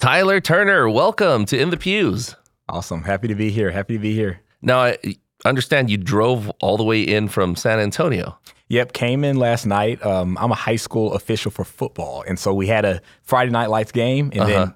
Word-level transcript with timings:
Tyler 0.00 0.40
Turner, 0.40 0.88
welcome 0.88 1.44
to 1.44 1.58
In 1.58 1.68
the 1.70 1.76
Pews. 1.76 2.34
Awesome. 2.70 3.02
Happy 3.02 3.28
to 3.28 3.34
be 3.34 3.50
here. 3.50 3.70
Happy 3.70 3.94
to 3.94 3.98
be 4.00 4.14
here. 4.14 4.40
Now, 4.62 4.80
I 4.80 4.96
understand 5.44 5.90
you 5.90 5.98
drove 5.98 6.48
all 6.60 6.76
the 6.78 6.84
way 6.84 7.02
in 7.02 7.28
from 7.28 7.54
San 7.54 7.78
Antonio. 7.78 8.38
Yep, 8.68 8.92
came 8.94 9.24
in 9.24 9.36
last 9.36 9.66
night. 9.66 10.02
Um, 10.04 10.38
I'm 10.38 10.52
a 10.52 10.56
high 10.56 10.76
school 10.76 11.12
official 11.12 11.50
for 11.50 11.64
football. 11.64 12.24
And 12.26 12.38
so 12.38 12.54
we 12.54 12.66
had 12.68 12.84
a 12.86 13.02
Friday 13.24 13.50
night 13.50 13.68
lights 13.68 13.92
game 13.92 14.30
and 14.32 14.40
Uh-huh. 14.42 14.48
then 14.66 14.74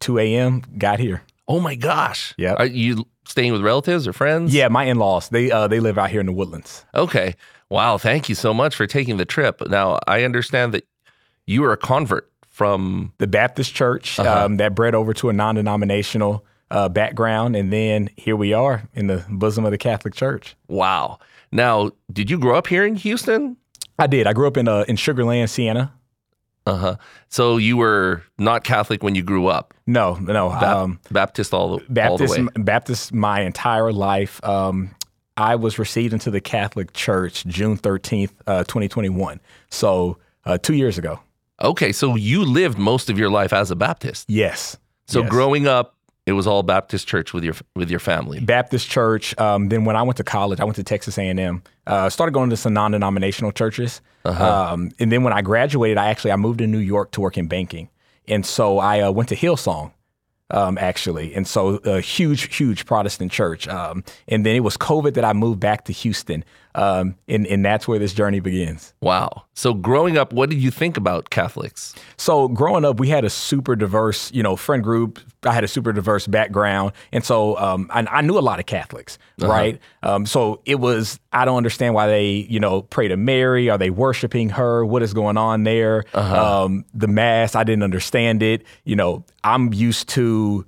2 0.00 0.18
a.m. 0.20 0.62
got 0.78 1.00
here. 1.00 1.22
Oh 1.48 1.58
my 1.58 1.74
gosh. 1.74 2.32
Yep. 2.38 2.60
Are 2.60 2.66
you 2.66 3.06
staying 3.26 3.52
with 3.52 3.62
relatives 3.62 4.06
or 4.06 4.12
friends? 4.12 4.54
Yeah, 4.54 4.68
my 4.68 4.84
in-laws, 4.84 5.30
they 5.30 5.50
uh, 5.50 5.66
they 5.66 5.80
live 5.80 5.98
out 5.98 6.10
here 6.10 6.20
in 6.20 6.26
the 6.26 6.32
woodlands. 6.32 6.84
Okay. 6.94 7.34
Wow. 7.70 7.98
Thank 7.98 8.28
you 8.28 8.36
so 8.36 8.54
much 8.54 8.76
for 8.76 8.86
taking 8.86 9.16
the 9.16 9.24
trip. 9.24 9.60
Now, 9.68 9.98
I 10.06 10.22
understand 10.22 10.72
that 10.74 10.86
you 11.46 11.62
were 11.62 11.72
a 11.72 11.76
convert 11.76 12.29
from. 12.60 13.12
The 13.18 13.26
Baptist 13.26 13.74
church 13.74 14.18
Uh-huh. 14.18 14.44
um, 14.44 14.56
that 14.58 14.74
bred 14.74 14.94
over 14.94 15.14
to 15.14 15.30
a 15.30 15.32
non-denominational 15.32 16.44
uh, 16.70 16.88
background. 16.90 17.56
And 17.56 17.72
then 17.72 18.10
here 18.18 18.36
we 18.36 18.52
are 18.52 18.82
in 18.94 19.06
the 19.06 19.24
bosom 19.30 19.64
of 19.64 19.70
the 19.70 19.78
Catholic 19.78 20.14
Church. 20.14 20.56
Wow. 20.68 21.18
Now, 21.50 21.90
did 22.12 22.28
you 22.30 22.38
grow 22.38 22.56
up 22.56 22.66
here 22.66 22.84
in 22.84 22.96
Houston? 22.96 23.56
I 23.98 24.06
did. 24.06 24.26
I 24.26 24.34
grew 24.34 24.46
up 24.46 24.56
in 24.58 24.68
uh, 24.68 24.84
in 24.88 24.96
Sugar 24.96 25.24
Land, 25.24 25.48
Sienna. 25.50 25.92
Uh 26.66 26.76
huh. 26.76 26.96
So 27.30 27.56
you 27.56 27.76
were 27.78 28.22
not 28.38 28.62
Catholic 28.64 29.02
when 29.02 29.14
you 29.14 29.22
grew 29.22 29.46
up. 29.46 29.72
No, 29.86 30.14
no. 30.16 30.50
Bap- 30.50 30.76
Um, 30.76 31.00
Baptist 31.10 31.54
all 31.54 31.68
the, 31.68 31.72
all 31.74 31.78
the 31.88 31.92
Baptist, 31.94 32.38
way. 32.38 32.46
Baptist 32.56 33.12
my 33.14 33.40
entire 33.40 33.90
life. 33.92 34.38
Um, 34.44 34.94
I 35.36 35.56
was 35.56 35.78
received 35.78 36.12
into 36.12 36.30
the 36.30 36.40
Catholic 36.40 36.92
Church 36.92 37.44
June 37.46 37.78
13th, 37.78 38.32
uh, 38.46 38.64
2021. 38.64 39.40
So 39.70 40.18
uh, 40.44 40.58
two 40.58 40.74
years 40.74 40.98
ago. 40.98 41.18
Okay. 41.62 41.92
So 41.92 42.16
you 42.16 42.44
lived 42.44 42.78
most 42.78 43.10
of 43.10 43.18
your 43.18 43.30
life 43.30 43.52
as 43.52 43.70
a 43.70 43.76
Baptist. 43.76 44.28
Yes. 44.28 44.76
So 45.06 45.20
Yes. 45.20 45.30
growing 45.30 45.66
up, 45.66 45.94
it 46.26 46.32
was 46.32 46.46
all 46.46 46.62
Baptist 46.62 47.08
church 47.08 47.32
with 47.32 47.42
your 47.42 47.54
with 47.74 47.90
your 47.90 47.98
family. 47.98 48.40
Baptist 48.40 48.88
church. 48.88 49.38
Um, 49.40 49.68
then 49.68 49.84
when 49.84 49.96
I 49.96 50.02
went 50.02 50.16
to 50.18 50.24
college, 50.24 50.60
I 50.60 50.64
went 50.64 50.76
to 50.76 50.84
Texas 50.84 51.18
A&M. 51.18 51.62
Uh, 51.86 52.08
started 52.10 52.32
going 52.32 52.50
to 52.50 52.56
some 52.56 52.72
non-denominational 52.74 53.52
churches. 53.52 54.00
Um, 54.24 54.92
and 55.00 55.10
then 55.10 55.24
when 55.24 55.32
I 55.32 55.40
graduated, 55.42 55.96
I 55.98 56.08
actually 56.08 56.32
I 56.32 56.36
moved 56.36 56.58
to 56.58 56.66
New 56.66 56.78
York 56.78 57.10
to 57.12 57.20
work 57.20 57.36
in 57.38 57.48
banking. 57.48 57.88
And 58.28 58.44
so 58.46 58.78
I 58.78 59.00
uh, 59.00 59.10
went 59.10 59.28
to 59.30 59.34
Hillsong, 59.36 59.92
um, 60.50 60.78
actually. 60.78 61.34
And 61.34 61.46
so 61.46 61.76
a 61.84 62.00
huge, 62.00 62.54
huge 62.56 62.86
Protestant 62.86 63.32
church. 63.32 63.68
Um, 63.68 64.04
and 64.28 64.44
then 64.44 64.56
it 64.56 64.60
was 64.60 64.76
COVID 64.76 65.14
that 65.14 65.24
I 65.24 65.32
moved 65.32 65.60
back 65.60 65.84
to 65.86 65.92
Houston. 65.92 66.44
Um, 66.74 67.16
and, 67.26 67.46
and 67.48 67.64
that's 67.64 67.88
where 67.88 67.98
this 67.98 68.14
journey 68.14 68.38
begins. 68.38 68.94
Wow. 69.00 69.44
So 69.54 69.74
growing 69.74 70.16
up, 70.16 70.32
what 70.32 70.50
did 70.50 70.60
you 70.62 70.70
think 70.70 70.96
about 70.96 71.30
Catholics? 71.30 71.94
So 72.16 72.46
growing 72.48 72.84
up, 72.84 73.00
we 73.00 73.08
had 73.08 73.24
a 73.24 73.30
super 73.30 73.74
diverse, 73.74 74.30
you 74.32 74.42
know, 74.42 74.54
friend 74.54 74.82
group. 74.82 75.18
I 75.42 75.52
had 75.52 75.64
a 75.64 75.68
super 75.68 75.92
diverse 75.92 76.26
background, 76.26 76.92
and 77.12 77.24
so 77.24 77.56
um, 77.56 77.88
I, 77.90 78.06
I 78.10 78.20
knew 78.20 78.38
a 78.38 78.40
lot 78.40 78.58
of 78.58 78.66
Catholics, 78.66 79.18
right? 79.48 79.80
Um, 80.02 80.26
so 80.26 80.60
it 80.66 80.74
was 80.74 81.18
I 81.32 81.46
don't 81.46 81.56
understand 81.56 81.94
why 81.94 82.08
they, 82.08 82.26
you 82.26 82.60
know, 82.60 82.82
pray 82.82 83.08
to 83.08 83.16
Mary. 83.16 83.70
Are 83.70 83.78
they 83.78 83.88
worshiping 83.88 84.50
her? 84.50 84.84
What 84.84 85.02
is 85.02 85.14
going 85.14 85.38
on 85.38 85.64
there? 85.64 86.04
Um, 86.36 86.84
the 86.92 87.08
mass, 87.08 87.54
I 87.54 87.64
didn't 87.64 87.84
understand 87.84 88.42
it. 88.42 88.64
You 88.84 88.96
know, 88.96 89.24
I'm 89.44 89.72
used 89.72 90.08
to 90.10 90.66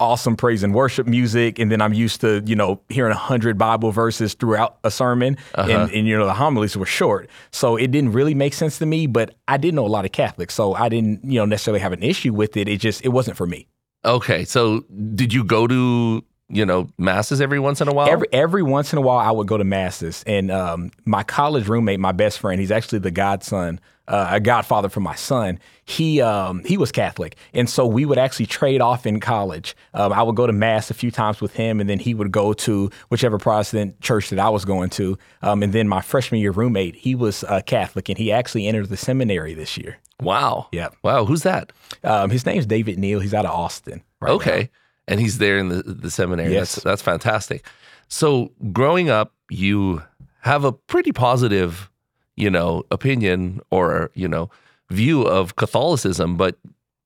awesome 0.00 0.34
praise 0.34 0.64
and 0.64 0.74
worship 0.74 1.06
music, 1.06 1.60
and 1.60 1.70
then 1.70 1.80
I'm 1.80 1.92
used 1.92 2.20
to 2.22 2.42
you 2.44 2.56
know 2.56 2.80
hearing 2.88 3.12
a 3.12 3.16
hundred 3.16 3.56
Bible 3.56 3.92
verses 3.92 4.34
throughout 4.34 4.78
a 4.84 4.90
sermon, 4.90 5.36
and, 5.54 5.90
and 5.92 6.06
you 6.08 6.18
know 6.18 6.26
the 6.26 6.34
homilies 6.34 6.76
were 6.76 6.86
short, 6.86 7.30
so 7.52 7.76
it 7.76 7.90
didn't 7.90 8.12
really 8.12 8.34
make 8.34 8.54
sense 8.54 8.78
to 8.78 8.86
me. 8.86 9.06
But 9.06 9.34
I 9.48 9.56
did 9.56 9.74
know 9.74 9.86
a 9.86 9.88
lot 9.88 10.04
of 10.04 10.12
Catholics, 10.12 10.54
so 10.54 10.74
I 10.74 10.88
didn't 10.88 11.24
you 11.24 11.38
know 11.38 11.44
necessarily 11.44 11.80
have 11.80 11.92
an 11.92 12.02
issue 12.02 12.32
with 12.32 12.56
it. 12.56 12.68
It 12.68 12.78
just 12.78 13.04
it 13.04 13.08
wasn't 13.08 13.36
for 13.36 13.46
me. 13.46 13.68
Okay. 14.04 14.44
So 14.44 14.80
did 15.14 15.32
you 15.32 15.44
go 15.44 15.66
to, 15.66 16.24
you 16.48 16.66
know, 16.66 16.88
masses 16.98 17.40
every 17.40 17.60
once 17.60 17.80
in 17.80 17.88
a 17.88 17.92
while? 17.92 18.08
Every 18.08 18.26
every 18.32 18.62
once 18.62 18.92
in 18.92 18.98
a 18.98 19.02
while, 19.02 19.18
I 19.18 19.30
would 19.30 19.46
go 19.46 19.56
to 19.56 19.64
masses, 19.64 20.24
and 20.26 20.50
um, 20.50 20.90
my 21.04 21.22
college 21.22 21.68
roommate, 21.68 22.00
my 22.00 22.12
best 22.12 22.38
friend, 22.40 22.60
he's 22.60 22.72
actually 22.72 22.98
the 22.98 23.10
godson, 23.10 23.80
uh, 24.08 24.28
a 24.32 24.40
godfather 24.40 24.88
for 24.88 25.00
my 25.00 25.14
son. 25.14 25.58
He 25.84 26.20
um, 26.20 26.62
he 26.64 26.76
was 26.76 26.92
Catholic, 26.92 27.36
and 27.54 27.68
so 27.68 27.86
we 27.86 28.04
would 28.04 28.18
actually 28.18 28.46
trade 28.46 28.80
off 28.80 29.06
in 29.06 29.20
college. 29.20 29.76
Um, 29.94 30.12
I 30.12 30.22
would 30.22 30.36
go 30.36 30.46
to 30.46 30.52
mass 30.52 30.90
a 30.90 30.94
few 30.94 31.10
times 31.10 31.40
with 31.40 31.54
him, 31.54 31.80
and 31.80 31.88
then 31.88 31.98
he 31.98 32.14
would 32.14 32.32
go 32.32 32.52
to 32.52 32.90
whichever 33.08 33.38
Protestant 33.38 34.00
church 34.00 34.30
that 34.30 34.38
I 34.38 34.48
was 34.48 34.64
going 34.64 34.90
to. 34.90 35.18
Um, 35.42 35.62
and 35.62 35.72
then 35.72 35.88
my 35.88 36.00
freshman 36.00 36.40
year 36.40 36.52
roommate, 36.52 36.96
he 36.96 37.14
was 37.14 37.44
uh, 37.44 37.60
Catholic, 37.66 38.08
and 38.08 38.18
he 38.18 38.32
actually 38.32 38.66
entered 38.66 38.88
the 38.88 38.96
seminary 38.96 39.54
this 39.54 39.76
year. 39.76 39.98
wow. 40.20 40.68
Yeah. 40.72 40.88
Wow. 41.02 41.24
Who's 41.24 41.42
that? 41.42 41.72
Um, 42.04 42.30
his 42.30 42.46
name's 42.46 42.66
David 42.66 42.98
Neal. 42.98 43.20
He's 43.20 43.34
out 43.34 43.44
of 43.44 43.50
Austin. 43.50 44.02
Right 44.20 44.28
now. 44.28 44.34
okay. 44.34 44.70
And 45.08 45.18
he's 45.18 45.38
there 45.38 45.58
in 45.58 45.68
the, 45.68 45.82
the 45.82 46.10
seminary. 46.10 46.52
Yes. 46.52 46.76
That's, 46.76 46.84
that's 46.84 47.02
fantastic. 47.02 47.66
So 48.08 48.52
growing 48.72 49.10
up, 49.10 49.34
you 49.50 50.02
have 50.42 50.64
a 50.64 50.72
pretty 50.72 51.10
positive, 51.12 51.90
you 52.36 52.50
know, 52.50 52.84
opinion 52.90 53.60
or, 53.70 54.10
you 54.14 54.28
know, 54.28 54.50
view 54.90 55.22
of 55.22 55.56
Catholicism, 55.56 56.36
but 56.36 56.56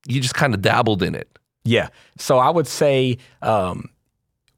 you 0.07 0.21
just 0.21 0.35
kind 0.35 0.53
of 0.53 0.61
dabbled 0.61 1.03
in 1.03 1.15
it. 1.15 1.37
Yeah. 1.63 1.89
So 2.17 2.37
I 2.37 2.49
would 2.49 2.67
say 2.67 3.17
um, 3.41 3.89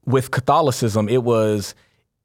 with 0.04 0.30
Catholicism, 0.30 1.08
it 1.08 1.24
was 1.24 1.74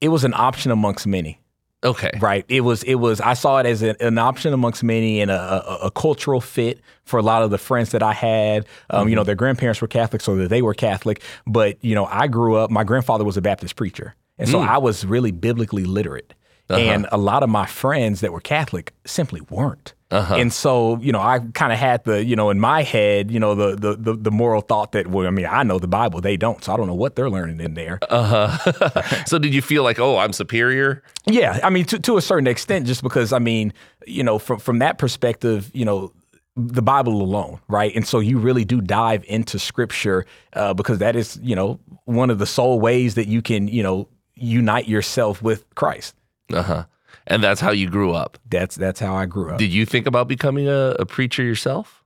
it 0.02 0.10
was 0.10 0.24
an 0.24 0.34
option 0.34 0.72
amongst 0.72 1.08
many. 1.08 1.40
Okay. 1.84 2.12
Right. 2.20 2.46
It 2.48 2.62
was. 2.62 2.82
It 2.84 2.96
was. 2.96 3.22
I 3.22 3.36
saw 3.36 3.60
it 3.60 3.68
as 3.68 3.84
an, 3.84 3.96
an 4.00 4.18
option 4.18 4.54
amongst 4.54 4.84
many 4.84 5.22
and 5.22 5.30
a, 5.30 5.40
a, 5.70 5.76
a 5.86 5.92
cultural 5.92 6.42
fit 6.42 6.80
for 7.04 7.20
a 7.20 7.22
lot 7.22 7.44
of 7.44 7.52
the 7.52 7.60
friends 7.60 7.92
that 7.92 8.02
I 8.02 8.14
had. 8.14 8.66
Um, 8.90 9.08
You 9.08 9.16
know, 9.16 9.24
their 9.24 9.36
grandparents 9.36 9.82
were 9.82 9.88
Catholic, 9.88 10.22
so 10.22 10.36
that 10.38 10.50
they 10.50 10.64
were 10.64 10.74
Catholic. 10.74 11.22
But 11.46 11.78
you 11.84 11.94
know, 11.94 12.06
I 12.06 12.26
grew 12.28 12.56
up. 12.56 12.72
My 12.72 12.84
grandfather 12.84 13.24
was 13.24 13.38
a 13.38 13.42
Baptist 13.42 13.76
preacher, 13.76 14.16
and 14.40 14.50
so 14.50 14.62
I 14.62 14.80
was 14.80 15.06
really 15.06 15.32
biblically 15.32 15.86
literate. 15.86 16.34
Uh-huh. 16.70 16.80
And 16.80 17.08
a 17.12 17.18
lot 17.18 17.44
of 17.44 17.50
my 17.50 17.66
friends 17.66 18.22
that 18.22 18.32
were 18.32 18.42
Catholic 18.42 18.94
simply 19.06 19.42
weren't. 19.50 19.94
Uh-huh. 20.12 20.36
And 20.36 20.54
so, 20.54 20.98
you 20.98 21.12
know, 21.12 21.20
I 21.20 21.40
kind 21.54 21.74
of 21.74 21.80
had 21.80 22.04
the, 22.06 22.24
you 22.24 22.36
know, 22.36 22.50
in 22.50 22.60
my 22.60 22.84
head, 22.84 23.32
you 23.32 23.40
know, 23.40 23.56
the, 23.56 23.76
the 23.76 23.96
the 23.96 24.14
the 24.14 24.32
moral 24.32 24.62
thought 24.62 24.92
that, 24.94 25.08
well, 25.08 25.28
I 25.28 25.32
mean, 25.32 25.48
I 25.48 25.64
know 25.64 25.80
the 25.80 25.88
Bible, 25.88 26.22
they 26.22 26.38
don't, 26.38 26.64
so 26.64 26.74
I 26.74 26.78
don't 26.78 26.88
know 26.88 26.96
what 26.96 27.16
they're 27.16 27.30
learning 27.30 27.60
in 27.60 27.74
there. 27.74 28.00
Uh-huh. 28.10 29.24
so 29.26 29.40
did 29.40 29.54
you 29.54 29.62
feel 29.62 29.84
like, 29.84 30.00
oh, 30.00 30.18
I'm 30.18 30.32
superior? 30.32 31.04
Yeah, 31.26 31.60
I 31.64 31.70
mean, 31.70 31.86
to 31.86 32.00
to 32.00 32.18
a 32.18 32.22
certain 32.22 32.48
extent, 32.48 32.86
just 32.86 33.04
because 33.04 33.34
I 33.34 33.40
mean, 33.40 33.74
you 34.06 34.24
know, 34.24 34.40
from 34.40 34.60
from 34.60 34.80
that 34.80 35.00
perspective, 35.00 35.70
you 35.74 35.86
know, 35.86 36.14
the 36.56 36.82
Bible 36.82 37.22
alone, 37.22 37.60
right? 37.68 37.94
And 37.96 38.08
so 38.08 38.20
you 38.20 38.38
really 38.38 38.64
do 38.64 38.82
dive 38.82 39.26
into 39.28 39.60
Scripture 39.60 40.26
uh, 40.54 40.74
because 40.74 41.00
that 41.00 41.16
is, 41.16 41.38
you 41.42 41.56
know, 41.56 41.80
one 42.06 42.30
of 42.30 42.40
the 42.40 42.46
sole 42.46 42.80
ways 42.80 43.16
that 43.16 43.28
you 43.28 43.42
can, 43.42 43.68
you 43.68 43.84
know, 43.84 44.08
unite 44.36 44.88
yourself 44.88 45.42
with 45.42 45.66
Christ. 45.76 46.16
Uh 46.54 46.62
huh. 46.62 46.86
And 47.28 47.44
that's 47.44 47.62
how 47.62 47.72
you 47.72 47.90
grew 47.90 48.14
up. 48.14 48.38
That's 48.50 48.76
that's 48.76 49.00
how 49.00 49.16
I 49.16 49.26
grew 49.26 49.52
up. 49.52 49.58
Did 49.58 49.74
you 49.74 49.86
think 49.86 50.06
about 50.06 50.28
becoming 50.28 50.68
a, 50.68 50.96
a 51.00 51.06
preacher 51.06 51.44
yourself 51.44 52.04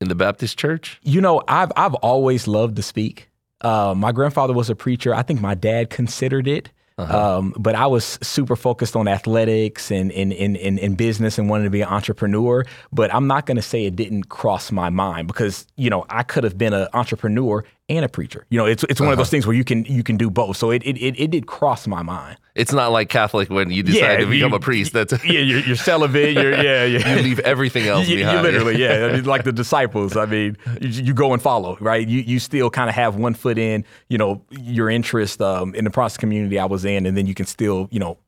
in 0.00 0.08
the 0.08 0.14
Baptist 0.14 0.58
church? 0.58 1.00
You 1.02 1.20
know, 1.20 1.42
I've 1.48 1.72
I've 1.76 1.94
always 1.94 2.46
loved 2.46 2.76
to 2.76 2.82
speak. 2.82 3.30
Uh, 3.60 3.94
my 3.96 4.12
grandfather 4.12 4.52
was 4.52 4.70
a 4.70 4.76
preacher. 4.76 5.14
I 5.14 5.22
think 5.22 5.40
my 5.40 5.54
dad 5.54 5.90
considered 5.90 6.46
it. 6.46 6.70
Um, 6.98 7.54
but 7.56 7.74
I 7.74 7.86
was 7.86 8.18
super 8.22 8.56
focused 8.56 8.94
on 8.94 9.08
athletics 9.08 9.90
and 9.90 10.10
in 10.10 10.32
in, 10.32 10.56
in, 10.56 10.78
in 10.78 10.94
business 10.96 11.38
and 11.38 11.48
wanted 11.48 11.64
to 11.64 11.70
be 11.70 11.80
an 11.80 11.88
entrepreneur. 11.88 12.64
But 12.92 13.14
I'm 13.14 13.26
not 13.26 13.46
going 13.46 13.56
to 13.56 13.62
say 13.62 13.86
it 13.86 13.96
didn't 13.96 14.24
cross 14.24 14.70
my 14.70 14.90
mind 14.90 15.26
because 15.26 15.66
you 15.76 15.88
know 15.90 16.04
I 16.10 16.22
could 16.22 16.44
have 16.44 16.58
been 16.58 16.74
an 16.74 16.88
entrepreneur 16.92 17.64
and 17.90 18.04
a 18.04 18.08
preacher. 18.08 18.46
You 18.50 18.58
know, 18.58 18.66
it's 18.66 18.84
it's 18.84 19.00
one 19.00 19.10
of 19.12 19.18
those 19.18 19.28
things 19.30 19.46
where 19.46 19.54
you 19.56 19.64
can 19.64 19.84
you 19.84 20.02
can 20.02 20.16
do 20.16 20.30
both. 20.30 20.56
So 20.56 20.70
it 20.70 20.82
it 20.84 20.96
it, 20.98 21.18
it 21.20 21.30
did 21.30 21.46
cross 21.46 21.86
my 21.86 22.02
mind. 22.02 22.38
It's 22.54 22.72
not 22.72 22.92
like 22.92 23.08
Catholic 23.08 23.50
when 23.50 23.70
you 23.70 23.82
decide 23.82 24.18
to 24.20 24.26
become 24.26 24.50
you- 24.52 24.56
a 24.56 24.60
priest. 24.60 24.92
That's 24.92 25.12
yeah, 25.24 25.40
you're, 25.40 25.60
you're 25.60 25.76
celibate. 25.76 26.34
You're 26.34 26.52
yeah 26.52 26.84
yeah. 26.84 27.16
you 27.16 27.22
leave 27.22 27.40
everything 27.40 27.86
else 27.88 28.08
You, 28.08 28.18
you 28.18 28.24
behind. 28.24 28.42
literally, 28.42 28.78
yeah. 28.80 29.06
I 29.10 29.12
mean, 29.16 29.24
like 29.24 29.44
the 29.44 29.52
disciples. 29.52 30.16
I 30.16 30.26
mean, 30.26 30.56
you, 30.80 30.88
you 30.88 31.14
go 31.14 31.32
and 31.32 31.42
follow, 31.42 31.76
right? 31.80 32.06
You 32.06 32.20
you 32.20 32.38
still 32.38 32.70
kind 32.70 32.88
of 32.88 32.94
have 32.94 33.16
one 33.16 33.34
foot 33.34 33.58
in, 33.58 33.84
you 34.08 34.18
know, 34.18 34.42
your 34.50 34.88
interest 34.88 35.42
um, 35.42 35.74
in 35.74 35.84
the 35.84 35.90
Protestant 35.90 36.20
community 36.20 36.58
I 36.58 36.66
was 36.66 36.84
in, 36.84 37.06
and 37.06 37.16
then 37.16 37.26
you 37.26 37.34
can 37.34 37.46
still, 37.46 37.88
you 37.90 37.98
know, 38.00 38.18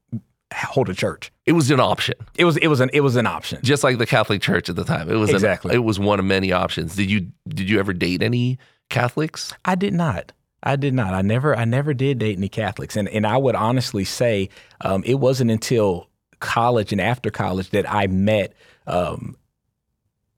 hold 0.55 0.89
a 0.91 0.95
church. 0.95 1.33
It 1.47 1.53
was 1.53 1.71
an 1.71 1.81
option, 1.81 2.15
It 2.37 2.45
was 2.45 2.57
it 2.59 2.69
was 2.69 2.81
an 2.81 2.91
it 2.93 3.01
was 3.01 3.17
an 3.17 3.27
option. 3.27 3.59
just 3.63 3.83
like 3.83 3.99
the 3.99 4.07
Catholic 4.07 4.41
Church 4.43 4.69
at 4.69 4.77
the 4.77 4.85
time. 4.85 5.11
It 5.11 5.15
was 5.17 5.31
an- 5.31 5.37
Exactly. 5.37 5.75
it 5.75 5.79
was 5.79 5.99
one 5.99 6.19
of 6.19 6.25
many 6.25 6.53
options. 6.53 6.95
Did 6.95 7.11
you 7.11 7.27
did 7.49 7.69
you 7.71 7.79
ever 7.81 7.93
date 7.93 8.23
any 8.23 8.59
Catholics? 8.93 9.53
I 9.65 9.75
did 9.75 9.95
not. 9.95 10.33
I 10.63 10.77
did 10.77 10.95
not. 10.95 11.13
I 11.13 11.23
never 11.23 11.57
I 11.57 11.65
never 11.65 11.93
did 11.93 12.19
date 12.19 12.37
any 12.37 12.49
Catholics, 12.49 12.97
and 12.97 13.09
and 13.09 13.27
I 13.27 13.37
would 13.37 13.57
honestly 13.57 14.05
say 14.05 14.49
um, 14.83 15.03
it 15.05 15.15
wasn't 15.15 15.51
until 15.51 16.09
college 16.39 16.93
and 16.93 17.01
after 17.01 17.31
college 17.31 17.71
that 17.71 17.91
I 17.93 18.07
met 18.07 18.53
um, 18.87 19.37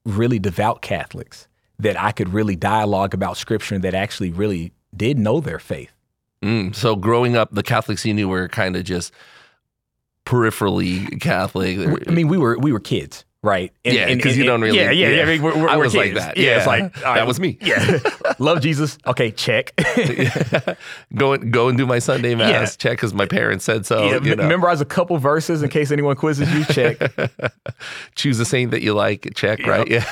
really 0.05 0.39
devout 0.39 0.81
Catholics 0.81 1.47
that 1.77 2.01
I 2.01 2.11
could 2.11 2.29
really 2.29 2.55
dialogue 2.55 3.13
about 3.13 3.37
Scripture 3.37 3.75
and 3.75 3.83
that 3.83 3.93
actually 3.93 4.31
really 4.31 4.71
did 4.95 5.19
know 5.19 5.41
their 5.41 5.59
faith. 5.59 5.91
Mm, 6.41 6.73
so 6.73 6.95
growing 6.95 7.35
up, 7.35 7.49
the 7.51 7.63
Catholics 7.63 8.05
you 8.05 8.13
knew 8.13 8.29
were 8.29 8.47
kind 8.47 8.75
of 8.75 8.83
just 8.83 9.11
peripherally 10.25 11.19
Catholic. 11.21 11.77
I 12.07 12.11
mean, 12.11 12.27
we 12.27 12.37
were 12.37 12.57
we 12.57 12.71
were 12.71 12.79
kids, 12.79 13.25
right? 13.45 13.71
And, 13.85 13.95
yeah, 13.95 14.13
because 14.13 14.35
you 14.35 14.43
don't 14.43 14.61
really. 14.61 14.77
Yeah, 14.77 14.91
yeah. 14.91 15.09
yeah. 15.09 15.21
I 15.21 15.25
mean, 15.25 15.41
we're, 15.41 15.55
we're, 15.55 15.69
I 15.69 15.77
was 15.77 15.93
kids. 15.93 16.15
like 16.15 16.23
that. 16.25 16.37
Yeah, 16.37 16.43
yeah. 16.43 16.57
it's 16.57 16.67
like 16.67 16.93
that 17.01 17.27
was 17.27 17.39
me. 17.39 17.57
Yeah, 17.61 17.99
love 18.39 18.59
Jesus. 18.61 18.97
Okay, 19.05 19.31
check. 19.31 19.73
go 21.15 21.33
and 21.33 21.53
go 21.53 21.69
and 21.69 21.77
do 21.77 21.85
my 21.85 21.99
Sunday 21.99 22.35
mass. 22.35 22.49
Yeah. 22.49 22.65
Check 22.65 22.97
because 22.97 23.13
my 23.13 23.25
parents 23.27 23.63
said 23.63 23.85
so. 23.85 24.03
Yeah, 24.03 24.19
you 24.21 24.35
know. 24.35 24.47
Memorize 24.47 24.81
a 24.81 24.85
couple 24.85 25.17
verses 25.17 25.61
in 25.63 25.69
case 25.69 25.91
anyone 25.91 26.15
quizzes 26.15 26.51
you. 26.53 26.65
Check. 26.65 26.99
Choose 28.15 28.39
a 28.39 28.45
saint 28.45 28.71
that 28.71 28.81
you 28.81 28.93
like. 28.93 29.31
Check. 29.35 29.65
Right. 29.65 29.85
Yeah. 29.95 30.03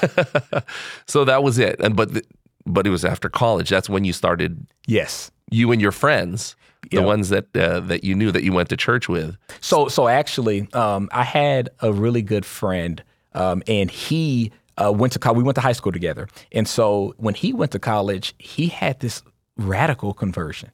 so 1.08 1.26
that 1.26 1.42
was 1.44 1.58
it. 1.58 1.80
And 1.80 1.96
but 1.96 2.14
the, 2.14 2.24
but 2.66 2.86
it 2.86 2.92
was 2.92 3.04
after 3.04 3.28
college. 3.30 3.70
That's 3.70 3.90
when 3.90 4.06
you 4.06 4.14
started. 4.14 4.68
Yes. 4.86 5.32
You 5.50 5.72
and 5.72 5.82
your 5.82 5.92
friends. 5.92 6.56
The 6.92 6.98
Yep. 6.98 7.06
ones 7.06 7.30
that 7.30 7.56
uh, 7.56 7.80
that 7.80 8.04
you 8.04 8.14
knew 8.14 8.30
that 8.32 8.44
you 8.44 8.52
went 8.52 8.68
to 8.70 8.78
church 8.78 9.08
with. 9.08 9.38
So 9.62 9.88
so 9.88 10.10
actually, 10.10 10.68
um, 10.74 11.08
I 11.14 11.24
had 11.24 11.70
a 11.80 11.94
really 11.94 12.22
good 12.22 12.46
friend, 12.46 13.02
um, 13.34 13.64
and 13.68 13.90
he 13.90 14.52
uh, 14.78 14.92
went 14.92 15.14
to 15.14 15.20
college. 15.20 15.38
We 15.38 15.44
went 15.44 15.56
to 15.56 15.62
high 15.62 15.74
school 15.74 15.92
together, 15.92 16.28
and 16.52 16.68
so 16.68 17.14
when 17.18 17.36
he 17.36 17.54
went 17.54 17.72
to 17.72 17.80
college, 17.80 18.34
he 18.38 18.68
had 18.68 19.00
this 19.00 19.22
radical 19.58 20.14
conversion. 20.14 20.72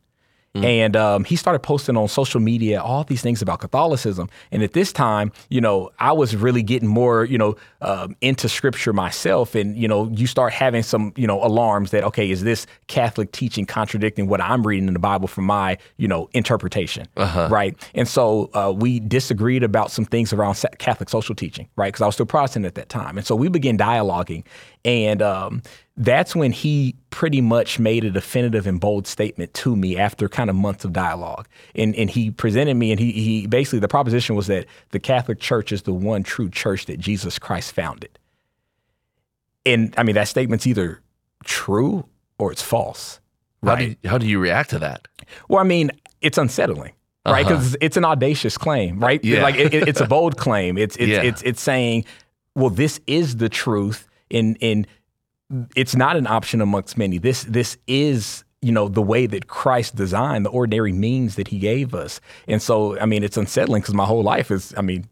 And 0.56 0.96
um, 0.96 1.24
he 1.24 1.36
started 1.36 1.60
posting 1.60 1.96
on 1.96 2.08
social 2.08 2.40
media 2.40 2.82
all 2.82 3.04
these 3.04 3.22
things 3.22 3.42
about 3.42 3.60
Catholicism. 3.60 4.30
And 4.52 4.64
at 4.64 4.74
this 4.74 4.92
time, 4.92 5.32
you 5.50 5.62
know, 5.62 5.92
I 6.00 6.12
was 6.12 6.36
really 6.36 6.64
getting 6.64 6.90
more, 6.90 7.24
you 7.24 7.38
know, 7.38 7.56
um, 7.82 8.16
into 8.22 8.50
Scripture 8.50 8.92
myself. 8.92 9.54
And 9.56 9.78
you 9.78 9.88
know, 9.88 10.10
you 10.10 10.26
start 10.28 10.52
having 10.54 10.82
some, 10.82 11.14
you 11.16 11.28
know, 11.28 11.44
alarms 11.44 11.92
that 11.92 12.04
okay, 12.04 12.30
is 12.30 12.44
this 12.44 12.66
Catholic 12.88 13.32
teaching 13.32 13.66
contradicting 13.66 14.28
what 14.28 14.42
I'm 14.42 14.66
reading 14.66 14.88
in 14.88 14.94
the 14.94 15.00
Bible 15.00 15.28
from 15.28 15.46
my, 15.46 15.78
you 15.98 16.08
know, 16.08 16.30
interpretation, 16.34 17.08
right? 17.50 17.78
And 17.94 18.08
so 18.08 18.50
uh, 18.54 18.74
we 18.76 19.00
disagreed 19.00 19.64
about 19.64 19.92
some 19.92 20.06
things 20.06 20.34
around 20.34 20.64
Catholic 20.80 21.10
social 21.10 21.36
teaching, 21.36 21.68
right? 21.76 21.90
Because 21.90 22.02
I 22.02 22.06
was 22.08 22.16
still 22.16 22.26
Protestant 22.26 22.66
at 22.66 22.76
that 22.76 22.90
time, 22.90 23.18
and 23.18 23.26
so 23.26 23.36
we 23.36 23.50
began 23.50 23.78
dialoguing, 23.78 24.44
and 24.86 25.22
um, 25.22 25.62
that's 25.98 26.36
when 26.36 26.52
he 26.52 26.96
pretty 27.10 27.42
much 27.42 27.80
made 27.80 28.04
a 28.06 28.10
definitive 28.12 28.66
and 28.66 28.80
bold 28.80 29.06
statement 29.08 29.54
to 29.56 29.76
me 29.76 29.98
after 29.98 30.30
kind 30.30 30.50
of 30.50 30.56
months 30.56 30.86
of 30.86 30.94
dialogue. 30.94 31.48
And 31.76 31.94
and 31.96 32.10
he 32.10 32.32
presented 32.32 32.76
me 32.76 32.92
and 32.92 33.00
he 33.00 33.12
he 33.12 33.48
basically 33.48 33.80
the 33.80 33.88
proposition 33.90 34.36
was 34.36 34.48
that 34.48 34.66
the 34.92 35.00
Catholic 35.00 35.40
Church 35.40 35.72
is 35.72 35.82
the 35.84 35.94
one 35.94 36.24
true 36.24 36.50
church 36.50 36.86
that 36.86 37.00
Jesus 37.00 37.38
Christ 37.38 37.74
founded. 37.74 38.18
And 39.66 39.94
I 39.98 40.04
mean 40.04 40.16
that 40.16 40.28
statement's 40.28 40.66
either 40.66 41.02
true 41.44 42.06
or 42.38 42.52
it's 42.52 42.62
false. 42.62 43.20
How 43.64 43.74
Right. 43.74 44.02
do 44.02 44.08
how 44.10 44.18
do 44.18 44.26
you 44.28 44.40
react 44.40 44.70
to 44.72 44.80
that? 44.80 45.08
Well, 45.50 45.60
I 45.60 45.64
mean, 45.64 45.92
it's 46.22 46.38
unsettling, 46.38 46.94
right? 47.26 47.46
Because 47.46 47.76
it's 47.82 47.98
an 47.98 48.06
audacious 48.06 48.58
claim, 48.58 49.00
right? 49.00 49.24
Yeah. 49.24 49.44
Like 49.44 49.56
it, 49.56 49.74
it- 49.74 49.88
it's 49.90 50.00
a 50.02 50.08
bold 50.08 50.38
claim. 50.46 50.78
It's 50.78 50.96
it's, 50.96 51.08
Yeah. 51.10 51.22
it's 51.24 51.42
it's 51.42 51.62
saying, 51.62 52.06
well, 52.56 52.70
this 52.70 53.02
is 53.06 53.36
the 53.38 53.50
truth, 53.50 54.08
and 54.32 54.58
and 54.62 54.88
it's 55.76 55.96
not 55.96 56.16
an 56.16 56.28
option 56.28 56.62
amongst 56.62 56.98
many. 56.98 57.18
This 57.18 57.44
this 57.44 57.78
is 57.88 58.44
you 58.62 58.72
know 58.72 58.88
the 58.88 59.02
way 59.02 59.26
that 59.26 59.48
Christ 59.48 59.96
designed 59.96 60.46
the 60.46 60.50
ordinary 60.50 60.92
means 60.92 61.36
that 61.36 61.48
He 61.48 61.60
gave 61.60 61.96
us, 61.96 62.20
and 62.48 62.62
so 62.62 63.00
I 63.00 63.06
mean, 63.06 63.24
it's 63.24 63.38
unsettling 63.38 63.82
because 63.82 63.96
my 63.96 64.06
whole 64.06 64.24
life 64.24 64.52
is. 64.52 64.74
I 64.78 64.82
mean, 64.82 65.08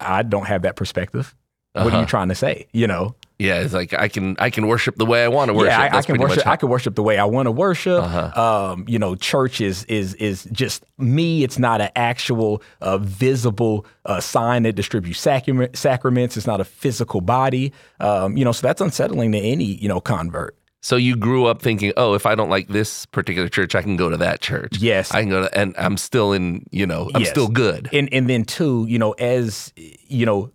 I 0.00 0.22
don't 0.22 0.46
have 0.46 0.62
that 0.62 0.76
perspective. 0.76 1.34
What 1.72 1.82
are 1.84 1.88
Uh-huh. 1.88 2.00
you 2.00 2.06
trying 2.06 2.28
to 2.28 2.34
say? 2.34 2.66
You 2.72 2.86
know, 2.86 3.14
Yeah, 3.38 3.60
it's 3.60 3.72
like 3.72 3.94
I 3.94 4.08
can 4.08 4.34
I 4.40 4.50
can 4.50 4.66
worship 4.66 4.96
the 4.96 5.06
way 5.06 5.22
I 5.22 5.28
want 5.28 5.48
to 5.48 5.54
worship. 5.54 5.70
yeah, 5.70 5.90
I, 5.94 5.98
I 5.98 6.02
can 6.02 6.18
worship. 6.18 6.42
how- 6.42 6.52
I 6.52 6.56
can 6.56 6.68
worship 6.68 6.96
the 6.96 7.04
way 7.04 7.18
I 7.18 7.24
want 7.24 7.46
to 7.46 7.52
worship. 7.52 8.02
Uh-huh. 8.02 8.72
Um, 8.72 8.84
you 8.88 8.98
know, 8.98 9.14
church 9.14 9.60
is 9.60 9.84
is 9.84 10.14
is 10.14 10.48
just 10.50 10.84
me. 10.98 11.44
It's 11.44 11.56
not 11.58 11.80
an 11.80 11.90
actual 11.94 12.62
uh, 12.80 12.98
visible 12.98 13.86
uh, 14.06 14.20
sign 14.20 14.64
that 14.64 14.72
distributes 14.74 15.20
sacrament, 15.20 15.76
sacraments. 15.76 16.36
It's 16.36 16.46
not 16.48 16.60
a 16.60 16.64
physical 16.64 17.20
body. 17.20 17.72
Um, 18.00 18.36
you 18.36 18.44
know, 18.44 18.50
so 18.52 18.66
that's 18.66 18.80
unsettling 18.80 19.30
to 19.32 19.38
any 19.38 19.64
you 19.64 19.88
know 19.88 20.00
convert. 20.00 20.56
So 20.80 20.94
you 20.96 21.16
grew 21.16 21.46
up 21.46 21.60
thinking, 21.60 21.92
oh, 21.96 22.14
if 22.14 22.24
I 22.24 22.34
don't 22.36 22.50
like 22.50 22.68
this 22.68 23.04
particular 23.06 23.48
church, 23.48 23.74
I 23.74 23.82
can 23.82 23.96
go 23.96 24.08
to 24.10 24.16
that 24.16 24.40
church. 24.40 24.78
Yes. 24.78 25.10
I 25.12 25.20
can 25.22 25.28
go 25.28 25.42
to, 25.42 25.58
and 25.58 25.74
I'm 25.76 25.96
still 25.96 26.32
in, 26.32 26.64
you 26.70 26.86
know, 26.86 27.10
I'm 27.16 27.22
Yes. 27.22 27.30
still 27.30 27.48
good. 27.48 27.88
And 27.92 28.08
and 28.12 28.28
then 28.30 28.44
too, 28.44 28.86
you 28.88 28.98
know, 28.98 29.12
as 29.12 29.72
you 29.76 30.24
know, 30.24 30.50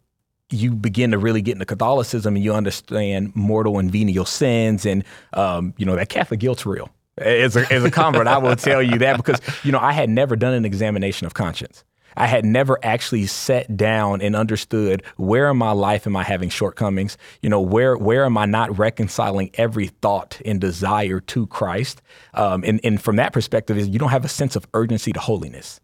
you 0.54 0.72
begin 0.72 1.12
to 1.12 1.18
really 1.18 1.42
get 1.42 1.54
into 1.54 1.66
Catholicism 1.66 2.36
and 2.36 2.44
you 2.44 2.54
understand 2.54 3.36
mortal 3.36 3.80
and 3.80 3.92
venial 3.92 4.26
sins, 4.26 4.86
and 4.86 5.04
um, 5.34 5.74
you 5.78 5.86
know 5.86 5.96
that 5.96 6.10
Catholic 6.10 6.40
guilt's 6.40 6.66
real. 6.66 6.90
As 7.18 7.56
a, 7.56 7.72
as 7.72 7.84
a 7.84 7.92
convert, 7.92 8.26
I 8.26 8.40
will 8.40 8.56
tell 8.56 8.82
you 8.82 8.98
that 9.00 9.18
because 9.18 9.40
you 9.64 9.72
know 9.72 9.80
I 9.80 9.92
had 9.92 10.10
never 10.10 10.36
done 10.36 10.54
an 10.54 10.66
examination 10.66 11.28
of 11.28 11.34
conscience. 11.34 11.84
I 12.16 12.28
had 12.28 12.46
never 12.46 12.78
actually 12.84 13.26
sat 13.26 13.76
down 13.76 14.22
and 14.22 14.36
understood 14.36 15.04
where 15.18 15.50
in 15.50 15.58
my 15.58 15.72
life 15.72 16.06
am 16.06 16.16
I 16.16 16.24
having 16.24 16.50
shortcomings? 16.50 17.18
You 17.42 17.50
know, 17.50 17.62
where 17.62 17.98
where 17.98 18.26
am 18.26 18.38
I 18.38 18.46
not 18.46 18.78
reconciling 18.78 19.50
every 19.56 19.88
thought 19.88 20.40
and 20.46 20.62
desire 20.62 21.20
to 21.20 21.48
Christ? 21.48 22.02
Um, 22.34 22.64
and 22.66 22.80
and 22.84 23.02
from 23.02 23.16
that 23.18 23.34
perspective, 23.34 23.78
is 23.78 23.88
you 23.90 24.00
don't 24.00 24.10
have 24.10 24.26
a 24.26 24.30
sense 24.30 24.56
of 24.56 24.68
urgency 24.74 25.12
to 25.14 25.20
holiness 25.20 25.80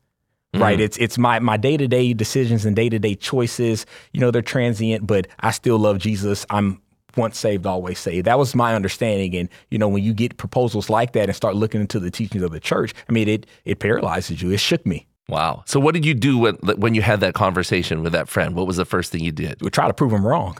right? 0.53 0.79
It's 0.79 0.97
it's 0.97 1.17
my 1.17 1.39
my 1.39 1.57
day 1.57 1.77
to 1.77 1.87
day 1.87 2.13
decisions 2.13 2.65
and 2.65 2.75
day 2.75 2.89
to 2.89 2.99
day 2.99 3.15
choices. 3.15 3.85
You 4.13 4.19
know, 4.21 4.31
they're 4.31 4.41
transient, 4.41 5.05
but 5.07 5.27
I 5.39 5.51
still 5.51 5.77
love 5.77 5.99
Jesus. 5.99 6.45
I'm 6.49 6.81
once 7.17 7.37
saved, 7.39 7.65
always 7.65 7.99
saved. 7.99 8.25
That 8.27 8.37
was 8.39 8.55
my 8.55 8.75
understanding. 8.75 9.35
And 9.35 9.49
you 9.71 9.77
know, 9.77 9.87
when 9.89 10.03
you 10.03 10.13
get 10.13 10.37
proposals 10.37 10.89
like 10.89 11.13
that 11.13 11.27
and 11.29 11.35
start 11.35 11.55
looking 11.55 11.81
into 11.81 11.99
the 11.99 12.11
teachings 12.11 12.43
of 12.43 12.51
the 12.51 12.59
church, 12.59 12.93
I 13.07 13.11
mean, 13.11 13.27
it 13.27 13.45
it 13.65 13.79
paralyzes 13.79 14.41
you. 14.41 14.51
It 14.51 14.59
shook 14.59 14.85
me. 14.85 15.07
Wow. 15.27 15.63
So 15.67 15.79
what 15.79 15.93
did 15.93 16.05
you 16.05 16.13
do 16.15 16.37
when 16.39 16.55
when 16.55 16.95
you 16.95 17.01
had 17.01 17.19
that 17.19 17.33
conversation 17.35 18.01
with 18.01 18.13
that 18.13 18.27
friend? 18.29 18.55
What 18.55 18.65
was 18.67 18.77
the 18.77 18.85
first 18.85 19.11
thing 19.11 19.23
you 19.23 19.31
did? 19.31 19.61
would 19.61 19.73
try 19.73 19.87
to 19.87 19.93
prove 19.93 20.11
him 20.11 20.25
wrong, 20.25 20.57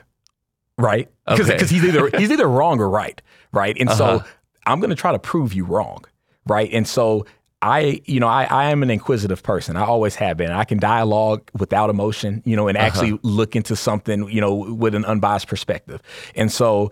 right? 0.78 1.10
Because 1.28 1.50
Okay. 1.50 1.66
he's 1.66 1.84
either 1.84 2.10
he's 2.18 2.32
either 2.32 2.48
wrong 2.48 2.80
or 2.80 2.90
right, 2.90 3.22
right? 3.52 3.76
And 3.80 3.90
Uh-huh. 3.90 4.20
so 4.20 4.26
I'm 4.66 4.80
going 4.80 4.92
to 4.92 4.96
try 4.96 5.12
to 5.12 5.20
prove 5.20 5.54
you 5.54 5.66
wrong, 5.66 6.06
right? 6.46 6.70
And 6.72 6.88
so 6.88 7.26
I, 7.62 8.02
you 8.06 8.20
know, 8.22 8.28
I, 8.28 8.46
I 8.46 8.72
am 8.72 8.84
an 8.84 8.90
inquisitive 8.90 9.44
person. 9.44 9.76
I 9.76 9.84
always 9.84 10.16
have 10.16 10.38
been. 10.38 10.50
I 10.52 10.64
can 10.64 10.80
dialogue 10.80 11.42
without 11.58 11.90
emotion, 11.90 12.42
you 12.46 12.56
know, 12.56 12.68
and 12.70 12.78
actually 12.78 13.20
look 13.22 13.56
into 13.56 13.76
something, 13.76 14.30
you 14.30 14.40
know, 14.40 14.54
with 14.56 14.96
an 14.96 15.04
unbiased 15.04 15.48
perspective. 15.48 16.02
And 16.36 16.50
so 16.52 16.92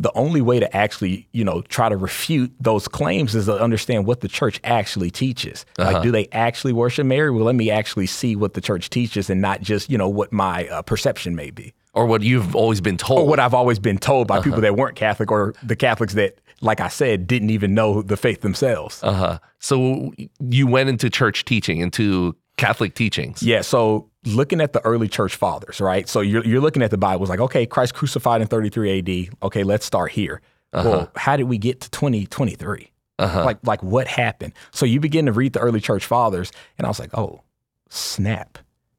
the 0.00 0.12
only 0.16 0.40
way 0.40 0.58
to 0.60 0.76
actually, 0.76 1.28
you 1.32 1.44
know, 1.44 1.62
try 1.62 1.88
to 1.88 1.96
refute 1.96 2.52
those 2.60 2.88
claims 2.88 3.34
is 3.36 3.46
to 3.46 3.60
understand 3.60 4.06
what 4.06 4.20
the 4.20 4.28
church 4.28 4.60
actually 4.64 5.10
teaches. 5.10 5.64
Like, 5.76 6.02
do 6.02 6.10
they 6.10 6.26
actually 6.32 6.72
worship 6.72 7.06
Mary? 7.06 7.30
Well, 7.30 7.44
let 7.44 7.54
me 7.56 7.70
actually 7.70 8.06
see 8.06 8.34
what 8.34 8.54
the 8.54 8.60
church 8.60 8.90
teaches 8.90 9.30
and 9.30 9.40
not 9.40 9.60
just, 9.60 9.88
you 9.90 9.98
know, 9.98 10.08
what 10.08 10.32
my 10.32 10.66
uh, 10.68 10.82
perception 10.82 11.36
may 11.36 11.50
be 11.50 11.74
Or 11.94 12.06
what 12.06 12.22
you've 12.22 12.54
always 12.56 12.80
been 12.80 12.96
told? 12.96 13.20
or 13.20 13.26
what 13.26 13.38
I've 13.40 13.54
always 13.54 13.78
been 13.78 13.98
told 13.98 14.26
by 14.26 14.36
Uh-huh. 14.38 14.44
people 14.44 14.60
that 14.62 14.76
weren't 14.76 14.96
Catholic 14.96 15.30
or 15.30 15.54
the 15.62 15.76
Catholics 15.76 16.14
that, 16.14 16.38
like 16.60 16.80
I 16.80 16.88
said, 16.88 17.26
didn't 17.26 17.50
even 17.50 17.74
know 17.74 18.02
the 18.02 18.16
faith 18.16 18.40
themselves. 18.40 19.02
uh-huh. 19.02 19.38
So 19.60 20.12
you 20.40 20.66
went 20.66 20.88
into 20.88 21.10
church 21.10 21.44
teaching, 21.44 21.80
into 21.80 22.36
Catholic 22.56 22.94
teachings. 22.94 23.42
Yeah, 23.42 23.62
so 23.62 24.10
looking 24.24 24.60
at 24.60 24.72
the 24.72 24.80
early 24.84 25.08
church 25.08 25.36
fathers, 25.36 25.80
right? 25.80 26.08
So 26.08 26.20
you're, 26.20 26.44
you're 26.44 26.60
looking 26.60 26.82
at 26.82 26.90
the 26.90 26.98
Bible, 26.98 27.22
it's 27.24 27.30
like, 27.30 27.40
okay, 27.40 27.66
Christ 27.66 27.94
crucified 27.94 28.40
in 28.40 28.48
33 28.48 28.98
AD. 28.98 29.36
Okay, 29.42 29.62
let's 29.62 29.86
start 29.86 30.12
here. 30.12 30.40
Well, 30.72 31.10
how 31.16 31.36
did 31.36 31.44
we 31.44 31.56
get 31.58 31.80
to 31.80 31.90
2023? 31.90 32.92
Uh-huh. 33.18 33.44
Like, 33.44 33.58
like 33.64 33.82
what 33.82 34.06
happened? 34.06 34.52
So 34.70 34.86
you 34.86 35.00
begin 35.00 35.26
to 35.26 35.32
read 35.32 35.54
the 35.54 35.60
early 35.60 35.80
church 35.80 36.04
fathers, 36.04 36.52
and 36.76 36.86
I 36.86 36.88
was 36.88 37.00
like, 37.00 37.16
oh, 37.16 37.42
snap. 37.88 38.58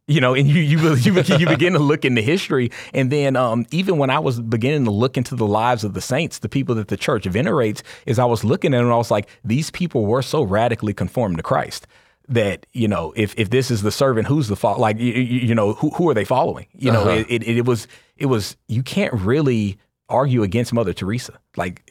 You 0.10 0.20
know, 0.22 0.34
and 0.34 0.48
you 0.48 0.60
you 0.62 0.96
you, 0.96 1.14
begin- 1.14 1.40
you 1.40 1.46
begin 1.48 1.74
to 1.74 1.80
look 1.80 2.04
into 2.04 2.22
history, 2.22 2.72
and 2.94 3.12
then 3.12 3.36
um, 3.36 3.66
even 3.72 3.98
when 4.00 4.10
I 4.10 4.18
was 4.20 4.40
beginning 4.42 4.86
to 4.86 4.92
look 4.92 5.18
into 5.18 5.36
the 5.36 5.46
lives 5.46 5.84
of 5.84 5.94
the 5.94 6.02
saints, 6.02 6.40
the 6.40 6.50
people 6.50 6.74
that 6.76 6.88
the 6.88 6.98
church 6.98 7.26
venerates, 7.26 7.84
is 8.08 8.18
I 8.18 8.26
was 8.26 8.44
looking 8.44 8.74
at 8.74 8.78
them 8.78 8.88
and 8.88 8.94
I 8.94 8.98
was 8.98 9.12
like, 9.12 9.30
these 9.46 9.70
people 9.70 10.06
were 10.08 10.24
so 10.24 10.42
radically 10.42 10.94
conformed 10.94 11.38
to 11.38 11.44
Christ 11.44 11.86
that 12.28 12.66
you 12.74 12.88
know 12.88 13.14
if 13.16 13.34
if 13.38 13.50
this 13.50 13.72
is 13.72 13.82
the 13.82 13.92
servant 13.92 14.28
who's 14.28 14.48
the 14.48 14.56
fault 14.56 14.80
like 14.80 14.98
you, 15.00 15.14
you, 15.14 15.40
you 15.50 15.56
know 15.56 15.74
who, 15.74 15.90
who 15.92 16.10
are 16.10 16.14
they 16.14 16.26
following? 16.26 16.66
You 16.76 16.92
know 16.92 17.02
Uh-huh. 17.02 17.26
it, 17.30 17.44
it, 17.44 17.58
it 17.60 17.66
was 17.66 17.88
it 18.18 18.26
was 18.28 18.58
you 18.68 18.84
can't 18.84 19.14
really 19.14 19.78
argue 20.10 20.44
against 20.44 20.74
mother 20.74 20.94
teresa. 20.94 21.40
Like 21.56 21.89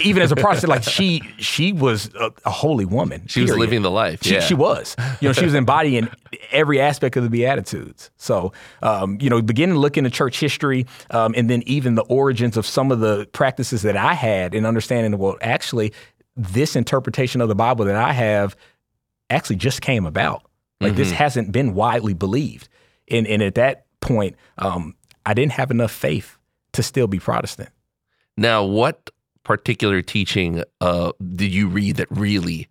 even 0.00 0.22
as 0.22 0.32
a 0.32 0.36
protestant 0.36 0.70
like 0.70 0.82
she 0.82 1.20
she 1.36 1.72
was 1.72 2.10
a, 2.14 2.32
a 2.44 2.50
holy 2.50 2.84
woman 2.84 3.26
She 3.26 3.42
was 3.42 3.56
living 3.56 3.82
the 3.82 3.90
life. 3.90 4.22
She, 4.22 4.34
yeah. 4.34 4.40
she 4.40 4.54
was. 4.54 4.96
You 5.20 5.28
know, 5.28 5.32
she 5.32 5.44
was 5.44 5.54
embodying 5.54 6.08
every 6.50 6.80
aspect 6.80 7.16
of 7.16 7.22
the 7.22 7.30
Beatitudes. 7.30 8.10
So, 8.16 8.52
um, 8.82 9.18
you 9.20 9.28
know, 9.30 9.42
beginning 9.42 9.74
to 9.74 9.80
look 9.80 9.96
into 9.96 10.10
church 10.10 10.40
history 10.40 10.86
um, 11.10 11.34
and 11.36 11.48
then 11.50 11.62
even 11.66 11.94
the 11.94 12.02
origins 12.04 12.56
of 12.56 12.66
some 12.66 12.90
of 12.90 13.00
the 13.00 13.26
practices 13.32 13.82
that 13.82 13.96
I 13.96 14.14
had 14.14 14.54
and 14.54 14.66
understanding, 14.66 15.18
well, 15.18 15.36
actually, 15.40 15.92
this 16.36 16.76
interpretation 16.76 17.40
of 17.40 17.48
the 17.48 17.54
Bible 17.54 17.84
that 17.84 17.96
I 17.96 18.12
have 18.12 18.56
actually 19.30 19.56
just 19.56 19.80
came 19.80 20.06
about. 20.06 20.42
Like 20.80 20.96
this 20.96 21.10
hasn't 21.10 21.50
been 21.50 21.72
widely 21.72 22.12
believed. 22.12 22.68
And, 23.10 23.26
and 23.26 23.42
at 23.42 23.54
that 23.54 23.86
point, 24.00 24.36
um, 24.58 24.94
I 25.24 25.32
didn't 25.32 25.52
have 25.52 25.70
enough 25.70 25.92
faith 25.92 26.36
to 26.72 26.82
still 26.82 27.06
be 27.06 27.18
Protestant. 27.18 27.70
Now, 28.36 28.64
what 28.64 29.08
particular 29.44 30.02
teaching 30.02 30.62
uh, 30.80 31.12
did 31.34 31.52
you 31.52 31.68
read 31.68 31.96
that 31.96 32.08
really 32.10 32.68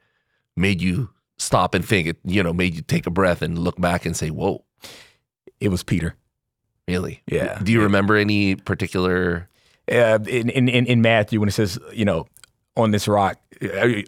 made 0.57 0.81
you 0.81 1.09
stop 1.37 1.73
and 1.73 1.85
think? 1.85 2.07
It 2.07 2.17
you 2.25 2.43
know 2.43 2.53
made 2.53 2.75
you 2.75 2.81
take 2.81 3.07
a 3.07 3.11
breath 3.11 3.41
and 3.41 3.57
look 3.57 3.79
back 3.79 4.05
and 4.05 4.15
say, 4.15 4.29
"Whoa." 4.29 4.63
It 5.59 5.69
was 5.69 5.81
Peter. 5.81 6.17
Really? 6.89 7.23
Yeah. 7.25 7.57
Do 7.63 7.71
you 7.71 7.81
remember 7.81 8.17
any 8.17 8.55
particular? 8.55 9.47
Uh, 9.89 10.19
in, 10.27 10.49
in 10.49 10.67
in 10.67 11.01
Matthew 11.01 11.39
when 11.39 11.47
it 11.47 11.53
says, 11.53 11.79
you 11.93 12.03
know, 12.03 12.25
on 12.75 12.91
this 12.91 13.07
rock, 13.07 13.37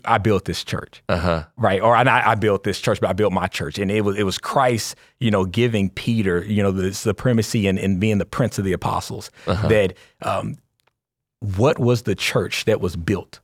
I, 0.06 0.18
built 0.18 0.46
this 0.46 0.64
church. 0.64 1.04
Uh 1.08 1.18
huh. 1.18 1.44
right? 1.58 1.82
Or 1.82 1.96
I, 1.96 2.32
I 2.32 2.36
built 2.36 2.64
this 2.64 2.80
church, 2.80 3.00
but 3.00 3.10
I 3.10 3.14
built 3.14 3.32
my 3.32 3.48
church, 3.48 3.78
and 3.78 3.92
it 3.92 4.02
was 4.02 4.18
it 4.18 4.24
was 4.24 4.38
Christ, 4.38 4.96
you 5.20 5.32
know, 5.32 5.46
giving 5.46 5.90
Peter, 5.90 6.44
you 6.44 6.64
know, 6.64 6.72
the 6.72 6.94
supremacy 6.94 7.68
and, 7.68 7.78
and 7.78 8.00
being 8.00 8.18
the 8.18 8.26
prince 8.26 8.58
of 8.58 8.66
the 8.66 8.74
apostles. 8.74 9.32
That 9.70 9.94
um, 10.22 10.58
what 11.40 11.80
was 11.80 12.04
the 12.04 12.16
church 12.16 12.66
that 12.66 12.82
was 12.82 12.96
built 12.96 13.40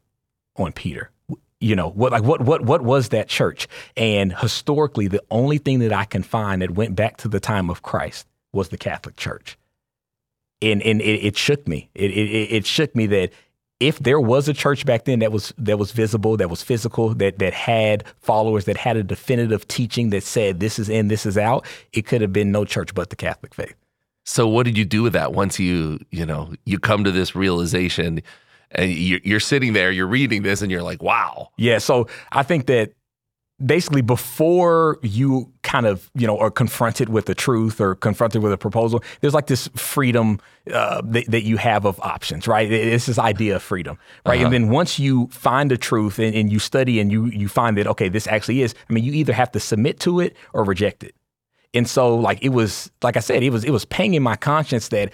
on 0.56 0.72
Peter? 0.72 1.12
You 1.60 1.76
know, 1.76 1.90
what 1.90 2.12
like 2.12 2.24
what 2.24 2.42
what 2.42 2.64
what 2.64 2.82
was 2.82 3.10
that 3.10 3.28
church? 3.28 3.68
And 3.96 4.36
historically, 4.36 5.08
the 5.08 5.24
only 5.30 5.60
thing 5.60 5.80
that 5.80 5.94
I 5.94 6.06
can 6.06 6.24
find 6.24 6.62
that 6.62 6.72
went 6.72 6.96
back 6.96 7.18
to 7.18 7.28
the 7.28 7.40
time 7.40 7.70
of 7.70 7.84
Christ 7.84 8.28
was 8.52 8.70
the 8.70 8.78
Catholic 8.78 9.16
Church. 9.16 9.58
And 10.62 10.82
and 10.82 11.02
it, 11.02 11.26
it 11.26 11.38
shook 11.38 11.68
me. 11.68 11.90
It, 11.94 12.12
it 12.12 12.52
it 12.52 12.66
shook 12.66 12.96
me 12.96 13.06
that 13.08 13.32
if 13.80 13.98
there 14.00 14.20
was 14.20 14.48
a 14.48 14.54
church 14.54 14.86
back 14.86 15.06
then 15.06 15.20
that 15.20 15.32
was 15.32 15.54
that 15.58 15.78
was 15.78 15.92
visible, 15.92 16.38
that 16.38 16.50
was 16.50 16.62
physical, 16.62 17.14
that 17.16 17.40
that 17.40 17.54
had 17.54 18.04
followers, 18.20 18.66
that 18.66 18.78
had 18.78 18.96
a 18.96 19.04
definitive 19.04 19.68
teaching 19.68 20.12
that 20.12 20.24
said 20.24 20.60
this 20.60 20.80
is 20.80 20.88
in, 20.90 21.08
this 21.08 21.26
is 21.26 21.38
out, 21.38 21.66
it 21.92 22.06
could 22.06 22.22
have 22.22 22.32
been 22.32 22.52
no 22.52 22.66
church 22.66 22.94
but 22.94 23.10
the 23.10 23.16
Catholic 23.16 23.54
faith. 23.54 23.76
So 24.24 24.48
what 24.48 24.64
did 24.64 24.78
you 24.78 24.86
do 24.86 25.04
with 25.04 25.14
that 25.14 25.34
once 25.34 25.60
you 25.60 26.00
you 26.12 26.26
know 26.26 26.54
you 26.66 26.80
come 26.80 27.04
to 27.04 27.12
this 27.12 27.36
realization, 27.36 28.22
and 28.72 28.92
you're, 28.92 29.20
you're 29.24 29.40
sitting 29.40 29.74
there, 29.74 29.92
you're 29.92 30.08
reading 30.08 30.44
this, 30.44 30.62
and 30.62 30.72
you're 30.72 30.84
like, 30.84 31.02
wow. 31.02 31.50
Yeah, 31.58 31.80
so 31.80 32.08
I 32.32 32.44
think 32.44 32.68
that 32.68 32.94
basically 33.66 34.02
before 34.02 35.00
you 35.02 35.52
kind 35.62 35.86
of 35.86 36.10
you 36.16 36.26
know 36.26 36.38
are 36.40 36.52
confronted 36.52 37.10
with 37.10 37.26
the 37.26 37.36
truth 37.36 37.80
or 37.80 37.96
confronted 37.96 38.42
with 38.42 38.52
a 38.52 38.58
proposal 38.58 39.04
there's 39.22 39.34
like 39.34 39.48
this 39.48 39.68
freedom 39.76 40.40
uh, 40.74 41.02
that, 41.06 41.30
that 41.30 41.44
you 41.44 41.58
have 41.58 41.86
of 41.86 42.00
options 42.00 42.48
right? 42.48 42.72
It's 42.72 43.06
this 43.06 43.20
idea 43.20 43.58
of 43.58 43.64
freedom 43.64 43.98
right? 44.26 44.42
And 44.42 44.52
then 44.52 44.70
once 44.70 44.98
you 44.98 45.28
find 45.28 45.70
the 45.70 45.78
truth 45.78 46.18
and, 46.18 46.34
and 46.36 46.52
you 46.52 46.60
study 46.60 47.00
and 47.00 47.12
you 47.12 47.28
you 47.28 47.48
find 47.48 47.78
that 47.78 47.88
okay 47.88 48.10
this 48.10 48.28
actually 48.28 48.62
is 48.62 48.74
i 48.90 48.94
mean 48.94 49.04
you 49.04 49.14
either 49.14 49.34
have 49.34 49.52
to 49.52 49.60
submit 49.60 50.00
to 50.02 50.20
it 50.20 50.36
or 50.54 50.64
reject 50.64 51.04
it 51.04 51.16
and 51.74 51.88
so 51.90 52.16
like 52.16 52.40
it 52.42 52.50
was 52.50 52.92
like 53.02 53.18
i 53.18 53.20
said 53.20 53.44
it 53.44 53.50
was 53.52 53.64
it 53.64 53.72
was 53.72 53.86
panging 53.86 54.22
my 54.24 54.36
conscience 54.36 54.90
that 54.90 55.12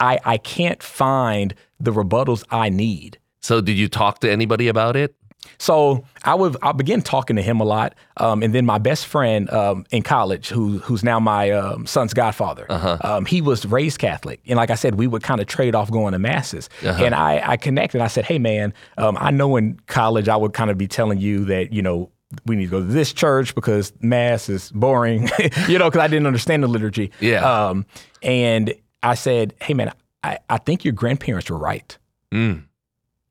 i 0.00 0.18
i 0.24 0.36
can't 0.38 0.82
find 0.82 1.54
the 1.80 1.92
rebuttals 1.92 2.44
i 2.50 2.68
need 2.68 3.18
So 3.40 3.60
did 3.60 3.76
you 3.78 3.88
talk 3.88 4.20
to 4.20 4.30
anybody 4.30 4.68
about 4.68 4.96
it? 4.96 5.14
so 5.58 6.04
I 6.24 6.34
would 6.34 6.56
I 6.60 6.72
began 6.72 7.02
talking 7.02 7.36
to 7.36 7.42
him 7.42 7.60
a 7.60 7.64
lot, 7.64 7.94
um, 8.16 8.42
and 8.42 8.52
then 8.52 8.66
my 8.66 8.78
best 8.78 9.06
friend 9.06 9.48
um, 9.50 9.84
in 9.92 10.02
college, 10.02 10.48
who 10.48 10.78
who's 10.78 11.04
now 11.04 11.20
my 11.20 11.52
um, 11.52 11.86
son's 11.86 12.12
godfather, 12.14 12.66
um, 13.02 13.24
he 13.26 13.40
was 13.40 13.64
raised 13.64 14.00
Catholic, 14.00 14.40
and 14.48 14.56
like 14.56 14.70
I 14.70 14.74
said, 14.74 14.96
we 14.96 15.06
would 15.06 15.22
kind 15.22 15.40
of 15.40 15.46
trade 15.46 15.76
off 15.76 15.88
going 15.90 16.12
to 16.14 16.18
masses. 16.18 16.68
And 17.04 17.14
I, 17.14 17.52
I 17.52 17.56
connected. 17.56 18.00
I 18.00 18.08
said, 18.08 18.24
"Hey, 18.24 18.38
man, 18.40 18.74
um, 18.98 19.16
I 19.20 19.30
know 19.30 19.54
in 19.56 19.78
college 19.86 20.28
I 20.28 20.36
would 20.36 20.52
kind 20.52 20.68
of 20.70 20.76
be 20.78 20.88
telling 20.88 21.18
you 21.20 21.44
that 21.44 21.72
you 21.72 21.80
know." 21.82 22.10
We 22.44 22.56
need 22.56 22.66
to 22.66 22.70
go 22.70 22.80
to 22.80 22.86
this 22.86 23.12
church 23.12 23.54
because 23.54 23.92
mass 24.00 24.48
is 24.48 24.72
boring, 24.72 25.28
you 25.68 25.78
know, 25.78 25.88
because 25.88 26.02
I 26.02 26.08
didn't 26.08 26.26
understand 26.26 26.62
the 26.62 26.68
liturgy. 26.68 27.12
Yeah. 27.20 27.68
Um, 27.68 27.86
and 28.22 28.74
I 29.02 29.14
said, 29.14 29.54
"Hey, 29.60 29.74
man, 29.74 29.92
I, 30.24 30.38
I 30.50 30.58
think 30.58 30.84
your 30.84 30.92
grandparents 30.92 31.50
were 31.50 31.58
right." 31.58 31.96
Mm. 32.32 32.64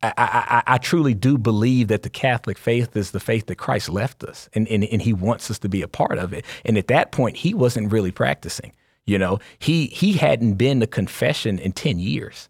I, 0.01 0.13
I, 0.17 0.75
I 0.75 0.77
truly 0.77 1.13
do 1.13 1.37
believe 1.37 1.87
that 1.87 2.03
the 2.03 2.09
Catholic 2.09 2.57
faith 2.57 2.95
is 2.95 3.11
the 3.11 3.19
faith 3.19 3.47
that 3.47 3.55
Christ 3.55 3.89
left 3.89 4.23
us, 4.23 4.49
and, 4.53 4.67
and, 4.67 4.83
and 4.83 5.01
he 5.01 5.13
wants 5.13 5.49
us 5.49 5.59
to 5.59 5.69
be 5.69 5.81
a 5.81 5.87
part 5.87 6.17
of 6.19 6.33
it. 6.33 6.45
And 6.63 6.77
at 6.77 6.87
that 6.87 7.11
point, 7.11 7.37
he 7.37 7.53
wasn't 7.53 7.91
really 7.91 8.11
practicing. 8.11 8.71
You 9.05 9.19
know, 9.19 9.39
he 9.59 9.87
he 9.87 10.13
hadn't 10.13 10.55
been 10.55 10.79
to 10.79 10.87
confession 10.87 11.59
in 11.59 11.73
ten 11.73 11.99
years, 11.99 12.49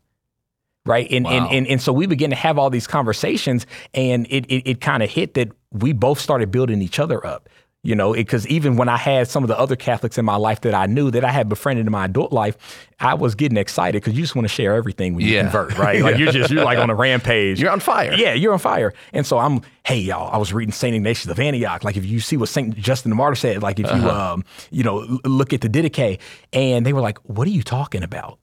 right? 0.86 1.08
And 1.12 1.26
and, 1.28 1.46
Wow. 1.46 1.52
and 1.52 1.68
and 1.68 1.82
so 1.82 1.92
we 1.94 2.06
began 2.08 2.30
to 2.30 2.36
have 2.36 2.58
all 2.58 2.70
these 2.70 2.88
conversations, 2.88 3.66
and 3.94 4.26
it 4.30 4.46
it, 4.46 4.70
it 4.70 4.82
kind 4.82 5.04
of 5.04 5.10
hit 5.10 5.34
that 5.36 5.50
we 5.72 5.94
both 5.94 6.20
started 6.20 6.52
building 6.52 6.82
each 6.82 7.00
other 7.00 7.26
up. 7.26 7.50
You 7.84 7.94
know, 7.94 8.14
because 8.14 8.48
even 8.48 8.78
when 8.78 8.90
I 8.90 8.98
had 8.98 9.28
some 9.28 9.44
of 9.44 9.48
the 9.48 9.60
other 9.60 9.76
Catholics 9.76 10.18
in 10.18 10.26
my 10.26 10.38
life 10.38 10.62
that 10.62 10.74
I 10.74 10.88
knew 10.88 11.12
that 11.12 11.24
I 11.24 11.30
had 11.32 11.48
befriended 11.48 11.86
in 11.86 11.92
my 11.92 12.06
adult 12.06 12.34
life, 12.34 12.58
I 13.00 13.14
was 13.14 13.36
getting 13.36 13.60
excited 13.60 14.02
because 14.02 14.16
you 14.18 14.24
just 14.24 14.34
want 14.36 14.46
to 14.48 14.52
share 14.52 14.74
everything 14.74 15.14
when 15.14 15.24
you 15.24 15.36
Yeah. 15.36 15.44
convert, 15.44 15.78
right? 15.78 16.02
Like 16.02 16.18
you're 16.18 16.32
just 16.32 16.50
you're 16.50 16.66
like 16.66 16.80
on 16.80 16.90
a 16.90 16.96
rampage. 16.96 17.62
You're 17.62 17.70
on 17.70 17.80
fire. 17.80 18.16
Yeah, 18.16 18.34
you're 18.34 18.54
on 18.54 18.58
fire. 18.58 18.92
And 19.14 19.24
so 19.24 19.38
I'm, 19.38 19.62
hey 19.86 20.00
y'all, 20.00 20.34
I 20.34 20.38
was 20.38 20.52
reading 20.52 20.72
Saint 20.72 20.96
Ignatius 20.96 21.28
of 21.28 21.40
Antioch. 21.40 21.84
Like 21.84 21.96
if 21.96 22.06
you 22.06 22.20
see 22.22 22.38
what 22.38 22.50
Saint 22.50 22.76
Justin 22.76 23.12
the 23.12 23.16
Martyr 23.16 23.36
said, 23.36 23.62
like 23.62 23.80
if 23.80 23.86
you 23.86 24.10
um, 24.10 24.44
you 24.72 24.82
know, 24.84 25.20
look 25.24 25.54
at 25.54 25.62
the 25.62 25.70
Didache, 25.70 26.18
and 26.54 26.88
they 26.88 26.92
were 26.94 27.02
like, 27.02 27.20
What 27.20 27.48
are 27.48 27.52
you 27.52 27.62
talking 27.62 28.02
about? 28.02 28.40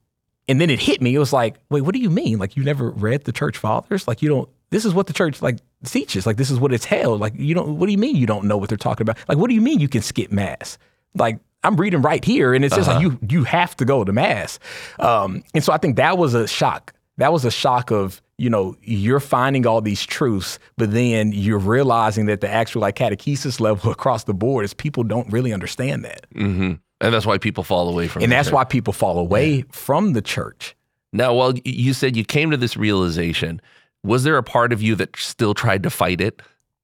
And 0.52 0.60
then 0.60 0.68
it 0.68 0.80
hit 0.80 1.00
me. 1.00 1.14
It 1.14 1.18
was 1.18 1.32
like, 1.32 1.54
wait, 1.70 1.80
what 1.80 1.94
do 1.94 1.98
you 1.98 2.10
mean? 2.10 2.38
Like 2.38 2.58
you 2.58 2.62
never 2.62 2.90
read 2.90 3.24
the 3.24 3.32
church 3.32 3.56
fathers? 3.56 4.06
Like 4.06 4.20
you 4.20 4.28
don't 4.28 4.50
this 4.68 4.84
is 4.84 4.92
what 4.92 5.06
the 5.06 5.14
church 5.14 5.40
like 5.40 5.60
teaches. 5.82 6.26
Like 6.26 6.36
this 6.36 6.50
is 6.50 6.60
what 6.60 6.74
it's 6.74 6.84
held. 6.84 7.20
Like 7.20 7.32
you 7.36 7.54
don't 7.54 7.78
what 7.78 7.86
do 7.86 7.92
you 7.92 7.96
mean 7.96 8.16
you 8.16 8.26
don't 8.26 8.44
know 8.44 8.58
what 8.58 8.68
they're 8.68 8.76
talking 8.76 9.02
about? 9.02 9.16
Like 9.28 9.38
what 9.38 9.48
do 9.48 9.54
you 9.54 9.62
mean 9.62 9.80
you 9.80 9.88
can 9.88 10.02
skip 10.02 10.30
mass? 10.30 10.76
Like 11.14 11.38
I'm 11.64 11.76
reading 11.76 12.02
right 12.02 12.22
here 12.22 12.52
and 12.52 12.66
it 12.66 12.72
just 12.72 12.86
like 12.86 13.00
you 13.00 13.18
you 13.30 13.44
have 13.44 13.74
to 13.78 13.86
go 13.86 14.04
to 14.04 14.12
mass. 14.12 14.58
Um, 14.98 15.42
and 15.54 15.64
so 15.64 15.72
I 15.72 15.78
think 15.78 15.96
that 15.96 16.18
was 16.18 16.34
a 16.34 16.46
shock. 16.46 16.92
That 17.16 17.32
was 17.32 17.46
a 17.46 17.50
shock 17.50 17.90
of, 17.90 18.20
you 18.36 18.50
know, 18.50 18.76
you're 18.82 19.20
finding 19.20 19.66
all 19.66 19.80
these 19.80 20.04
truths, 20.04 20.58
but 20.76 20.92
then 20.92 21.32
you're 21.32 21.58
realizing 21.58 22.26
that 22.26 22.42
the 22.42 22.48
actual 22.50 22.82
like 22.82 22.96
catechesis 22.96 23.58
level 23.58 23.90
across 23.96 24.24
the 24.24 24.34
board 24.34 24.66
is 24.66 24.74
people 24.74 25.02
don't 25.02 25.32
really 25.32 25.54
understand 25.54 26.04
that. 26.04 26.26
hmm 26.34 26.74
And 27.02 27.12
that's 27.12 27.26
why 27.26 27.36
people 27.38 27.64
fall 27.64 27.88
away 27.88 28.08
from. 28.08 28.22
And 28.22 28.32
that's 28.32 28.50
why 28.52 28.64
people 28.64 28.92
fall 28.92 29.18
away 29.18 29.62
from 29.72 30.12
the 30.12 30.22
church. 30.22 30.76
Now, 31.12 31.34
well, 31.34 31.52
y- 31.52 31.60
you 31.64 31.92
said 31.92 32.16
you 32.16 32.24
came 32.24 32.50
to 32.50 32.56
this 32.56 32.76
realization. 32.76 33.60
Was 34.02 34.24
there 34.24 34.38
a 34.38 34.42
part 34.42 34.72
of 34.72 34.80
you 34.80 34.94
that 34.94 35.16
still 35.16 35.52
tried 35.52 35.82
to 35.82 35.90
fight 35.90 36.20
it? 36.20 36.40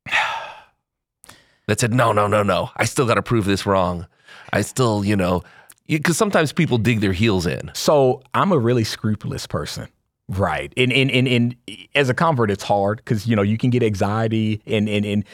That 1.66 1.78
said, 1.78 1.92
no, 1.92 2.12
no, 2.12 2.26
no, 2.26 2.42
no. 2.42 2.70
I 2.76 2.86
still 2.86 3.04
got 3.04 3.16
to 3.16 3.22
prove 3.22 3.44
this 3.44 3.66
wrong. 3.66 4.06
I 4.54 4.62
still, 4.62 5.04
you 5.04 5.14
know, 5.14 5.42
because 5.86 6.16
sometimes 6.16 6.50
people 6.50 6.78
dig 6.78 7.00
their 7.00 7.12
heels 7.12 7.46
in. 7.46 7.70
So 7.74 8.22
I'm 8.32 8.52
a 8.52 8.58
really 8.58 8.84
scrupulous 8.84 9.46
person. 9.46 9.86
Right. 10.28 10.72
And 10.78 10.90
and 10.92 11.10
and, 11.10 11.28
and 11.28 11.56
as 11.94 12.08
a 12.08 12.14
convert, 12.14 12.50
it's 12.50 12.62
hard 12.62 12.98
because 12.98 13.26
you 13.26 13.36
know 13.36 13.42
you 13.42 13.58
can 13.58 13.68
get 13.68 13.82
anxiety 13.82 14.62
and 14.66 14.88
and 14.88 15.04
and 15.04 15.24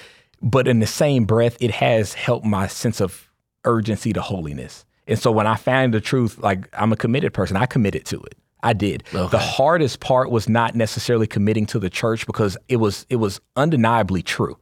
but 0.43 0.69
in 0.69 0.81
the 0.81 0.87
same 0.87 1.25
breath, 1.25 1.57
it 1.61 1.71
has 1.73 2.14
helped 2.14 2.47
my 2.47 2.67
sense 2.67 3.00
of 3.00 3.29
urgency 3.64 4.12
to 4.12 4.21
holiness. 4.21 4.85
And 5.06 5.18
so 5.18 5.30
when 5.30 5.47
I 5.47 5.56
found 5.56 5.92
the 5.92 6.00
truth, 6.00 6.38
like 6.38 6.68
I'm 6.73 6.92
a 6.92 6.97
committed 6.97 7.35
person, 7.35 7.56
I 7.56 7.66
committed 7.66 8.04
to 8.06 8.21
it. 8.23 8.37
I 8.62 8.73
did. 8.73 9.04
Okay. 9.14 9.30
The 9.30 9.38
hardest 9.38 10.00
part 10.00 10.30
was 10.30 10.49
not 10.49 10.75
necessarily 10.75 11.26
committing 11.26 11.66
to 11.66 11.78
the 11.78 11.90
church 11.90 12.26
because 12.26 12.56
it 12.68 12.76
was 12.76 13.04
it 13.11 13.16
was 13.16 13.40
undeniably 13.56 14.23
true. 14.23 14.59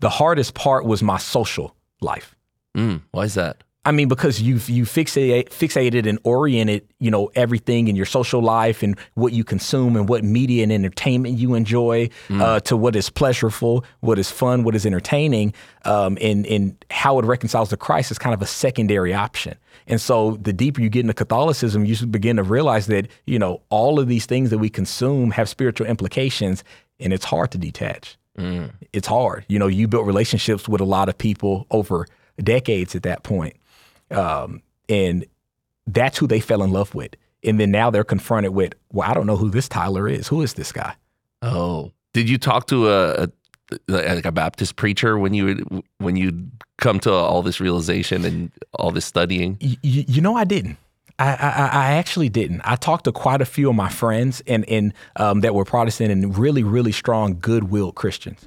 The 0.00 0.10
hardest 0.10 0.54
part 0.54 0.84
was 0.84 1.02
my 1.02 1.18
social 1.18 1.76
life. 2.00 2.34
Mm, 2.76 3.02
why 3.12 3.22
is 3.22 3.34
that? 3.34 3.62
I 3.88 3.92
mean, 3.92 4.06
because 4.06 4.42
you've 4.42 4.68
you 4.68 4.84
fixate, 4.84 5.48
fixated 5.48 6.06
and 6.06 6.18
oriented, 6.22 6.86
you 6.98 7.10
know, 7.10 7.30
everything 7.34 7.88
in 7.88 7.96
your 7.96 8.04
social 8.04 8.42
life 8.42 8.82
and 8.82 8.98
what 9.14 9.32
you 9.32 9.44
consume 9.44 9.96
and 9.96 10.06
what 10.06 10.22
media 10.22 10.62
and 10.62 10.70
entertainment 10.70 11.38
you 11.38 11.54
enjoy, 11.54 12.10
uh, 12.42 12.60
to 12.60 12.76
what 12.76 12.94
is 12.94 13.08
pleasurable, 13.08 13.86
what 14.00 14.18
is 14.18 14.30
fun, 14.30 14.62
what 14.62 14.74
is 14.74 14.84
entertaining, 14.84 15.54
um, 15.86 16.18
and 16.20 16.46
and 16.46 16.84
how 16.90 17.18
it 17.18 17.24
reconciles 17.24 17.70
to 17.70 17.78
Christ 17.78 18.10
is 18.10 18.18
kind 18.18 18.34
of 18.34 18.42
a 18.42 18.46
secondary 18.46 19.14
option. 19.14 19.56
And 19.86 19.98
so, 19.98 20.32
the 20.42 20.52
deeper 20.52 20.82
you 20.82 20.90
get 20.90 21.00
into 21.00 21.14
Catholicism, 21.14 21.86
you 21.86 21.94
just 21.94 22.12
begin 22.12 22.36
to 22.36 22.42
realize 22.42 22.88
that 22.88 23.08
you 23.24 23.38
know 23.38 23.62
all 23.70 23.98
of 23.98 24.06
these 24.06 24.26
things 24.26 24.50
that 24.50 24.58
we 24.58 24.68
consume 24.68 25.30
have 25.30 25.48
spiritual 25.48 25.86
implications, 25.86 26.62
and 27.00 27.14
it's 27.14 27.24
hard 27.24 27.52
to 27.52 27.58
detach 27.58 28.18
it's 28.92 29.08
hard. 29.08 29.44
You 29.48 29.58
know, 29.58 29.66
you 29.66 29.88
built 29.88 30.06
relationships 30.06 30.68
with 30.68 30.80
a 30.80 30.84
lot 30.84 31.08
of 31.08 31.18
people 31.18 31.66
over 31.70 32.06
decades 32.40 32.94
at 32.94 33.02
that 33.02 33.22
point. 33.24 33.56
Um, 34.10 34.62
and 34.88 35.24
that's 35.86 36.18
who 36.18 36.26
they 36.26 36.40
fell 36.40 36.62
in 36.62 36.70
love 36.72 36.94
with. 36.94 37.14
And 37.44 37.58
then 37.60 37.70
now 37.70 37.90
they're 37.90 38.04
confronted 38.04 38.52
with, 38.52 38.74
well, 38.92 39.08
I 39.08 39.14
don't 39.14 39.26
know 39.26 39.36
who 39.36 39.50
this 39.50 39.68
Tyler 39.68 40.08
is. 40.08 40.28
Who 40.28 40.42
is 40.42 40.54
this 40.54 40.72
guy? 40.72 40.94
Oh, 41.42 41.92
did 42.12 42.28
you 42.28 42.36
talk 42.38 42.66
to 42.68 42.88
a, 42.88 43.24
a 43.24 43.30
like 43.86 44.24
a 44.24 44.32
Baptist 44.32 44.76
preacher 44.76 45.18
when 45.18 45.34
you 45.34 45.82
when 45.98 46.16
you 46.16 46.48
come 46.78 46.98
to 47.00 47.12
all 47.12 47.42
this 47.42 47.60
realization 47.60 48.24
and 48.24 48.50
all 48.74 48.90
this 48.90 49.04
studying? 49.04 49.56
Y- 49.60 49.76
y- 49.84 50.04
you 50.08 50.20
know, 50.20 50.36
I 50.36 50.44
didn't. 50.44 50.78
I, 51.20 51.30
I, 51.30 51.68
I 51.72 51.92
actually 51.94 52.28
didn't. 52.28 52.60
I 52.64 52.76
talked 52.76 53.04
to 53.04 53.12
quite 53.12 53.40
a 53.40 53.44
few 53.44 53.68
of 53.70 53.74
my 53.76 53.88
friends 53.88 54.40
and, 54.46 54.64
and 54.68 54.94
um, 55.16 55.40
that 55.40 55.52
were 55.52 55.64
Protestant 55.64 56.12
and 56.12 56.36
really, 56.38 56.62
really 56.62 56.92
strong, 56.92 57.38
good-willed 57.40 57.96
Christians. 57.96 58.40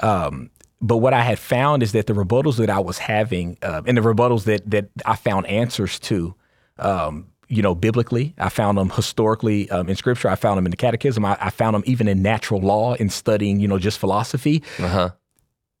Um, 0.00 0.50
but 0.80 0.98
what 0.98 1.14
I 1.14 1.22
had 1.22 1.38
found 1.38 1.82
is 1.82 1.92
that 1.92 2.06
the 2.06 2.12
rebuttals 2.12 2.56
that 2.58 2.70
I 2.70 2.80
was 2.80 2.98
having 2.98 3.56
uh, 3.62 3.82
and 3.86 3.96
the 3.96 4.02
rebuttals 4.02 4.44
that 4.44 4.68
that 4.70 4.88
I 5.04 5.16
found 5.16 5.46
answers 5.46 5.98
to, 6.00 6.34
um, 6.78 7.28
you 7.48 7.62
know, 7.62 7.74
biblically, 7.74 8.34
I 8.38 8.48
found 8.48 8.76
them 8.78 8.90
historically 8.90 9.70
um, 9.70 9.88
in 9.88 9.96
Scripture. 9.96 10.28
I 10.28 10.34
found 10.34 10.58
them 10.58 10.66
in 10.66 10.70
the 10.70 10.76
Catechism. 10.76 11.24
I, 11.24 11.36
I 11.40 11.50
found 11.50 11.74
them 11.74 11.82
even 11.86 12.08
in 12.08 12.20
natural 12.22 12.60
law 12.60 12.94
in 12.94 13.08
studying, 13.08 13.60
you 13.60 13.68
know, 13.68 13.78
just 13.78 13.98
philosophy 13.98 14.62
Uh 14.78 14.88
huh. 14.88 15.10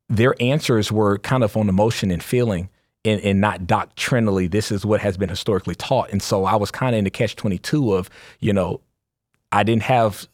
their 0.08 0.34
answers 0.40 0.92
were 0.92 1.18
kind 1.18 1.42
of 1.42 1.56
on 1.56 1.68
emotion 1.68 2.10
and 2.10 2.22
feeling. 2.22 2.68
and, 3.04 3.20
and 3.20 3.40
not 3.40 3.66
doctrinally. 3.68 4.48
This 4.48 4.72
is 4.72 4.84
what 4.86 5.00
has 5.00 5.16
been 5.16 5.28
historically 5.28 5.74
taught. 5.76 6.10
And 6.10 6.20
so 6.22 6.44
I 6.44 6.56
was 6.56 6.70
kind 6.72 6.94
of 6.94 6.98
in 6.98 7.04
the 7.04 7.10
catch 7.10 7.36
22 7.36 7.92
of, 7.94 8.10
you 8.40 8.52
know, 8.52 8.80
I 9.52 9.62
didn't 9.62 9.84
have 9.84 10.26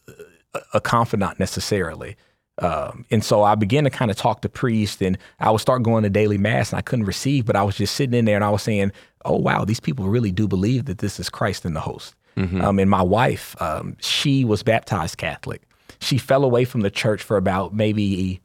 a- 0.55 0.61
a 0.75 0.81
confidant 0.81 1.39
necessarily. 1.39 2.15
Um, 2.59 3.05
and 3.09 3.23
so 3.23 3.41
I 3.43 3.55
began 3.55 3.83
to 3.85 3.89
kind 3.89 4.11
of 4.11 4.17
talk 4.17 4.41
to 4.41 4.49
priests 4.49 5.01
and 5.01 5.17
I 5.39 5.49
would 5.49 5.61
start 5.61 5.81
going 5.83 6.03
to 6.03 6.09
daily 6.09 6.37
mass 6.37 6.71
and 6.71 6.77
I 6.77 6.81
couldn't 6.81 7.05
receive, 7.05 7.45
but 7.45 7.55
I 7.55 7.63
was 7.63 7.75
just 7.77 7.95
sitting 7.95 8.13
in 8.17 8.25
there 8.25 8.35
and 8.35 8.43
I 8.43 8.49
was 8.51 8.61
saying, 8.61 8.91
oh, 9.25 9.37
wow, 9.37 9.65
these 9.65 9.79
people 9.79 10.05
really 10.07 10.31
do 10.31 10.47
believe 10.47 10.85
that 10.85 10.99
this 10.99 11.19
is 11.19 11.29
Christ 11.29 11.65
in 11.65 11.73
the 11.73 11.79
host. 11.81 12.15
Um, 12.35 12.79
and 12.79 12.89
my 12.89 13.01
wife, 13.03 13.55
um, 13.61 13.95
she 13.99 14.43
was 14.43 14.63
baptized 14.63 15.17
Catholic. 15.17 15.61
She 15.99 16.17
fell 16.17 16.43
away 16.43 16.65
from 16.65 16.81
the 16.81 16.89
church 16.89 17.21
for 17.21 17.37
about 17.37 17.75
maybe 17.75 18.41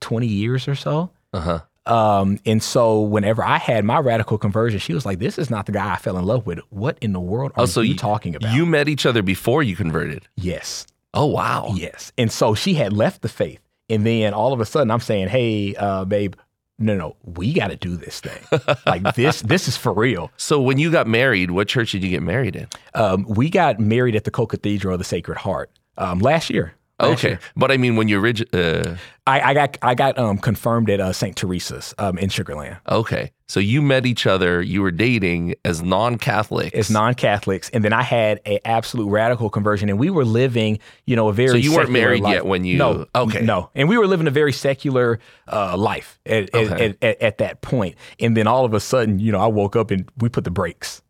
20 0.00 0.26
years 0.26 0.68
or 0.68 0.74
so. 0.74 1.10
Uh 1.32 1.40
huh. 1.40 1.60
Um, 1.94 2.38
and 2.44 2.62
so 2.62 3.00
whenever 3.00 3.42
I 3.42 3.56
had 3.56 3.86
my 3.86 3.98
radical 4.00 4.36
conversion, 4.36 4.78
she 4.80 4.92
was 4.92 5.06
like, 5.06 5.18
"This 5.18 5.38
is 5.38 5.48
not 5.48 5.64
the 5.64 5.72
guy 5.72 5.94
I 5.94 5.96
fell 5.96 6.18
in 6.18 6.26
love 6.26 6.46
with. 6.46 6.58
What 6.68 6.98
in 7.00 7.12
the 7.14 7.20
world 7.20 7.52
are 7.56 7.62
Oh, 7.62 7.66
so 7.66 7.80
you 7.80 7.92
you- 7.92 7.96
talking 7.98 8.34
about?" 8.36 8.54
You 8.54 8.66
met 8.66 8.86
each 8.88 9.06
other 9.06 9.22
before 9.22 9.62
you 9.62 9.74
converted. 9.76 10.28
yes, 10.36 10.86
Oh 11.14 11.26
wow. 11.26 11.72
yes. 11.74 12.12
And 12.18 12.30
so 12.30 12.54
she 12.54 12.74
had 12.74 12.92
left 12.92 13.22
the 13.22 13.28
faith, 13.28 13.60
and 13.88 14.06
then 14.06 14.32
all 14.34 14.52
of 14.52 14.60
a 14.60 14.64
sudden, 14.66 14.90
I'm 14.90 15.00
saying, 15.00 15.28
"Hey, 15.28 15.74
uh, 15.76 16.04
babe, 16.04 16.34
no, 16.78 16.94
no, 16.96 17.16
we 17.24 17.52
got 17.52 17.68
to 17.68 17.76
do 17.76 17.96
this 17.96 18.20
thing. 18.20 18.60
like 18.86 19.14
this, 19.16 19.42
this 19.52 19.66
is 19.68 19.76
for 19.76 19.92
real." 19.92 20.30
So 20.36 20.60
when 20.60 20.78
you 20.78 20.90
got 20.90 21.06
married, 21.06 21.50
what 21.50 21.68
church 21.68 21.92
did 21.92 22.04
you 22.04 22.10
get 22.10 22.22
married 22.22 22.54
in? 22.56 22.68
Um, 22.94 23.24
we 23.28 23.50
got 23.50 23.80
married 23.80 24.14
at 24.16 24.24
the 24.24 24.30
Co 24.30 24.46
Cathedral 24.46 24.94
of 24.94 24.98
the 25.00 25.04
Sacred 25.04 25.38
Heart 25.38 25.70
um, 25.98 26.20
last 26.20 26.48
year. 26.50 26.74
Last 27.00 27.12
Okay, 27.20 27.28
year. 27.30 27.40
but 27.56 27.72
I 27.72 27.76
mean, 27.78 27.96
when 27.96 28.08
you 28.08 28.18
orig- 28.20 28.54
uh, 28.54 28.94
I, 29.26 29.40
I 29.40 29.54
got 29.54 29.78
I 29.82 29.94
got 29.94 30.18
um, 30.18 30.36
confirmed 30.38 30.90
at 30.90 31.00
uh, 31.00 31.12
St. 31.14 31.34
Teresa's 31.34 31.94
um, 31.98 32.18
in 32.18 32.28
Sugarland. 32.28 32.78
okay, 32.88 33.32
so 33.50 33.58
you 33.58 33.82
met 33.82 34.06
each 34.06 34.26
other, 34.28 34.62
you 34.62 34.80
were 34.80 34.92
dating 34.92 35.56
as 35.64 35.82
non-Catholics. 35.82 36.72
as 36.76 36.88
non-Catholics, 36.88 37.68
and 37.70 37.84
then 37.84 37.92
I 37.92 38.02
had 38.02 38.40
a 38.46 38.64
absolute 38.66 39.08
radical 39.10 39.50
conversion, 39.50 39.88
and 39.88 39.98
we 39.98 40.08
were 40.08 40.24
living, 40.24 40.78
you 41.04 41.16
know, 41.16 41.28
a 41.28 41.32
very 41.32 41.50
So 41.50 41.56
you 41.56 41.74
weren't 41.74 41.90
married 41.90 42.22
life. 42.22 42.34
yet 42.34 42.46
when 42.46 42.64
you- 42.64 42.78
no 42.78 43.06
okay. 43.14 43.40
no, 43.42 43.70
and 43.74 43.88
we 43.88 43.98
were 43.98 44.06
living 44.06 44.28
a 44.28 44.30
very 44.30 44.52
secular 44.52 45.18
uh, 45.52 45.76
life 45.76 46.20
at, 46.26 46.54
Okay. 46.54 46.90
at, 46.90 46.96
at, 47.02 47.20
at 47.22 47.38
that 47.38 47.60
point, 47.60 47.96
and 48.20 48.36
then 48.36 48.46
all 48.46 48.64
of 48.64 48.72
a 48.72 48.78
sudden, 48.80 49.18
you 49.18 49.32
know, 49.32 49.40
I 49.40 49.48
woke 49.48 49.74
up 49.74 49.90
and 49.90 50.08
we 50.18 50.28
put 50.28 50.44
the 50.44 50.50
brakes 50.52 51.02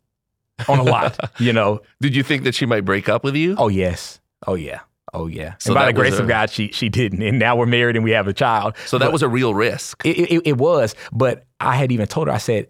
on 0.67 0.79
a 0.79 0.83
lot, 0.83 1.19
you 1.39 1.53
know. 1.53 1.81
Did 2.01 2.15
you 2.15 2.23
think 2.23 2.43
that 2.45 2.55
she 2.55 2.65
might 2.65 2.85
break 2.85 3.07
up 3.07 3.23
with 3.23 3.35
you? 3.35 3.55
Oh 3.59 3.67
yes, 3.67 4.19
oh 4.47 4.55
yeah, 4.55 4.79
oh 5.13 5.27
yeah. 5.27 5.55
So 5.59 5.71
and 5.71 5.75
by 5.75 5.85
the 5.85 5.93
grace 5.93 6.17
a- 6.17 6.21
of 6.21 6.27
God, 6.27 6.49
she 6.49 6.69
she 6.71 6.89
didn't, 6.89 7.21
and 7.21 7.39
now 7.39 7.55
we're 7.55 7.65
married 7.65 7.95
and 7.95 8.03
we 8.03 8.11
have 8.11 8.27
a 8.27 8.33
child. 8.33 8.75
so 8.85 8.97
that 8.97 9.11
was 9.11 9.21
a 9.23 9.29
real 9.29 9.53
risk. 9.53 10.05
It, 10.05 10.17
it, 10.17 10.41
it 10.45 10.57
was, 10.57 10.95
but 11.11 11.45
I 11.59 11.75
had 11.75 11.91
even 11.91 12.07
told 12.07 12.27
her, 12.27 12.33
I 12.33 12.37
said, 12.37 12.67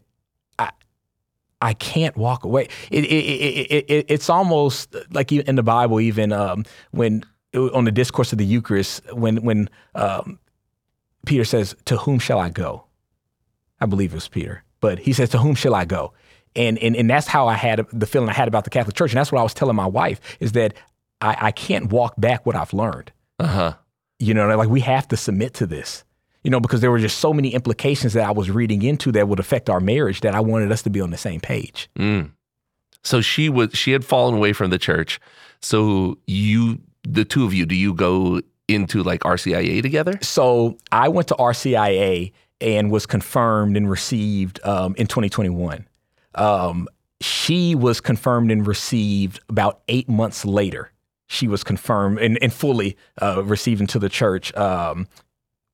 I, 0.60 0.72
I 1.62 1.74
can't 1.74 2.16
walk 2.18 2.44
away. 2.44 2.68
It, 2.90 3.06
it, 3.06 3.08
it, 3.08 3.72
it, 3.72 3.86
it, 3.90 4.06
it's 4.10 4.30
almost 4.30 4.96
like 5.12 5.32
in 5.32 5.56
the 5.56 5.64
Bible, 5.64 6.00
even 6.00 6.32
um, 6.32 6.66
when 6.92 7.24
on 7.54 7.86
the 7.86 7.92
discourse 7.92 8.32
of 8.32 8.38
the 8.38 8.46
Eucharist, 8.46 9.02
when 9.14 9.38
when 9.44 9.70
um, 9.96 10.40
Peter 11.26 11.46
says, 11.46 11.76
"To 11.86 11.98
whom 11.98 12.20
shall 12.20 12.40
I 12.40 12.50
go?" 12.50 12.86
I 13.80 13.86
believe 13.86 14.12
it 14.12 14.16
was 14.16 14.28
Peter, 14.28 14.64
but 14.80 15.00
he 15.00 15.14
says, 15.14 15.30
"To 15.30 15.38
whom 15.38 15.56
shall 15.56 15.76
I 15.76 15.86
go?" 15.86 16.14
And 16.56 16.78
and 16.80 16.96
and 16.96 17.10
that's 17.10 17.28
how 17.28 17.48
I 17.48 17.56
had 17.56 17.86
the 17.92 18.06
feeling 18.06 18.30
I 18.30 18.34
had 18.34 18.48
about 18.48 18.64
the 18.64 18.70
Catholic 18.70 18.96
Church, 18.96 19.12
and 19.12 19.18
that's 19.18 19.32
what 19.32 19.40
I 19.40 19.44
was 19.44 19.54
telling 19.54 19.76
my 19.76 19.86
wife 19.86 20.20
is 20.40 20.54
that 20.54 20.74
I, 21.22 21.38
I 21.40 21.52
can't 21.52 21.92
walk 21.92 22.16
back 22.18 22.46
what 22.46 22.56
I've 22.56 22.74
learned. 22.74 23.12
Uh 23.40 23.48
huh. 23.48 23.74
You 24.20 24.34
know, 24.34 24.56
like 24.56 24.70
we 24.70 24.82
have 24.82 25.08
to 25.10 25.18
submit 25.18 25.54
to 25.56 25.66
this. 25.66 26.04
You 26.44 26.50
know, 26.50 26.60
because 26.60 26.82
there 26.82 26.90
were 26.90 27.00
just 27.00 27.20
so 27.20 27.34
many 27.34 27.54
implications 27.54 28.14
that 28.14 28.28
I 28.28 28.32
was 28.32 28.50
reading 28.50 28.82
into 28.82 29.12
that 29.12 29.28
would 29.28 29.40
affect 29.40 29.70
our 29.70 29.80
marriage 29.80 30.22
that 30.22 30.34
I 30.34 30.40
wanted 30.40 30.72
us 30.72 30.82
to 30.84 30.90
be 30.90 31.00
on 31.00 31.12
the 31.12 31.18
same 31.18 31.40
page. 31.40 31.88
Mm. 31.98 32.32
So 33.04 33.22
she 33.22 33.50
was 33.50 33.72
she 33.74 33.92
had 33.92 34.04
fallen 34.04 34.36
away 34.36 34.54
from 34.54 34.72
the 34.72 34.80
church. 34.80 35.20
So 35.62 36.18
you, 36.26 36.80
the 37.04 37.26
two 37.26 37.46
of 37.46 37.54
you, 37.54 37.66
do 37.66 37.76
you 37.76 37.94
go 37.94 38.42
into 38.68 39.04
like 39.04 39.22
RCIA 39.22 39.82
together? 39.82 40.18
So 40.22 40.78
I 40.92 41.10
went 41.10 41.28
to 41.28 41.36
RCIA 41.36 42.32
and 42.60 42.92
was 42.92 43.06
confirmed 43.06 43.78
and 43.78 43.90
received 43.90 44.60
um, 44.66 44.96
in 44.98 45.08
2021. 45.08 45.88
Um, 46.36 46.88
she 47.20 47.76
was 47.76 48.02
confirmed 48.02 48.52
and 48.52 48.66
received 48.66 49.40
about 49.50 49.82
eight 49.88 50.10
months 50.10 50.46
later. 50.46 50.92
She 51.32 51.48
was 51.48 51.64
confirmed 51.64 52.20
and, 52.20 52.38
and 52.42 52.52
fully 52.52 52.98
uh, 53.22 53.44
received 53.44 53.82
into 53.82 54.00
the 54.00 54.10
church. 54.10 54.54
Um, 54.56 55.08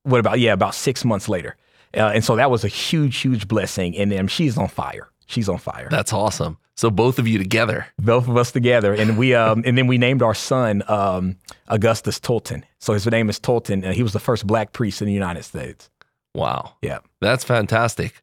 what 0.04 0.20
about 0.20 0.38
yeah, 0.38 0.52
about 0.52 0.74
six 0.74 1.04
months 1.04 1.28
later, 1.28 1.56
uh, 1.96 2.12
and 2.14 2.24
so 2.24 2.36
that 2.36 2.50
was 2.50 2.64
a 2.64 2.68
huge, 2.68 3.18
huge 3.18 3.48
blessing. 3.48 3.96
And 3.96 4.12
um, 4.12 4.28
she's 4.28 4.56
on 4.56 4.68
fire. 4.68 5.10
She's 5.26 5.48
on 5.48 5.58
fire. 5.58 5.88
That's 5.90 6.12
awesome. 6.12 6.58
So 6.76 6.90
both 6.90 7.18
of 7.18 7.26
you 7.26 7.38
together. 7.38 7.88
both 7.98 8.28
of 8.28 8.36
us 8.36 8.52
together, 8.52 8.94
and 8.94 9.18
we 9.18 9.34
um, 9.34 9.64
and 9.66 9.76
then 9.76 9.88
we 9.88 9.98
named 9.98 10.22
our 10.22 10.34
son 10.34 10.84
um, 10.86 11.36
Augustus 11.66 12.20
Tolton. 12.20 12.62
So 12.78 12.92
his 12.92 13.04
name 13.06 13.28
is 13.28 13.40
Tolton, 13.40 13.84
and 13.84 13.94
he 13.94 14.04
was 14.04 14.12
the 14.12 14.20
first 14.20 14.46
black 14.46 14.72
priest 14.72 15.02
in 15.02 15.08
the 15.08 15.12
United 15.12 15.42
States. 15.42 15.90
Wow. 16.34 16.74
Yeah. 16.80 17.00
That's 17.20 17.42
fantastic. 17.42 18.22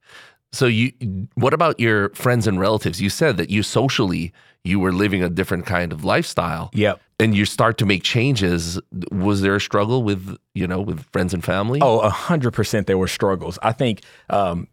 So 0.53 0.67
you 0.67 0.93
what 1.35 1.53
about 1.53 1.79
your 1.81 2.09
friends 2.09 2.47
and 2.47 2.59
relatives? 2.59 3.01
You 3.01 3.09
said 3.09 3.35
that 3.37 3.49
you 3.49 3.61
socially 3.61 4.31
you 4.63 4.79
were 4.79 4.93
living 4.93 5.21
a 5.21 5.29
different 5.29 5.65
kind 5.65 5.91
of 5.91 6.05
lifestyle 6.05 6.69
Yep. 6.73 7.01
And 7.19 7.35
you 7.35 7.45
start 7.45 7.77
to 7.77 7.85
make 7.85 8.03
changes. 8.03 8.79
Was 9.11 9.41
there 9.41 9.55
a 9.55 9.61
struggle 9.61 10.03
with, 10.03 10.37
you 10.53 10.67
know, 10.67 10.81
with 10.81 11.05
friends 11.11 11.33
and 11.33 11.43
family? 11.43 11.79
Oh, 11.81 11.99
a 11.99 12.09
hundred 12.09 12.51
percent. 12.51 12.87
There 12.87 12.97
were 12.97 13.07
struggles. 13.07 13.57
I 13.63 13.71
think 13.71 14.01
um, 14.29 14.67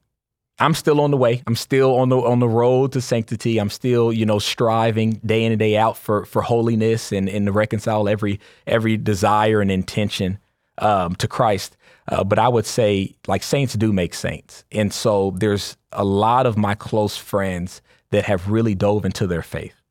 I'm 0.59 0.75
still 0.75 1.01
on 1.01 1.11
the 1.11 1.17
way. 1.17 1.43
I'm 1.47 1.57
still 1.57 1.97
on 1.97 2.09
the 2.09 2.19
on 2.19 2.41
the 2.41 2.49
road 2.49 2.93
to 2.93 3.01
sanctity. 3.01 3.59
I'm 3.59 3.71
still, 3.71 4.13
you 4.13 4.27
know, 4.27 4.39
striving 4.39 5.13
day 5.25 5.45
in 5.45 5.53
and 5.53 5.59
day 5.59 5.77
out 5.77 5.97
for 5.97 6.25
for 6.25 6.43
holiness 6.43 7.13
and 7.13 7.29
and 7.29 7.47
to 7.47 7.53
reconcile 7.53 8.09
every 8.09 8.41
every 8.67 8.97
desire 8.97 9.61
and 9.61 9.71
intention 9.71 10.39
um, 10.79 11.15
to 11.17 11.29
Christ. 11.29 11.77
Uh, 12.09 12.25
but 12.25 12.39
I 12.39 12.49
would 12.49 12.67
say, 12.67 13.15
like 13.29 13.43
saints 13.43 13.75
do 13.75 13.93
make 13.93 14.15
saints, 14.15 14.65
and 14.73 14.93
so 14.93 15.33
there's 15.37 15.77
a 15.93 16.05
lot 16.05 16.47
of 16.47 16.57
my 16.57 16.75
close 16.75 17.17
friends 17.17 17.81
that 18.11 18.25
have 18.25 18.51
really 18.51 18.75
dove 18.75 19.05
into 19.05 19.27
their 19.27 19.43
faith. 19.43 19.82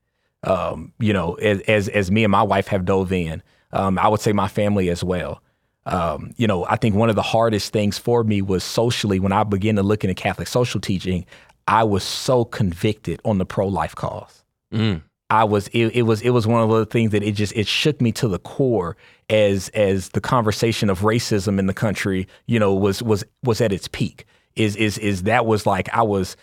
Um, 0.43 0.93
you 0.99 1.13
know, 1.13 1.35
as, 1.35 1.61
as 1.61 1.87
as 1.89 2.09
me 2.09 2.23
and 2.23 2.31
my 2.31 2.43
wife 2.43 2.67
have 2.67 2.85
dove 2.85 3.11
in. 3.11 3.43
Um, 3.73 3.97
I 3.97 4.09
would 4.09 4.19
say 4.19 4.33
my 4.33 4.49
family 4.49 4.89
as 4.89 5.01
well 5.01 5.41
um, 5.85 6.33
you 6.37 6.47
know, 6.47 6.65
I 6.65 6.75
think 6.75 6.95
one 6.95 7.09
of 7.09 7.15
the 7.15 7.21
hardest 7.21 7.73
things 7.73 7.97
for 7.97 8.23
me 8.23 8.41
was 8.41 8.63
socially 8.63 9.19
when 9.19 9.31
I 9.31 9.43
began 9.43 9.75
to 9.77 9.83
look 9.83 10.03
into 10.03 10.13
Catholic 10.13 10.47
social 10.47 10.79
teaching, 10.79 11.25
I 11.67 11.83
was 11.83 12.03
so 12.03 12.45
convicted 12.45 13.19
on 13.25 13.37
the 13.37 13.45
pro 13.45 13.67
life 13.67 13.95
cause. 13.95 14.43
Mm. 14.73 15.01
I 15.29 15.45
was 15.45 15.69
it, 15.69 15.95
it 15.95 16.01
was 16.03 16.21
it 16.21 16.31
was 16.31 16.45
one 16.45 16.61
of 16.61 16.69
the 16.69 16.85
things 16.85 17.11
that 17.11 17.23
it 17.23 17.31
just 17.31 17.53
it 17.55 17.65
shook 17.65 18.01
me 18.01 18.11
to 18.13 18.27
the 18.27 18.39
core 18.39 18.97
as 19.29 19.69
as 19.69 20.09
the 20.09 20.21
conversation 20.21 20.89
of 20.89 20.99
racism 20.99 21.57
in 21.57 21.67
the 21.67 21.73
country, 21.73 22.27
you 22.47 22.59
know, 22.59 22.73
was 22.73 23.01
was 23.01 23.23
was 23.43 23.61
at 23.61 23.71
its 23.71 23.87
peak. 23.87 24.25
Is 24.55 24.75
is 24.75 24.97
is 24.97 25.23
that 25.23 25.45
was 25.45 25.65
like 25.65 25.89
I 25.93 26.01
was 26.01 26.35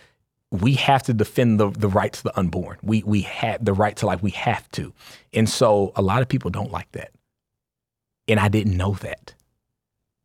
we 0.51 0.73
have 0.73 1.03
to 1.03 1.13
defend 1.13 1.59
the 1.59 1.69
the 1.69 1.87
right 1.87 2.11
to 2.11 2.23
the 2.23 2.37
unborn. 2.37 2.77
We 2.81 3.03
we 3.03 3.21
had 3.21 3.65
the 3.65 3.73
right 3.73 3.95
to 3.97 4.05
life. 4.05 4.23
We 4.23 4.31
have 4.31 4.69
to. 4.71 4.93
And 5.33 5.47
so 5.47 5.91
a 5.95 6.01
lot 6.01 6.21
of 6.21 6.27
people 6.27 6.49
don't 6.49 6.71
like 6.71 6.91
that. 6.93 7.11
And 8.27 8.39
I 8.39 8.47
didn't 8.47 8.77
know 8.77 8.93
that. 8.95 9.33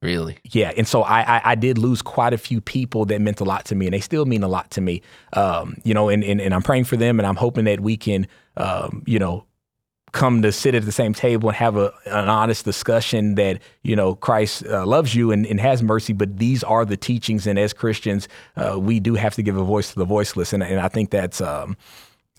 Really? 0.03 0.37
Yeah, 0.45 0.71
and 0.77 0.87
so 0.87 1.03
I, 1.03 1.39
I 1.39 1.41
I 1.53 1.55
did 1.55 1.79
lose 1.79 2.03
quite 2.03 2.35
a 2.35 2.39
few 2.39 2.61
people 2.61 3.07
that 3.07 3.23
meant 3.23 3.41
a 3.41 3.45
lot 3.45 3.65
to 3.67 3.75
me, 3.75 3.87
and 3.87 3.95
they 3.95 4.01
still 4.01 4.27
mean 4.27 4.43
a 4.43 4.49
lot 4.49 4.71
to 4.73 4.83
me. 4.83 5.01
Um, 5.33 5.79
you 5.83 5.95
know, 5.95 6.11
and, 6.11 6.23
and 6.23 6.43
and 6.43 6.53
I'm 6.53 6.63
praying 6.63 6.85
for 6.85 6.99
them, 6.99 7.19
and 7.19 7.27
I'm 7.27 7.37
hoping 7.37 7.65
that 7.65 7.81
we 7.81 7.97
can, 7.97 8.27
um, 8.59 9.03
you 9.07 9.19
know, 9.19 9.47
come 10.15 10.41
to 10.41 10.51
sit 10.51 10.75
at 10.75 10.87
the 10.87 10.93
same 10.93 11.13
table 11.13 11.51
and 11.51 11.57
have 11.57 11.77
a 11.77 11.93
an 12.07 12.29
honest 12.31 12.65
discussion 12.65 13.35
that 13.35 13.59
you 13.83 13.95
know 13.95 14.15
Christ 14.15 14.65
uh, 14.67 14.87
loves 14.87 15.15
you 15.15 15.31
and, 15.31 15.45
and 15.47 15.61
has 15.61 15.83
mercy, 15.83 16.15
but 16.15 16.39
these 16.39 16.65
are 16.65 16.87
the 16.87 16.97
teachings, 16.97 17.47
and 17.47 17.59
as 17.59 17.75
Christians, 17.75 18.29
uh, 18.57 18.79
we 18.81 19.01
do 19.01 19.15
have 19.17 19.35
to 19.35 19.43
give 19.43 19.59
a 19.59 19.65
voice 19.65 19.93
to 19.93 19.99
the 19.99 20.07
voiceless, 20.07 20.55
and 20.55 20.63
and 20.63 20.81
I 20.81 20.89
think 20.89 21.11
that's. 21.11 21.43
Um, 21.43 21.77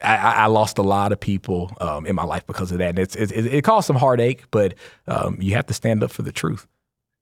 I, 0.02 0.18
I 0.18 0.46
lost 0.48 0.78
a 0.78 0.82
lot 0.82 1.14
of 1.14 1.22
people 1.22 1.72
um, 1.80 2.06
in 2.06 2.16
my 2.16 2.26
life 2.26 2.46
because 2.46 2.70
of 2.70 2.80
that. 2.80 2.90
And 2.90 3.00
it's, 3.00 3.16
it, 3.16 3.32
it, 3.32 3.46
it 3.46 3.64
caused 3.64 3.88
some 3.88 3.96
heartache, 3.96 4.44
but 4.52 4.74
um, 5.08 5.38
you 5.40 5.56
have 5.56 5.66
to 5.68 5.74
stand 5.74 6.04
up 6.04 6.12
for 6.12 6.22
the 6.22 6.34
truth. 6.34 6.68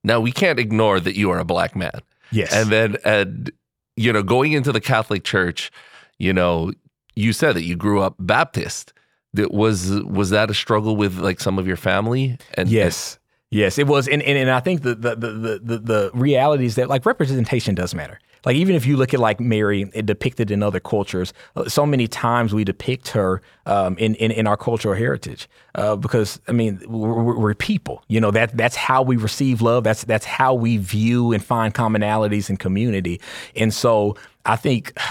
Now 0.03 0.19
we 0.19 0.31
can't 0.31 0.57
ignore 0.57 0.99
that 0.99 1.15
you 1.15 1.29
are 1.29 1.37
a 1.37 1.45
black 1.45 1.75
man. 1.75 2.01
Yes. 2.31 2.51
And 2.51 2.71
then 2.71 2.97
and 3.05 3.51
you 3.95 4.11
know, 4.11 4.23
going 4.23 4.53
into 4.53 4.71
the 4.71 4.81
Catholic 4.81 5.23
Church, 5.23 5.71
you 6.17 6.33
know, 6.33 6.71
you 7.15 7.31
said 7.31 7.55
that 7.55 7.63
you 7.63 7.75
grew 7.75 8.01
up 8.01 8.15
Baptist. 8.19 8.93
Was 9.33 9.89
was 10.03 10.29
that 10.29 10.49
a 10.49 10.53
struggle 10.53 10.95
with 10.95 11.17
like 11.17 11.39
some 11.39 11.57
of 11.57 11.67
your 11.67 11.77
family? 11.77 12.37
And 12.55 12.69
Yes. 12.69 13.19
Yes, 13.49 13.77
it 13.77 13.85
was, 13.85 14.07
and, 14.07 14.23
and 14.23 14.35
and 14.35 14.49
I 14.49 14.59
think 14.61 14.81
the 14.81 14.95
the 14.95 15.15
the 15.15 15.61
the 15.63 15.77
the 15.77 16.11
reality 16.15 16.65
is 16.65 16.73
that 16.73 16.89
like 16.89 17.05
representation 17.05 17.75
does 17.75 17.93
matter. 17.93 18.19
Like 18.45 18.55
even 18.55 18.75
if 18.75 18.85
you 18.85 18.97
look 18.97 19.13
at 19.13 19.19
like 19.19 19.39
Mary 19.39 19.85
depicted 19.85 20.51
in 20.51 20.63
other 20.63 20.79
cultures, 20.79 21.33
uh, 21.55 21.69
so 21.69 21.85
many 21.85 22.07
times 22.07 22.53
we 22.53 22.63
depict 22.63 23.09
her 23.09 23.41
um, 23.65 23.97
in, 23.97 24.15
in, 24.15 24.31
in 24.31 24.47
our 24.47 24.57
cultural 24.57 24.95
heritage 24.95 25.47
uh, 25.75 25.95
because 25.95 26.41
I 26.47 26.51
mean 26.51 26.81
we're, 26.87 27.37
we're, 27.37 27.53
people. 27.53 28.03
You 28.07 28.19
know 28.19 28.31
that 28.31 28.57
that's 28.57 28.75
how 28.75 29.01
we 29.03 29.15
receive 29.17 29.61
love. 29.61 29.83
That's 29.83 30.03
that's 30.03 30.25
how 30.25 30.53
we 30.53 30.77
view 30.77 31.31
and 31.31 31.43
find 31.43 31.73
commonalities 31.73 32.49
in 32.49 32.57
community. 32.57 33.21
And 33.55 33.73
so 33.73 34.17
I 34.45 34.55
think. 34.55 34.97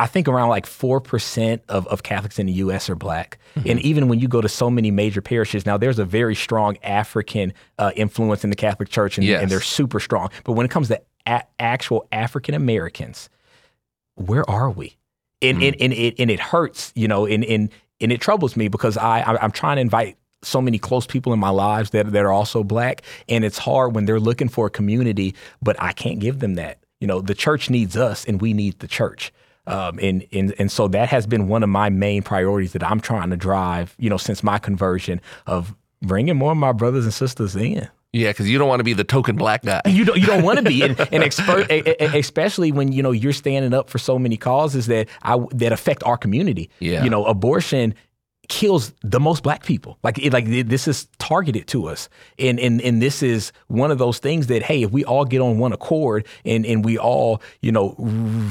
I 0.00 0.06
think 0.06 0.28
around 0.28 0.48
like 0.48 0.64
4% 0.64 1.60
of, 1.68 1.86
of 1.88 2.02
Catholics 2.02 2.38
in 2.38 2.46
the 2.46 2.54
US 2.54 2.88
are 2.88 2.94
black. 2.94 3.38
Mm-hmm. 3.54 3.68
And 3.68 3.80
even 3.80 4.08
when 4.08 4.18
you 4.18 4.28
go 4.28 4.40
to 4.40 4.48
so 4.48 4.70
many 4.70 4.90
major 4.90 5.20
parishes, 5.20 5.66
now 5.66 5.76
there's 5.76 5.98
a 5.98 6.06
very 6.06 6.34
strong 6.34 6.78
African 6.82 7.52
uh, 7.78 7.92
influence 7.94 8.42
in 8.42 8.48
the 8.48 8.56
Catholic 8.56 8.88
Church 8.88 9.18
and, 9.18 9.26
yes. 9.26 9.42
and, 9.42 9.50
they're 9.50 9.60
super 9.60 10.00
strong. 10.00 10.30
But 10.44 10.52
when 10.52 10.64
it 10.64 10.70
comes 10.70 10.88
to 10.88 11.02
a- 11.26 11.44
actual 11.58 12.08
African 12.12 12.54
Americans, 12.54 13.28
where 14.14 14.48
are 14.48 14.70
we? 14.70 14.96
And, 15.42 15.58
mm-hmm. 15.58 15.66
and, 15.66 15.82
and, 15.82 15.92
it, 15.92 16.14
and 16.18 16.30
it 16.30 16.40
hurts, 16.40 16.92
you 16.94 17.06
know, 17.06 17.26
and, 17.26 17.44
and, 17.44 17.68
and 18.00 18.10
it 18.10 18.22
troubles 18.22 18.56
me 18.56 18.68
because 18.68 18.96
I, 18.96 19.22
I'm 19.22 19.50
trying 19.50 19.76
to 19.76 19.82
invite 19.82 20.16
so 20.42 20.62
many 20.62 20.78
close 20.78 21.06
people 21.06 21.34
in 21.34 21.38
my 21.38 21.50
lives 21.50 21.90
that, 21.90 22.10
that 22.12 22.24
are 22.24 22.32
also 22.32 22.64
black. 22.64 23.02
And 23.28 23.44
it's 23.44 23.58
hard 23.58 23.94
when 23.94 24.06
they're 24.06 24.18
looking 24.18 24.48
for 24.48 24.66
a 24.66 24.70
community, 24.70 25.34
but 25.60 25.76
I 25.78 25.92
can't 25.92 26.20
give 26.20 26.38
them 26.38 26.54
that. 26.54 26.78
You 27.02 27.06
know, 27.06 27.20
the 27.20 27.34
church 27.34 27.68
needs 27.68 27.98
us 27.98 28.24
and 28.24 28.40
we 28.40 28.54
need 28.54 28.78
the 28.78 28.88
church. 28.88 29.30
Um, 29.66 29.98
and, 30.00 30.26
and 30.32 30.54
and 30.58 30.72
so 30.72 30.88
that 30.88 31.08
has 31.08 31.26
been 31.26 31.46
one 31.46 31.62
of 31.62 31.68
my 31.68 31.90
main 31.90 32.22
priorities 32.22 32.72
that 32.72 32.82
I'm 32.82 33.00
trying 33.00 33.30
to 33.30 33.36
drive, 33.36 33.94
you 33.98 34.10
know, 34.10 34.16
since 34.16 34.42
my 34.42 34.58
conversion 34.58 35.20
of 35.46 35.74
bringing 36.02 36.36
more 36.36 36.52
of 36.52 36.58
my 36.58 36.72
brothers 36.72 37.04
and 37.04 37.14
sisters 37.14 37.54
in. 37.54 37.88
Yeah, 38.12 38.30
because 38.30 38.50
you 38.50 38.58
don't 38.58 38.68
want 38.68 38.80
to 38.80 38.84
be 38.84 38.92
the 38.92 39.04
token 39.04 39.36
black 39.36 39.62
guy. 39.62 39.82
You 39.86 40.04
don't. 40.04 40.18
You 40.18 40.26
don't 40.26 40.42
want 40.42 40.58
to 40.58 40.64
be, 40.64 40.82
and, 40.82 40.98
and 41.12 41.22
expert, 41.22 41.70
especially 41.70 42.72
when 42.72 42.90
you 42.90 43.04
know 43.04 43.12
you're 43.12 43.32
standing 43.32 43.72
up 43.72 43.88
for 43.88 43.98
so 43.98 44.18
many 44.18 44.36
causes 44.36 44.86
that 44.86 45.08
I 45.22 45.38
that 45.52 45.70
affect 45.70 46.02
our 46.02 46.16
community. 46.16 46.70
Yeah. 46.80 47.04
You 47.04 47.10
know, 47.10 47.24
abortion 47.24 47.94
kills 48.50 48.92
the 49.02 49.20
most 49.20 49.42
black 49.42 49.64
people. 49.64 49.98
Like 50.02 50.18
it, 50.18 50.32
like 50.32 50.44
this 50.46 50.86
is 50.86 51.06
targeted 51.18 51.66
to 51.68 51.86
us, 51.86 52.10
and 52.38 52.60
and 52.60 52.82
and 52.82 53.00
this 53.00 53.22
is 53.22 53.52
one 53.68 53.90
of 53.90 53.96
those 53.96 54.18
things 54.18 54.48
that 54.48 54.62
hey, 54.62 54.82
if 54.82 54.90
we 54.90 55.04
all 55.04 55.24
get 55.24 55.40
on 55.40 55.58
one 55.58 55.72
accord 55.72 56.26
and 56.44 56.66
and 56.66 56.84
we 56.84 56.98
all 56.98 57.40
you 57.62 57.72
know 57.72 57.94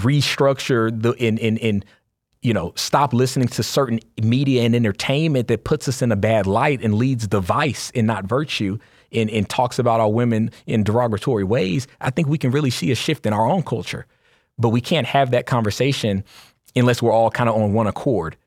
restructure 0.01 0.89
the 0.99 1.11
in 1.11 1.37
in 1.37 1.57
in 1.57 1.83
you 2.41 2.53
know 2.53 2.73
stop 2.75 3.13
listening 3.13 3.49
to 3.49 3.61
certain 3.61 3.99
media 4.23 4.63
and 4.63 4.73
entertainment 4.73 5.49
that 5.49 5.65
puts 5.65 5.87
us 5.87 6.01
in 6.01 6.11
a 6.11 6.15
bad 6.15 6.47
light 6.47 6.81
and 6.81 6.95
leads 6.95 7.27
to 7.27 7.39
vice 7.39 7.91
and 7.93 8.07
not 8.07 8.25
virtue. 8.25 8.79
And, 9.11 9.27
and 9.31 9.49
talks 9.49 9.79
about 9.79 9.99
our 9.99 10.11
women 10.11 10.51
in 10.67 10.83
derogatory 10.83 11.43
ways, 11.43 11.87
I 11.99 12.11
think 12.11 12.27
we 12.27 12.37
can 12.37 12.51
really 12.51 12.69
see 12.69 12.91
a 12.91 12.95
shift 12.95 13.25
in 13.25 13.33
our 13.33 13.47
own 13.47 13.63
culture. 13.63 14.05
But 14.59 14.69
we 14.69 14.81
can't 14.81 15.07
have 15.07 15.31
that 15.31 15.47
conversation 15.47 16.23
unless 16.75 17.01
we're 17.01 17.11
all 17.11 17.31
kind 17.31 17.49
of 17.49 17.55
on 17.55 17.73
one 17.73 17.87
accord. 17.87 18.37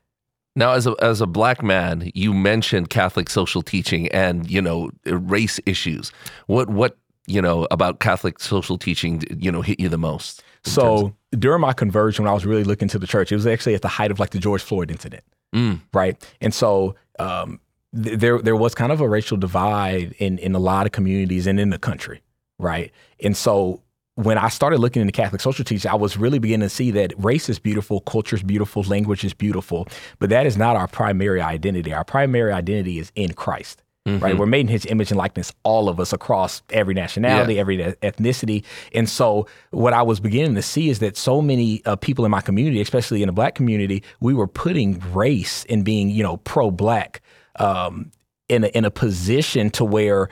Now, 0.55 0.73
as 0.73 0.85
a 0.85 0.95
as 1.01 1.21
a 1.21 1.27
black 1.27 1.63
man, 1.63 2.11
you 2.13 2.33
mentioned 2.33 2.89
Catholic 2.89 3.29
social 3.29 3.61
teaching 3.61 4.07
and 4.09 4.49
you 4.49 4.61
know 4.61 4.91
race 5.05 5.59
issues. 5.65 6.11
What 6.47 6.69
what 6.69 6.97
you 7.25 7.41
know 7.41 7.67
about 7.71 7.99
Catholic 7.99 8.39
social 8.39 8.77
teaching 8.77 9.23
you 9.37 9.51
know 9.51 9.61
hit 9.61 9.79
you 9.79 9.89
the 9.89 9.97
most? 9.97 10.43
So 10.63 11.13
of- 11.31 11.39
during 11.39 11.61
my 11.61 11.73
conversion, 11.73 12.23
when 12.23 12.29
I 12.29 12.33
was 12.33 12.45
really 12.45 12.63
looking 12.63 12.87
to 12.89 12.99
the 12.99 13.07
church, 13.07 13.31
it 13.31 13.35
was 13.35 13.47
actually 13.47 13.75
at 13.75 13.81
the 13.81 13.87
height 13.87 14.11
of 14.11 14.19
like 14.19 14.29
the 14.29 14.39
George 14.39 14.61
Floyd 14.61 14.91
incident, 14.91 15.23
mm. 15.53 15.79
right? 15.91 16.23
And 16.39 16.53
so 16.53 16.95
um, 17.19 17.59
th- 18.01 18.19
there 18.19 18.39
there 18.39 18.55
was 18.55 18.75
kind 18.75 18.91
of 18.91 19.01
a 19.01 19.09
racial 19.09 19.37
divide 19.37 20.13
in 20.19 20.37
in 20.37 20.53
a 20.53 20.59
lot 20.59 20.85
of 20.85 20.91
communities 20.91 21.47
and 21.47 21.59
in 21.59 21.71
the 21.71 21.79
country, 21.79 22.21
right? 22.59 22.91
And 23.23 23.35
so 23.35 23.81
when 24.15 24.37
I 24.37 24.49
started 24.49 24.79
looking 24.79 25.01
into 25.01 25.11
Catholic 25.11 25.41
social 25.41 25.65
teaching, 25.65 25.89
I 25.89 25.95
was 25.95 26.17
really 26.17 26.39
beginning 26.39 26.67
to 26.67 26.73
see 26.73 26.91
that 26.91 27.13
race 27.17 27.49
is 27.49 27.57
beautiful, 27.57 28.01
culture 28.01 28.35
is 28.35 28.43
beautiful, 28.43 28.83
language 28.83 29.23
is 29.23 29.33
beautiful, 29.33 29.87
but 30.19 30.29
that 30.29 30.45
is 30.45 30.55
not 30.55 30.75
our 30.75 30.87
primary 30.87 31.41
identity. 31.41 31.93
Our 31.93 32.03
primary 32.03 32.51
identity 32.51 32.99
is 32.99 33.11
in 33.15 33.33
Christ. 33.33 33.81
Mm-hmm. 34.05 34.21
Right, 34.21 34.37
we're 34.37 34.47
made 34.47 34.59
in 34.59 34.67
His 34.67 34.85
image 34.87 35.11
and 35.11 35.17
likeness, 35.17 35.53
all 35.63 35.87
of 35.87 35.97
us 35.97 36.11
across 36.11 36.61
every 36.71 36.93
nationality, 36.93 37.53
yeah. 37.53 37.61
every 37.61 37.77
ethnicity, 37.77 38.65
and 38.93 39.07
so 39.07 39.47
what 39.71 39.93
I 39.93 40.01
was 40.01 40.19
beginning 40.19 40.55
to 40.55 40.61
see 40.61 40.89
is 40.89 40.99
that 40.99 41.15
so 41.15 41.41
many 41.41 41.81
uh, 41.85 41.95
people 41.95 42.25
in 42.25 42.31
my 42.31 42.41
community, 42.41 42.81
especially 42.81 43.23
in 43.23 43.27
the 43.27 43.31
Black 43.33 43.55
community, 43.55 44.03
we 44.19 44.33
were 44.33 44.45
putting 44.45 44.99
race 45.13 45.65
and 45.69 45.85
being, 45.85 46.09
you 46.09 46.21
know, 46.21 46.35
pro-Black 46.35 47.21
um, 47.59 48.11
in 48.49 48.65
a, 48.65 48.67
in 48.67 48.83
a 48.83 48.91
position 48.91 49.69
to 49.69 49.85
where 49.85 50.27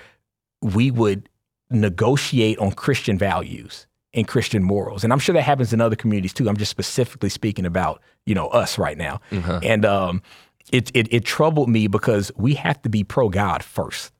we 0.61 0.91
would 0.91 1.29
negotiate 1.71 2.57
on 2.59 2.71
Christian 2.71 3.17
values 3.17 3.87
and 4.13 4.27
Christian 4.27 4.63
morals. 4.63 5.03
And 5.03 5.13
I'm 5.13 5.19
sure 5.19 5.33
that 5.33 5.43
happens 5.43 5.73
in 5.73 5.81
other 5.81 5.95
communities 5.95 6.33
too. 6.33 6.49
I'm 6.49 6.57
just 6.57 6.71
specifically 6.71 7.29
speaking 7.29 7.65
about, 7.65 8.01
you 8.25 8.35
know, 8.35 8.47
us 8.47 8.77
right 8.77 8.97
now. 8.97 9.21
Mm-hmm. 9.31 9.59
And 9.63 9.85
um, 9.85 10.21
it, 10.71 10.91
it, 10.93 11.11
it, 11.13 11.25
troubled 11.25 11.69
me 11.69 11.87
because 11.87 12.31
we 12.35 12.53
have 12.55 12.81
to 12.81 12.89
be 12.89 13.03
pro 13.03 13.29
God 13.29 13.63
first. 13.63 14.11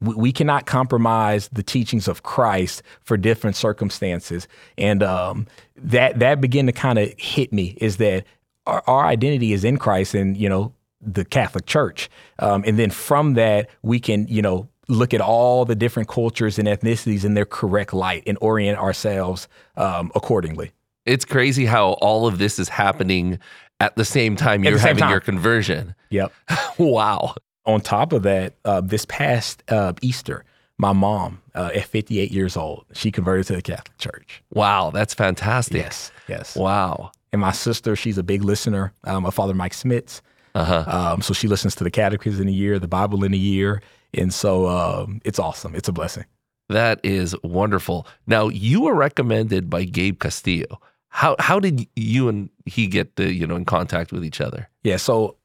We, 0.00 0.14
we, 0.14 0.32
cannot 0.32 0.66
compromise 0.66 1.48
the 1.52 1.62
teachings 1.62 2.08
of 2.08 2.22
Christ 2.22 2.82
for 3.02 3.16
different 3.16 3.56
circumstances. 3.56 4.48
And 4.78 5.02
um, 5.02 5.46
that, 5.76 6.18
that 6.18 6.40
began 6.40 6.66
to 6.66 6.72
kind 6.72 6.98
of 6.98 7.12
hit 7.18 7.52
me 7.52 7.76
is 7.78 7.98
that 7.98 8.24
our, 8.66 8.82
our 8.86 9.04
identity 9.04 9.52
is 9.52 9.64
in 9.64 9.76
Christ 9.76 10.14
and, 10.14 10.36
you 10.36 10.48
know, 10.48 10.72
the 11.00 11.24
Catholic 11.24 11.66
Church. 11.66 12.10
Um, 12.38 12.64
and 12.66 12.78
then 12.78 12.90
from 12.90 13.34
that, 13.34 13.68
we 13.82 14.00
can, 14.00 14.26
you 14.28 14.42
know, 14.42 14.68
look 14.90 15.14
at 15.14 15.20
all 15.20 15.64
the 15.64 15.74
different 15.74 16.08
cultures 16.08 16.58
and 16.58 16.68
ethnicities 16.68 17.24
in 17.24 17.34
their 17.34 17.46
correct 17.46 17.94
light 17.94 18.22
and 18.26 18.36
orient 18.40 18.78
ourselves 18.78 19.48
um, 19.76 20.10
accordingly. 20.14 20.72
It's 21.06 21.24
crazy 21.24 21.64
how 21.64 21.92
all 21.94 22.26
of 22.26 22.38
this 22.38 22.58
is 22.58 22.68
happening 22.68 23.38
at 23.80 23.96
the 23.96 24.04
same 24.04 24.36
time 24.36 24.62
you're 24.64 24.78
having 24.78 24.98
time. 24.98 25.10
your 25.10 25.20
conversion. 25.20 25.94
Yep. 26.10 26.32
wow. 26.78 27.34
On 27.64 27.80
top 27.80 28.12
of 28.12 28.22
that, 28.24 28.54
uh, 28.64 28.80
this 28.80 29.06
past 29.06 29.62
uh, 29.68 29.92
Easter, 30.02 30.44
my 30.76 30.92
mom, 30.92 31.40
uh, 31.54 31.70
at 31.74 31.84
58 31.84 32.30
years 32.30 32.56
old, 32.56 32.84
she 32.92 33.10
converted 33.10 33.46
to 33.46 33.54
the 33.54 33.62
Catholic 33.62 33.96
Church. 33.98 34.42
Wow, 34.52 34.90
that's 34.90 35.14
fantastic. 35.14 35.76
Yes, 35.76 36.10
yes. 36.28 36.56
Wow. 36.56 37.12
And 37.32 37.40
my 37.40 37.52
sister, 37.52 37.94
she's 37.96 38.18
a 38.18 38.22
big 38.22 38.42
listener. 38.42 38.92
Um, 39.04 39.22
my 39.22 39.30
father, 39.30 39.54
Mike 39.54 39.72
Schmitz. 39.72 40.22
Uh-huh. 40.54 40.84
Um, 40.86 41.22
so 41.22 41.32
she 41.32 41.48
listens 41.48 41.74
to 41.76 41.84
the 41.84 41.90
Catechism 41.90 42.42
in 42.42 42.48
a 42.48 42.52
year, 42.52 42.78
the 42.78 42.88
Bible 42.88 43.24
in 43.24 43.32
a 43.32 43.36
year, 43.36 43.82
and 44.14 44.32
so 44.32 44.66
um, 44.68 45.20
it's 45.24 45.38
awesome. 45.38 45.74
It's 45.74 45.88
a 45.88 45.92
blessing. 45.92 46.24
That 46.68 47.00
is 47.02 47.34
wonderful. 47.42 48.06
Now 48.26 48.48
you 48.48 48.82
were 48.82 48.94
recommended 48.94 49.68
by 49.68 49.84
Gabe 49.84 50.20
Castillo. 50.20 50.80
How 51.08 51.34
how 51.38 51.58
did 51.58 51.86
you 51.96 52.28
and 52.28 52.50
he 52.64 52.86
get 52.86 53.16
the, 53.16 53.32
you 53.32 53.46
know 53.46 53.56
in 53.56 53.64
contact 53.64 54.12
with 54.12 54.24
each 54.24 54.40
other? 54.40 54.68
Yeah, 54.84 54.96
so 54.96 55.36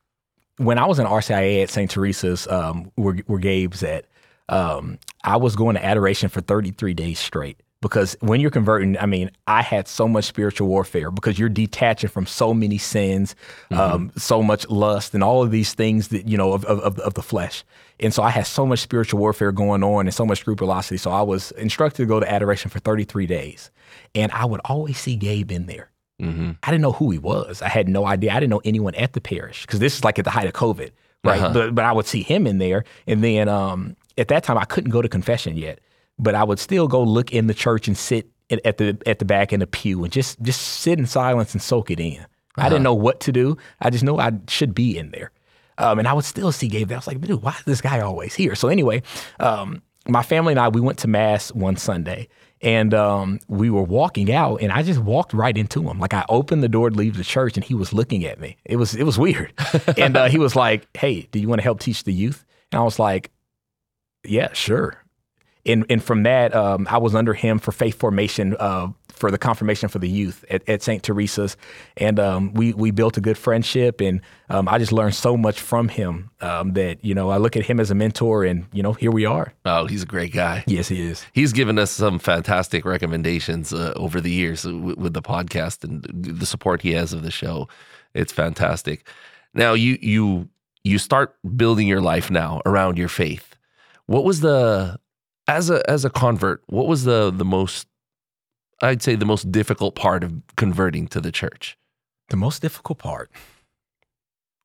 when 0.58 0.78
I 0.78 0.86
was 0.86 1.00
in 1.00 1.06
RCIA 1.06 1.64
at 1.64 1.70
St. 1.70 1.90
Teresa's, 1.90 2.48
um, 2.48 2.92
where, 2.96 3.16
where 3.28 3.40
Gabe's 3.40 3.84
at, 3.84 4.06
um, 4.48 5.00
I 5.24 5.38
was 5.38 5.56
going 5.56 5.76
to 5.76 5.84
adoration 5.84 6.30
for 6.30 6.40
33 6.40 6.94
days 6.94 7.20
straight 7.20 7.60
because 7.82 8.16
when 8.20 8.40
you're 8.40 8.52
converting, 8.52 8.98
I 8.98 9.06
mean, 9.06 9.30
I 9.48 9.62
had 9.62 9.88
so 9.88 10.08
much 10.08 10.26
spiritual 10.26 10.68
warfare 10.68 11.12
because 11.12 11.38
you're 11.38 11.50
detaching 11.50 12.10
from 12.10 12.26
so 12.26 12.54
many 12.54 12.78
sins, 12.78 13.36
mm-hmm. 13.70 13.80
um, 13.80 14.12
so 14.18 14.42
much 14.42 14.68
lust, 14.70 15.14
and 15.14 15.24
all 15.24 15.44
of 15.44 15.52
these 15.52 15.74
things 15.74 16.08
that 16.08 16.28
you 16.28 16.38
know 16.38 16.54
of, 16.54 16.66
of, 16.66 17.00
of 17.00 17.14
the 17.14 17.22
flesh. 17.22 17.64
And 18.00 18.14
so 18.14 18.24
I 18.24 18.30
had 18.30 18.48
so 18.48 18.66
much 18.66 18.80
spiritual 18.80 19.20
warfare 19.20 19.52
going 19.52 19.84
on 19.84 20.08
and 20.08 20.14
so 20.14 20.26
much 20.26 20.40
scrupulosity. 20.40 20.98
So 20.98 21.12
I 21.12 21.22
was 21.22 21.52
instructed 21.52 22.04
to 22.04 22.06
go 22.06 22.20
to 22.20 22.30
adoration 22.30 22.70
for 22.70 22.80
33 22.80 23.28
days, 23.28 23.72
and 24.14 24.32
I 24.32 24.46
would 24.46 24.62
always 24.66 24.98
see 24.98 25.16
Gabe 25.16 25.52
in 25.52 25.68
there. 25.68 25.92
Mm-hmm. 26.22 26.52
I 26.64 26.72
didn't 26.72 26.82
know 26.82 26.94
who 26.94 27.12
he 27.12 27.18
was. 27.18 27.62
I 27.62 27.68
had 27.68 27.90
no 27.90 28.06
idea. 28.06 28.32
I 28.32 28.40
didn't 28.40 28.52
know 28.52 28.62
anyone 28.64 28.96
at 28.96 29.14
the 29.14 29.22
parish 29.22 29.66
because 29.66 29.80
this 29.80 29.98
is 29.98 30.04
like 30.04 30.18
at 30.18 30.26
the 30.26 30.32
height 30.32 30.48
of 30.48 30.54
COVID, 30.54 30.92
right? 31.24 31.42
Uh-huh. 31.42 31.54
But, 31.54 31.76
but 31.76 31.86
I 31.86 31.92
would 31.92 32.08
see 32.08 32.24
him 32.24 32.48
in 32.48 32.58
there, 32.58 32.86
and 33.06 33.24
then 33.24 33.50
um, 33.50 33.96
at 34.18 34.30
that 34.30 34.44
time 34.44 34.58
I 34.58 34.66
couldn't 34.66 34.92
go 34.92 35.02
to 35.02 35.10
confession 35.10 35.58
yet 35.58 35.80
but 36.18 36.36
I 36.36 36.44
would 36.44 36.60
still 36.60 36.88
go 36.88 37.02
look 37.04 37.32
in 37.32 37.48
the 37.48 37.54
church 37.54 37.88
and 37.88 37.98
sit 37.98 38.30
at 38.50 38.78
the 38.78 38.98
at 39.06 39.20
the 39.20 39.26
back 39.26 39.52
in 39.52 39.60
the 39.60 39.68
pew 39.68 40.04
and 40.04 40.12
just 40.14 40.42
just 40.42 40.62
sit 40.62 41.00
in 41.00 41.06
silence 41.06 41.54
and 41.54 41.62
soak 41.62 41.92
it 41.92 42.00
in. 42.00 42.20
Uh-huh. 42.20 42.66
I 42.66 42.70
didn't 42.70 42.84
know 42.84 42.94
what 42.94 43.20
to 43.22 43.32
do. 43.32 43.58
I 43.82 43.90
just 43.90 44.04
know 44.04 44.20
I 44.20 44.32
should 44.48 44.74
be 44.74 44.98
in 44.98 45.12
there. 45.12 45.32
Um, 45.78 46.00
and 46.00 46.08
I 46.08 46.14
would 46.14 46.24
still 46.24 46.54
see 46.54 46.70
Gabe 46.70 46.88
there. 46.88 46.96
I 46.96 47.00
was 47.00 47.08
like, 47.08 47.20
dude, 47.20 47.42
why 47.42 47.52
is 47.52 47.66
this 47.66 47.82
guy 47.82 48.00
always 48.00 48.34
here? 48.34 48.56
So 48.56 48.70
anyway, 48.70 49.04
um, 49.42 49.82
my 50.08 50.24
family 50.24 50.54
and 50.54 50.60
I 50.60 50.70
we 50.70 50.80
went 50.80 51.00
to 51.00 51.08
mass 51.08 51.52
one 51.52 51.76
Sunday, 51.76 52.30
and 52.62 52.94
um, 52.94 53.40
we 53.48 53.70
were 53.70 53.84
walking 53.84 54.32
out, 54.32 54.62
and 54.62 54.72
I 54.72 54.84
just 54.84 55.02
walked 55.02 55.34
right 55.34 55.58
into 55.58 55.88
him. 55.90 56.00
Like 56.00 56.14
I 56.14 56.24
opened 56.30 56.64
the 56.64 56.70
door 56.70 56.90
to 56.90 56.96
leave 56.96 57.18
the 57.18 57.24
church, 57.24 57.58
and 57.58 57.64
he 57.64 57.74
was 57.74 57.92
looking 57.92 58.26
at 58.26 58.40
me. 58.40 58.58
It 58.64 58.78
was 58.78 58.96
it 58.96 59.04
was 59.04 59.20
weird, 59.20 59.54
and 59.98 60.16
uh, 60.16 60.30
he 60.30 60.38
was 60.38 60.56
like, 60.56 60.88
"Hey, 60.96 61.28
do 61.32 61.40
you 61.40 61.50
want 61.50 61.60
to 61.60 61.64
help 61.64 61.80
teach 61.80 62.04
the 62.04 62.14
youth?" 62.14 62.46
And 62.72 62.80
I 62.80 62.84
was 62.84 63.00
like, 63.00 63.32
"Yeah, 64.24 64.54
sure." 64.54 65.05
And 65.66 65.86
and 65.90 66.04
from 66.04 66.24
that, 66.24 66.56
um, 66.56 66.88
I 66.90 66.98
was 66.98 67.16
under 67.16 67.34
him 67.34 67.60
for 67.60 67.72
faith 67.72 67.98
formation. 67.98 68.56
Uh, 68.60 68.90
for 69.16 69.32
the 69.32 69.38
confirmation 69.38 69.88
for 69.88 69.98
the 69.98 70.10
youth 70.10 70.44
at, 70.50 70.68
at 70.68 70.84
St. 70.84 71.02
Teresa's, 71.02 71.56
and 71.98 72.20
um, 72.20 72.54
we 72.54 72.74
we 72.74 72.92
built 72.92 73.18
a 73.18 73.22
good 73.22 73.38
friendship, 73.38 74.02
and 74.02 74.22
um, 74.50 74.68
I 74.68 74.78
just 74.78 74.92
learned 74.92 75.16
so 75.16 75.38
much 75.38 75.60
from 75.60 75.88
him 75.88 76.30
um, 76.42 76.74
that 76.74 77.04
you 77.04 77.16
know 77.16 77.30
I 77.30 77.38
look 77.38 77.56
at 77.56 77.66
him 77.66 77.80
as 77.80 77.90
a 77.90 77.96
mentor, 77.96 78.44
and 78.44 78.66
you 78.74 78.84
know 78.84 78.94
here 78.94 79.12
we 79.12 79.26
are. 79.26 79.54
Oh, 79.66 79.86
he's 79.86 80.04
a 80.04 80.06
great 80.06 80.34
guy. 80.34 80.64
Yes, 80.68 80.90
he 80.90 81.02
is. 81.02 81.26
He's 81.34 81.54
given 81.54 81.80
us 81.80 81.92
some 81.92 82.20
fantastic 82.20 82.84
recommendations 82.86 83.74
uh, 83.74 83.94
over 83.96 84.20
the 84.20 84.32
years 84.32 84.64
w- 84.64 84.96
with 84.98 85.14
the 85.14 85.22
podcast 85.22 85.84
and 85.84 86.04
the 86.12 86.46
support 86.46 86.82
he 86.82 86.92
has 86.92 87.14
of 87.14 87.24
the 87.24 87.32
show. 87.32 87.68
It's 88.14 88.34
fantastic. 88.34 89.08
Now 89.54 89.74
you 89.74 89.98
you 90.02 90.50
you 90.84 91.00
start 91.00 91.36
building 91.56 91.88
your 91.88 92.02
life 92.02 92.30
now 92.30 92.62
around 92.66 92.98
your 92.98 93.10
faith. 93.10 93.56
What 94.08 94.24
was 94.26 94.42
the 94.42 95.00
as 95.48 95.70
a 95.70 95.88
as 95.90 96.06
a 96.06 96.10
convert? 96.10 96.64
What 96.68 96.88
was 96.88 97.04
the 97.04 97.32
the 97.32 97.46
most 97.46 97.88
I'd 98.82 99.02
say 99.02 99.16
the 99.16 99.26
most 99.26 99.52
difficult 99.52 99.96
part 99.96 100.24
of 100.24 100.34
converting 100.56 101.08
to 101.08 101.22
the 101.22 101.32
church? 101.32 101.78
The 102.30 102.38
most 102.38 102.62
difficult 102.62 102.98
part. 102.98 103.32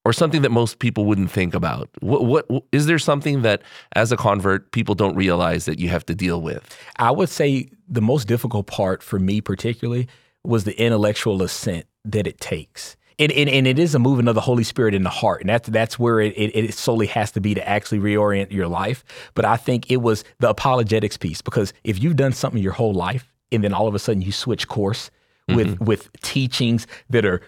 Or 0.04 0.14
something 0.14 0.40
that 0.42 0.50
most 0.50 0.78
people 0.78 1.04
wouldn't 1.04 1.30
think 1.30 1.54
about. 1.54 1.90
What, 2.00 2.24
what 2.24 2.64
is 2.72 2.86
there 2.86 2.98
something 2.98 3.42
that 3.42 3.62
as 3.94 4.10
a 4.10 4.16
convert 4.16 4.72
people 4.72 4.94
don't 4.94 5.14
realize 5.14 5.66
that 5.66 5.78
you 5.78 5.90
have 5.90 6.06
to 6.06 6.14
deal 6.14 6.40
with? 6.40 6.74
I 6.96 7.10
would 7.10 7.28
say 7.28 7.68
the 7.86 8.00
most 8.00 8.26
difficult 8.26 8.66
part 8.66 9.02
for 9.02 9.18
me 9.18 9.42
particularly 9.42 10.08
was 10.42 10.64
the 10.64 10.80
intellectual 10.80 11.42
assent 11.42 11.86
that 12.06 12.26
it 12.26 12.40
takes. 12.40 12.96
And, 13.20 13.30
and, 13.32 13.50
and, 13.50 13.66
it 13.66 13.78
is 13.78 13.94
a 13.94 13.98
moving 13.98 14.26
of 14.28 14.34
the 14.34 14.40
Holy 14.40 14.64
Spirit 14.64 14.94
in 14.94 15.02
the 15.02 15.10
heart. 15.10 15.42
And 15.42 15.50
that's, 15.50 15.68
that's 15.68 15.98
where 15.98 16.20
it, 16.20 16.32
it, 16.36 16.56
it, 16.56 16.74
solely 16.74 17.06
has 17.08 17.30
to 17.32 17.40
be 17.40 17.54
to 17.54 17.68
actually 17.68 17.98
reorient 17.98 18.50
your 18.50 18.66
life. 18.66 19.04
But 19.34 19.44
I 19.44 19.58
think 19.58 19.90
it 19.90 19.98
was 19.98 20.24
the 20.38 20.48
apologetics 20.48 21.18
piece 21.18 21.42
because 21.42 21.74
if 21.84 22.02
you've 22.02 22.16
done 22.16 22.32
something 22.32 22.62
your 22.62 22.72
whole 22.72 22.94
life 22.94 23.30
and 23.52 23.62
then 23.62 23.74
all 23.74 23.86
of 23.86 23.94
a 23.94 23.98
sudden 23.98 24.22
you 24.22 24.32
switch 24.32 24.68
course 24.68 25.10
with, 25.48 25.68
mm-hmm. 25.68 25.84
with 25.84 26.10
teachings 26.22 26.86
that 27.10 27.26
are 27.26 27.42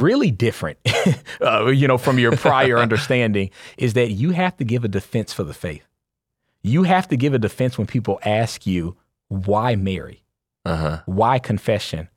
really 0.00 0.32
different, 0.32 0.78
uh, 1.40 1.66
you 1.66 1.86
know, 1.86 1.98
from 1.98 2.18
your 2.18 2.36
prior 2.36 2.78
understanding, 2.86 3.50
is 3.78 3.94
that 3.94 4.10
you 4.10 4.30
have 4.30 4.56
to 4.56 4.64
give 4.64 4.84
a 4.84 4.88
defense 4.88 5.32
for 5.32 5.44
the 5.44 5.54
faith. 5.54 5.86
You 6.62 6.82
have 6.82 7.06
to 7.08 7.16
give 7.16 7.32
a 7.32 7.38
defense 7.38 7.78
when 7.78 7.86
people 7.86 8.18
ask 8.24 8.66
you, 8.66 8.96
why 9.28 9.76
Mary? 9.76 10.24
Uh-huh. 10.64 11.00
Why 11.06 11.38
confession? 11.38 12.08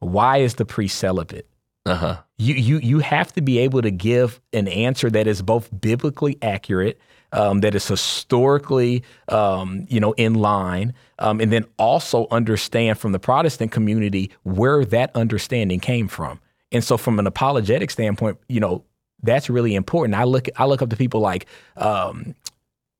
Why 0.00 0.38
is 0.38 0.56
the 0.56 0.64
priest 0.64 0.98
celibate? 0.98 1.48
Uh-huh. 1.88 2.18
You, 2.36 2.54
you, 2.54 2.78
you 2.78 2.98
have 3.00 3.32
to 3.32 3.40
be 3.40 3.58
able 3.58 3.82
to 3.82 3.90
give 3.90 4.40
an 4.52 4.68
answer 4.68 5.10
that 5.10 5.26
is 5.26 5.42
both 5.42 5.68
biblically 5.80 6.38
accurate, 6.42 7.00
um, 7.32 7.60
that 7.60 7.74
is 7.74 7.86
historically, 7.86 9.02
um, 9.28 9.86
you 9.88 10.00
know, 10.00 10.12
in 10.12 10.34
line, 10.34 10.94
um, 11.18 11.40
and 11.40 11.52
then 11.52 11.64
also 11.78 12.26
understand 12.30 12.98
from 12.98 13.12
the 13.12 13.18
Protestant 13.18 13.72
community 13.72 14.30
where 14.44 14.84
that 14.84 15.10
understanding 15.14 15.80
came 15.80 16.08
from. 16.08 16.40
And 16.70 16.84
so, 16.84 16.96
from 16.96 17.18
an 17.18 17.26
apologetic 17.26 17.90
standpoint, 17.90 18.38
you 18.48 18.60
know, 18.60 18.84
that's 19.22 19.48
really 19.50 19.74
important. 19.74 20.14
I 20.14 20.24
look, 20.24 20.48
I 20.56 20.66
look 20.66 20.82
up 20.82 20.90
to 20.90 20.96
people 20.96 21.20
like 21.20 21.46
um, 21.76 22.34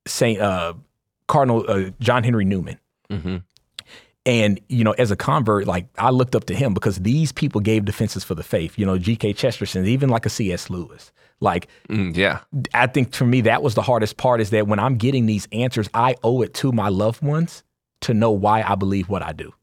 Saint 0.06 0.40
uh, 0.40 0.74
Cardinal 1.26 1.64
uh, 1.68 1.90
John 2.00 2.24
Henry 2.24 2.44
Newman. 2.44 2.78
Mm-hmm. 3.10 3.36
And, 4.28 4.60
you 4.68 4.84
know, 4.84 4.92
as 4.92 5.10
a 5.10 5.16
convert, 5.16 5.66
like 5.66 5.86
I 5.96 6.10
looked 6.10 6.36
up 6.36 6.44
to 6.44 6.54
him 6.54 6.74
because 6.74 6.98
these 6.98 7.32
people 7.32 7.62
gave 7.62 7.86
defenses 7.86 8.24
for 8.24 8.34
the 8.34 8.42
faith, 8.42 8.78
you 8.78 8.84
know, 8.84 8.98
G.K. 8.98 9.32
Chesterton, 9.32 9.86
even 9.86 10.10
like 10.10 10.26
a 10.26 10.28
C.S. 10.28 10.68
Lewis. 10.68 11.12
Like, 11.40 11.68
mm, 11.88 12.14
yeah, 12.14 12.40
I 12.74 12.88
think 12.88 13.14
for 13.14 13.24
me, 13.24 13.40
that 13.42 13.62
was 13.62 13.74
the 13.74 13.80
hardest 13.80 14.18
part 14.18 14.42
is 14.42 14.50
that 14.50 14.66
when 14.66 14.78
I'm 14.78 14.98
getting 14.98 15.24
these 15.24 15.48
answers, 15.50 15.88
I 15.94 16.14
owe 16.22 16.42
it 16.42 16.52
to 16.54 16.72
my 16.72 16.90
loved 16.90 17.22
ones 17.22 17.62
to 18.02 18.12
know 18.12 18.30
why 18.30 18.60
I 18.60 18.74
believe 18.74 19.08
what 19.08 19.22
I 19.22 19.32
do. 19.32 19.54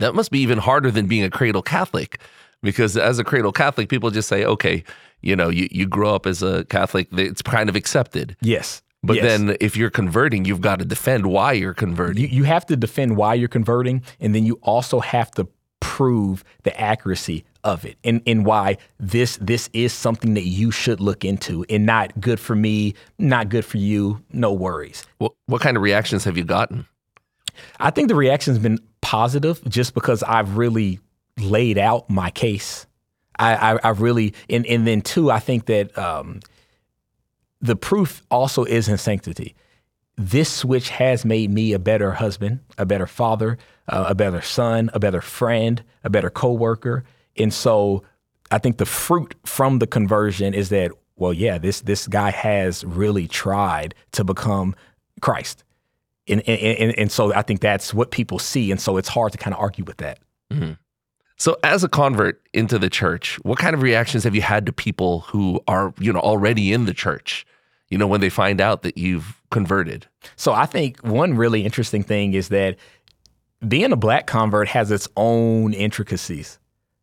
That 0.00 0.14
must 0.14 0.30
be 0.30 0.40
even 0.40 0.58
harder 0.58 0.90
than 0.90 1.06
being 1.06 1.24
a 1.24 1.30
cradle 1.30 1.62
Catholic 1.62 2.20
because 2.62 2.98
as 2.98 3.18
a 3.18 3.24
cradle 3.24 3.52
Catholic, 3.52 3.88
people 3.88 4.10
just 4.10 4.28
say, 4.28 4.44
okay, 4.44 4.84
you 5.22 5.34
know, 5.34 5.48
you, 5.48 5.66
you 5.70 5.86
grow 5.86 6.14
up 6.14 6.26
as 6.26 6.42
a 6.42 6.66
Catholic, 6.66 7.08
it's 7.12 7.40
kind 7.40 7.70
of 7.70 7.76
accepted. 7.76 8.36
Yes. 8.42 8.82
But 9.06 9.16
yes. 9.16 9.24
then 9.24 9.56
if 9.60 9.76
you're 9.76 9.90
converting, 9.90 10.46
you've 10.46 10.62
got 10.62 10.78
to 10.78 10.84
defend 10.84 11.26
why 11.26 11.52
you're 11.52 11.74
converting. 11.74 12.22
You, 12.22 12.28
you 12.28 12.44
have 12.44 12.64
to 12.66 12.76
defend 12.76 13.18
why 13.18 13.34
you're 13.34 13.48
converting, 13.48 14.02
and 14.18 14.34
then 14.34 14.46
you 14.46 14.58
also 14.62 15.00
have 15.00 15.30
to 15.32 15.46
prove 15.80 16.42
the 16.62 16.80
accuracy 16.80 17.44
of 17.62 17.84
it 17.84 17.98
and, 18.02 18.22
and 18.26 18.46
why 18.46 18.78
this 18.98 19.38
this 19.40 19.68
is 19.74 19.92
something 19.92 20.32
that 20.34 20.46
you 20.46 20.70
should 20.70 21.00
look 21.00 21.24
into 21.24 21.64
and 21.68 21.84
not 21.84 22.18
good 22.18 22.40
for 22.40 22.56
me, 22.56 22.94
not 23.18 23.50
good 23.50 23.64
for 23.64 23.76
you, 23.76 24.22
no 24.32 24.52
worries. 24.52 25.04
What, 25.18 25.32
what 25.46 25.60
kind 25.60 25.76
of 25.76 25.82
reactions 25.82 26.24
have 26.24 26.38
you 26.38 26.44
gotten? 26.44 26.86
I 27.78 27.90
think 27.90 28.08
the 28.08 28.14
reaction's 28.14 28.58
been 28.58 28.78
positive 29.02 29.62
just 29.68 29.92
because 29.92 30.22
I've 30.22 30.56
really 30.56 30.98
laid 31.38 31.76
out 31.76 32.08
my 32.08 32.30
case. 32.30 32.86
I, 33.38 33.74
I, 33.74 33.78
I 33.84 33.88
really, 33.90 34.32
and, 34.48 34.64
and 34.66 34.86
then 34.86 35.02
two, 35.02 35.30
I 35.30 35.40
think 35.40 35.66
that 35.66 35.96
um,– 35.98 36.40
the 37.64 37.76
proof 37.76 38.22
also 38.30 38.64
is 38.64 38.88
in 38.88 38.98
sanctity. 38.98 39.54
This 40.16 40.52
switch 40.52 40.90
has 40.90 41.24
made 41.24 41.50
me 41.50 41.72
a 41.72 41.78
better 41.78 42.12
husband, 42.12 42.60
a 42.76 42.84
better 42.84 43.06
father, 43.06 43.56
uh, 43.88 44.04
a 44.08 44.14
better 44.14 44.42
son, 44.42 44.90
a 44.92 45.00
better 45.00 45.22
friend, 45.22 45.82
a 46.04 46.10
better 46.10 46.28
coworker. 46.28 47.04
And 47.38 47.52
so 47.52 48.04
I 48.50 48.58
think 48.58 48.76
the 48.76 48.84
fruit 48.84 49.34
from 49.46 49.78
the 49.78 49.86
conversion 49.86 50.52
is 50.52 50.68
that, 50.68 50.92
well, 51.16 51.32
yeah, 51.32 51.56
this 51.56 51.80
this 51.80 52.06
guy 52.06 52.30
has 52.30 52.84
really 52.84 53.26
tried 53.26 53.94
to 54.12 54.24
become 54.24 54.74
Christ. 55.22 55.64
And, 56.28 56.46
and, 56.46 56.94
and 56.98 57.10
so 57.10 57.32
I 57.32 57.42
think 57.42 57.60
that's 57.60 57.94
what 57.94 58.10
people 58.10 58.38
see. 58.38 58.70
And 58.70 58.80
so 58.80 58.98
it's 58.98 59.08
hard 59.08 59.32
to 59.32 59.38
kind 59.38 59.54
of 59.54 59.60
argue 59.60 59.84
with 59.84 59.98
that. 59.98 60.18
Mm-hmm. 60.52 60.72
So, 61.36 61.56
as 61.64 61.82
a 61.82 61.88
convert 61.88 62.40
into 62.52 62.78
the 62.78 62.88
church, 62.88 63.36
what 63.42 63.58
kind 63.58 63.74
of 63.74 63.82
reactions 63.82 64.24
have 64.24 64.34
you 64.34 64.42
had 64.42 64.66
to 64.66 64.72
people 64.72 65.20
who 65.20 65.60
are, 65.66 65.92
you 65.98 66.12
know, 66.12 66.20
already 66.20 66.72
in 66.72 66.84
the 66.84 66.94
church? 66.94 67.44
You 67.88 67.98
know, 67.98 68.06
when 68.06 68.20
they 68.20 68.30
find 68.30 68.60
out 68.60 68.82
that 68.82 68.96
you've 68.98 69.40
converted? 69.50 70.06
So 70.36 70.52
I 70.52 70.66
think 70.66 71.00
one 71.00 71.34
really 71.34 71.64
interesting 71.64 72.02
thing 72.02 72.34
is 72.34 72.48
that 72.48 72.76
being 73.66 73.92
a 73.92 73.96
black 73.96 74.26
convert 74.26 74.68
has 74.68 74.90
its 74.90 75.08
own 75.16 75.72
intricacies 75.72 76.58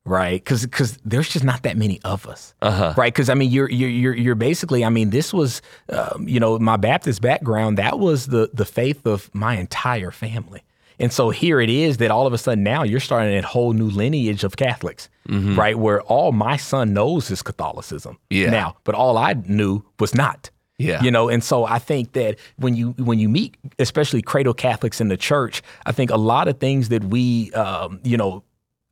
right? 0.06 0.44
Because 0.44 0.64
because 0.64 0.98
there's 1.06 1.30
just 1.30 1.46
not 1.46 1.64
that 1.64 1.78
many 1.78 2.00
of 2.04 2.26
us, 2.28 2.54
uh-huh. 2.62 2.94
right? 2.98 3.14
Because 3.14 3.30
I 3.30 3.34
mean, 3.34 3.52
you're 3.52 3.70
you're 3.70 3.90
you're 3.90 4.16
you're 4.16 4.36
basically, 4.36 4.84
I 4.84 4.90
mean, 4.90 5.12
this 5.12 5.34
was, 5.34 5.62
um, 5.90 6.28
you 6.28 6.40
know, 6.40 6.58
my 6.60 6.78
Baptist 6.78 7.22
background. 7.22 7.78
That 7.78 8.00
was 8.00 8.28
the 8.28 8.50
the 8.54 8.66
faith 8.66 9.06
of 9.06 9.34
my 9.34 9.58
entire 9.58 10.12
family, 10.12 10.64
and 11.00 11.12
so 11.12 11.30
here 11.30 11.62
it 11.62 11.70
is 11.70 11.98
that 11.98 12.12
all 12.12 12.28
of 12.28 12.34
a 12.34 12.38
sudden 12.38 12.64
now 12.64 12.84
you're 12.84 13.00
starting 13.00 13.38
a 13.38 13.42
whole 13.42 13.74
new 13.74 13.90
lineage 13.90 14.44
of 14.44 14.58
Catholics, 14.58 15.10
mm-hmm. 15.28 15.58
right? 15.58 15.78
Where 15.78 16.02
all 16.02 16.32
my 16.32 16.58
son 16.58 16.94
knows 16.94 17.30
is 17.32 17.42
Catholicism, 17.42 18.18
yeah. 18.30 18.50
Now, 18.50 18.78
but 18.84 18.96
all 18.96 19.18
I 19.18 19.34
knew 19.34 19.84
was 20.00 20.16
not. 20.16 20.50
Yeah. 20.82 21.04
You 21.04 21.12
know, 21.12 21.30
and 21.30 21.44
so 21.44 21.66
I 21.66 21.80
think 21.80 22.14
that 22.14 22.38
when 22.58 22.76
you 22.76 22.92
when 22.98 23.20
you 23.20 23.30
meet 23.30 23.56
especially 23.80 24.22
cradle 24.22 24.54
Catholics 24.54 25.00
in 25.00 25.08
the 25.08 25.18
church, 25.18 25.62
I 25.86 25.92
think 25.92 26.12
a 26.12 26.18
lot 26.18 26.48
of 26.48 26.60
things 26.60 26.90
that 26.90 27.04
we 27.04 27.52
um, 27.54 28.00
you 28.04 28.18
know, 28.18 28.44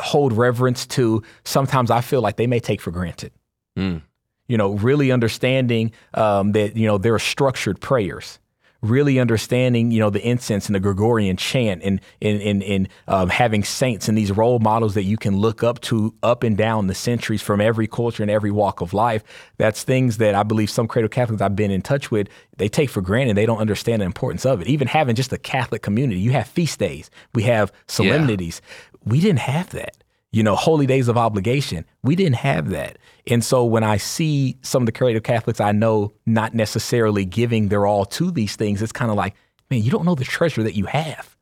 hold 0.02 0.34
reverence 0.34 0.86
to, 0.88 1.24
sometimes 1.44 1.92
I 1.92 2.02
feel 2.02 2.22
like 2.22 2.38
they 2.38 2.48
may 2.48 2.60
take 2.60 2.82
for 2.82 2.92
granted. 2.92 3.32
Mm. 3.78 4.02
You 4.48 4.58
know, 4.58 4.74
really 4.74 5.12
understanding 5.12 5.92
um, 6.14 6.54
that, 6.54 6.76
you 6.76 6.88
know, 6.88 6.98
there 6.98 7.14
are 7.14 7.20
structured 7.20 7.80
prayers 7.80 8.40
really 8.82 9.20
understanding, 9.20 9.92
you 9.92 10.00
know, 10.00 10.10
the 10.10 10.26
incense 10.28 10.68
and 10.68 10.76
the 10.76 10.80
Gregorian 10.80 11.38
chant 11.38 11.82
and 11.84 12.00
and 12.22 12.42
and, 12.42 12.64
and 12.64 12.90
um, 13.08 13.30
having 13.30 13.64
saints 13.64 14.08
and 14.08 14.18
these 14.18 14.32
role 14.32 14.60
models 14.60 14.94
that 14.94 15.04
you 15.04 15.18
can 15.18 15.38
look 15.38 15.64
up 15.64 15.82
to 15.82 16.14
up 16.24 16.44
and 16.44 16.58
down 16.58 16.88
the 16.88 16.96
centuries 16.96 17.42
from 17.42 17.62
every 17.62 17.88
culture 17.88 18.24
and 18.24 18.32
every 18.32 18.52
walk 18.52 18.82
of 18.82 18.94
life. 18.94 19.24
That's 19.58 19.84
things 19.84 20.18
that 20.18 20.36
I 20.36 20.44
believe 20.44 20.70
some 20.70 20.88
cradle 20.88 21.10
Catholics 21.10 21.42
I've 21.42 21.56
been 21.56 21.72
in 21.72 21.82
touch 21.82 22.12
with, 22.12 22.28
they 22.58 22.70
take 22.70 22.90
for 22.90 23.02
granted. 23.02 23.36
They 23.36 23.46
don't 23.46 23.60
understand 23.60 24.02
the 24.02 24.06
importance 24.06 24.46
of 24.46 24.62
it. 24.62 24.68
Even 24.68 24.88
having 24.88 25.16
just 25.16 25.34
a 25.34 25.38
Catholic 25.38 25.82
community, 25.82 26.20
you 26.20 26.32
have 26.32 26.48
feast 26.48 26.80
days, 26.80 27.10
we 27.34 27.44
have 27.44 27.72
solemnities. 27.88 28.62
Yeah. 28.64 29.00
We 29.06 29.20
didn't 29.22 29.40
have 29.40 29.70
that 29.72 29.96
you 30.32 30.44
know, 30.44 30.56
holy 30.56 30.86
days 30.86 31.08
of 31.08 31.18
obligation. 31.18 31.86
We 32.04 32.16
didn't 32.16 32.36
have 32.36 32.70
that. 32.70 32.98
And 33.30 33.46
so 33.46 33.64
when 33.64 33.84
I 33.84 33.98
see 33.98 34.58
some 34.62 34.82
of 34.82 34.86
the 34.88 34.92
cradle 34.92 35.22
Catholics 35.22 35.62
I 35.62 35.72
know 35.72 36.14
not 36.26 36.54
necessarily 36.54 37.26
giving 37.26 37.70
their 37.70 37.86
all 37.86 38.06
to 38.06 38.32
these 38.32 38.56
things, 38.56 38.82
it's 38.82 38.92
kind 38.92 39.12
of 39.12 39.18
like, 39.18 39.36
man, 39.70 39.82
you 39.84 39.92
don't 39.92 40.06
know 40.06 40.16
the 40.16 40.26
treasure 40.26 40.64
that 40.64 40.76
you 40.76 40.86
have. 40.86 41.38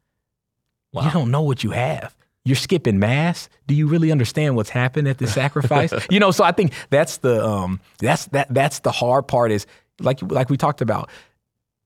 Wow. 0.93 1.04
You 1.06 1.12
don't 1.12 1.32
know 1.32 1.41
what 1.41 1.63
you 1.63 1.71
have. 1.71 2.15
You're 2.43 2.56
skipping 2.56 3.00
mass. 3.00 3.50
Do 3.67 3.76
you 3.76 3.88
really 3.88 4.12
understand 4.12 4.56
what's 4.56 4.69
happened 4.69 5.08
at 5.08 5.17
the 5.17 5.28
sacrifice? 5.28 5.93
you 6.10 6.19
know, 6.19 6.32
so 6.32 6.43
I 6.43 6.52
think 6.52 6.73
that's 6.89 7.17
the 7.17 7.45
um 7.45 7.82
that's 8.00 8.26
that 8.28 8.54
that's 8.54 8.80
the 8.80 8.91
hard 8.91 9.28
part 9.28 9.52
is 9.52 9.65
like 10.00 10.19
like 10.21 10.50
we 10.50 10.58
talked 10.58 10.82
about. 10.82 11.10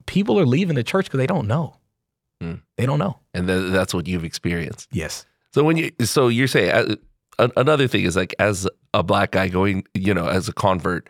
People 0.06 0.40
are 0.40 0.46
leaving 0.46 0.76
the 0.76 0.84
church 0.84 1.06
because 1.06 1.18
they 1.18 1.28
don't 1.28 1.48
know. 1.48 1.78
Mm. 2.42 2.62
They 2.78 2.86
don't 2.86 3.00
know. 3.00 3.20
And 3.34 3.48
th- 3.48 3.72
that's 3.72 3.94
what 3.94 4.08
you've 4.08 4.24
experienced. 4.24 4.88
Yes. 4.92 5.26
So 5.54 5.64
when 5.64 5.78
you 5.78 5.92
so 6.02 6.28
you're 6.28 6.48
saying 6.48 6.72
uh, 7.40 7.48
another 7.56 7.88
thing 7.88 8.04
is 8.04 8.16
like 8.16 8.36
as 8.40 8.68
a 8.94 9.04
black 9.04 9.32
guy 9.32 9.48
going, 9.48 9.86
you 9.94 10.14
know, 10.14 10.28
as 10.28 10.48
a 10.50 10.54
convert, 10.54 11.08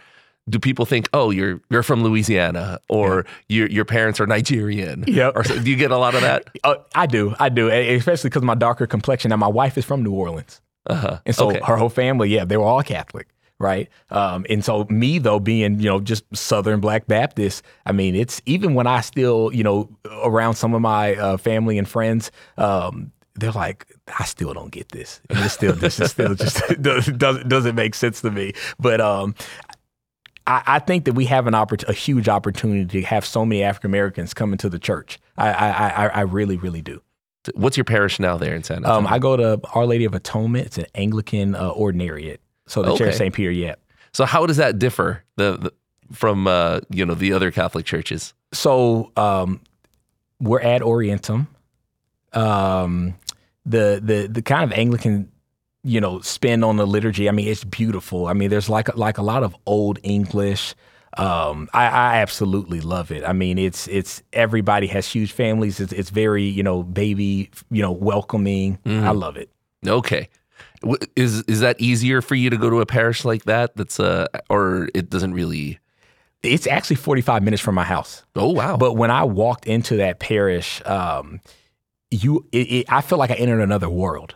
do 0.50 0.60
people 0.60 0.86
think, 0.86 1.08
oh, 1.14 1.30
you're 1.30 1.62
you're 1.70 1.84
from 1.84 2.04
Louisiana 2.04 2.80
or 2.90 3.26
your 3.48 3.68
your 3.70 3.86
parents 3.86 4.20
are 4.20 4.28
Nigerian? 4.28 5.04
Yep. 5.08 5.34
Or 5.36 5.44
so, 5.44 5.60
do 5.60 5.70
you 5.70 5.76
get 5.78 5.92
a 5.92 5.98
lot 5.98 6.16
of 6.16 6.22
that? 6.22 6.46
Uh, 6.64 6.76
I 6.96 7.06
do, 7.08 7.34
I 7.40 7.50
do, 7.50 7.70
especially 7.70 8.30
because 8.30 8.44
my 8.44 8.56
darker 8.56 8.86
complexion. 8.88 9.30
Now, 9.30 9.38
my 9.38 9.48
wife 9.48 9.78
is 9.78 9.86
from 9.86 10.04
New 10.04 10.12
Orleans, 10.14 10.62
Uh-huh. 10.88 11.20
and 11.26 11.36
so 11.36 11.50
Okay. 11.50 11.60
her 11.64 11.76
whole 11.78 11.90
family, 11.90 12.30
yeah, 12.30 12.46
they 12.46 12.58
were 12.58 12.66
all 12.66 12.84
Catholic, 12.84 13.28
right? 13.60 13.88
Um, 14.12 14.46
and 14.50 14.64
so 14.66 14.86
me 14.90 15.18
though, 15.20 15.40
being 15.40 15.80
you 15.80 15.86
know 15.90 16.00
just 16.00 16.24
Southern 16.36 16.80
Black 16.82 17.08
Baptist, 17.08 17.64
I 17.86 17.92
mean, 17.94 18.16
it's 18.16 18.42
even 18.46 18.74
when 18.76 18.86
I 18.88 19.02
still 19.02 19.52
you 19.54 19.64
know 19.64 19.90
around 20.24 20.56
some 20.56 20.74
of 20.76 20.82
my 20.82 21.16
uh, 21.16 21.38
family 21.38 21.78
and 21.78 21.88
friends. 21.88 22.32
Um, 22.58 23.12
they're 23.36 23.52
like, 23.52 23.88
I 24.20 24.26
still 24.26 24.54
don't 24.54 24.72
get 24.72 24.90
this. 24.90 25.22
And 25.30 25.40
it's 25.40 25.54
still, 25.54 25.74
this 25.74 26.00
is 26.00 26.12
still 26.12 26.36
just 26.36 26.58
doesn't 26.82 27.18
doesn't 27.18 27.48
doesn't 27.50 27.76
make 27.76 27.96
sense 27.96 28.22
to 28.22 28.32
me. 28.32 28.54
But 28.80 29.00
um, 29.02 29.36
I, 30.48 30.62
I 30.66 30.80
think 30.80 31.06
that 31.06 31.14
we 31.14 31.26
have 31.26 31.48
an 31.48 31.54
oppor- 31.54 31.88
a 31.88 31.94
huge 31.94 32.28
opportunity 32.28 33.02
to 33.02 33.08
have 33.08 33.26
so 33.26 33.46
many 33.46 33.64
African 33.64 33.90
Americans 33.92 34.34
come 34.34 34.52
into 34.52 34.70
the 34.70 34.80
church. 34.80 35.20
I, 35.38 35.50
I, 35.52 35.70
I, 35.70 36.08
I 36.08 36.22
really, 36.22 36.58
really 36.58 36.82
do. 36.82 37.02
What's 37.56 37.76
your 37.78 37.86
parish 37.86 38.20
now 38.20 38.38
there 38.38 38.54
in 38.54 38.64
San 38.64 38.78
Antonio? 38.78 39.00
Um, 39.00 39.08
I 39.08 39.18
go 39.18 39.36
to 39.36 39.60
Our 39.74 39.86
Lady 39.88 40.06
of 40.06 40.14
Atonement. 40.14 40.68
It's 40.68 40.78
an 40.78 40.86
Anglican 40.94 41.56
uh, 41.56 41.74
ordinariate. 41.74 42.38
So 42.68 42.84
the 42.84 42.90
Church 42.92 43.02
Okay. 43.02 43.10
of 43.10 43.16
St. 43.16 43.34
Peter, 43.34 43.50
yeah. 43.52 43.76
so 44.14 44.26
how 44.26 44.46
does 44.46 44.58
that 44.58 44.78
differ 44.78 45.24
the, 45.38 45.58
the 45.58 45.74
from 46.14 46.46
uh, 46.48 46.82
you 46.90 47.06
know 47.06 47.16
the 47.16 47.34
other 47.34 47.50
Catholic 47.52 47.86
churches? 47.86 48.34
So 48.54 49.12
um, 49.18 49.62
we're 50.40 50.62
at 50.62 50.82
Orientum. 50.82 51.48
Um, 52.34 53.16
the 53.66 54.02
the 54.04 54.28
the 54.28 54.42
kind 54.42 54.64
of 54.64 54.78
Anglican, 54.78 55.32
you 55.84 56.02
know, 56.02 56.20
spin 56.22 56.64
on 56.64 56.78
the 56.78 56.88
liturgy. 56.88 57.30
I 57.30 57.32
mean, 57.32 57.48
it's 57.48 57.64
beautiful. 57.64 58.28
I 58.28 58.34
mean, 58.34 58.50
there's 58.50 58.70
like 58.70 58.96
like 58.96 59.18
a 59.18 59.24
lot 59.24 59.44
of 59.44 59.56
old 59.66 60.00
English. 60.04 60.76
Um, 61.18 61.68
I, 61.74 61.88
I 61.88 62.18
absolutely 62.22 62.80
love 62.80 63.12
it. 63.12 63.24
I 63.28 63.34
mean, 63.34 63.58
it's 63.58 63.88
it's 63.88 64.24
everybody 64.32 64.88
has 64.88 65.08
huge 65.08 65.34
families. 65.34 65.80
It's 65.80 65.92
it's 65.92 66.10
very 66.10 66.44
you 66.44 66.64
know 66.64 66.84
baby 66.84 67.52
you 67.70 67.82
know 67.82 67.92
welcoming. 67.92 68.80
I 68.86 69.12
love 69.12 69.38
it. 69.38 69.50
Okay. 69.86 70.30
Is 71.16 71.44
is 71.44 71.60
that 71.60 71.80
easier 71.80 72.22
for 72.22 72.36
you 72.36 72.50
to 72.50 72.58
go 72.58 72.70
to 72.70 72.80
a 72.82 72.86
parish 72.86 73.26
like 73.26 73.44
that? 73.44 73.76
That's 73.76 74.00
uh, 74.00 74.28
or 74.50 74.90
it 74.96 75.10
doesn't 75.10 75.34
really. 75.34 75.80
It's 76.44 76.66
actually 76.66 76.96
45 76.96 77.44
minutes 77.44 77.62
from 77.62 77.76
my 77.76 77.84
house. 77.84 78.24
Oh 78.36 78.52
wow! 78.52 78.76
But 78.78 78.94
when 78.94 79.12
I 79.12 79.24
walked 79.24 79.68
into 79.68 79.98
that 79.98 80.20
parish, 80.20 80.82
um, 80.88 81.40
you, 82.12 82.46
it, 82.52 82.72
it, 82.72 82.86
I 82.94 83.02
feel 83.02 83.18
like 83.18 83.32
I 83.32 83.36
entered 83.36 83.62
another 83.62 83.90
world. 83.90 84.36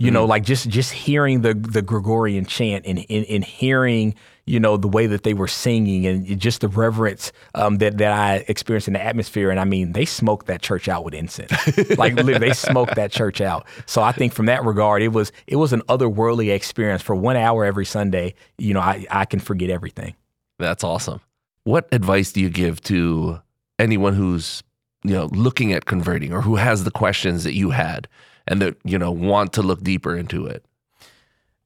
You 0.00 0.12
know, 0.12 0.26
like 0.26 0.44
just 0.44 0.68
just 0.68 0.92
hearing 0.92 1.40
the 1.40 1.54
the 1.54 1.82
Gregorian 1.82 2.46
chant 2.46 2.86
and, 2.86 3.04
and 3.10 3.26
and 3.26 3.44
hearing 3.44 4.14
you 4.46 4.60
know 4.60 4.76
the 4.76 4.86
way 4.86 5.08
that 5.08 5.24
they 5.24 5.34
were 5.34 5.48
singing 5.48 6.06
and 6.06 6.40
just 6.40 6.60
the 6.60 6.68
reverence 6.68 7.32
um, 7.56 7.78
that 7.78 7.98
that 7.98 8.12
I 8.12 8.44
experienced 8.46 8.86
in 8.86 8.94
the 8.94 9.02
atmosphere. 9.02 9.50
And 9.50 9.58
I 9.58 9.64
mean, 9.64 9.94
they 9.94 10.04
smoked 10.04 10.46
that 10.46 10.62
church 10.62 10.88
out 10.88 11.04
with 11.04 11.14
incense. 11.14 11.50
like 11.98 12.14
literally, 12.14 12.38
they 12.38 12.52
smoked 12.52 12.94
that 12.94 13.10
church 13.10 13.40
out. 13.40 13.66
So 13.86 14.00
I 14.00 14.12
think 14.12 14.32
from 14.32 14.46
that 14.46 14.64
regard, 14.64 15.02
it 15.02 15.08
was 15.08 15.32
it 15.48 15.56
was 15.56 15.72
an 15.72 15.82
otherworldly 15.88 16.54
experience 16.54 17.02
for 17.02 17.16
one 17.16 17.36
hour 17.36 17.64
every 17.64 17.84
Sunday. 17.84 18.34
You 18.56 18.74
know, 18.74 18.80
I 18.80 19.04
I 19.10 19.24
can 19.24 19.40
forget 19.40 19.68
everything. 19.68 20.14
That's 20.60 20.84
awesome. 20.84 21.20
What 21.64 21.88
advice 21.90 22.30
do 22.30 22.40
you 22.40 22.50
give 22.50 22.80
to 22.82 23.40
anyone 23.80 24.14
who's 24.14 24.62
you 25.08 25.14
know 25.14 25.26
looking 25.26 25.72
at 25.72 25.86
converting 25.86 26.32
or 26.32 26.42
who 26.42 26.56
has 26.56 26.84
the 26.84 26.90
questions 26.90 27.44
that 27.44 27.54
you 27.54 27.70
had 27.70 28.08
and 28.46 28.60
that 28.60 28.76
you 28.84 28.98
know 28.98 29.10
want 29.10 29.52
to 29.54 29.62
look 29.62 29.82
deeper 29.82 30.16
into 30.16 30.46
it? 30.46 30.64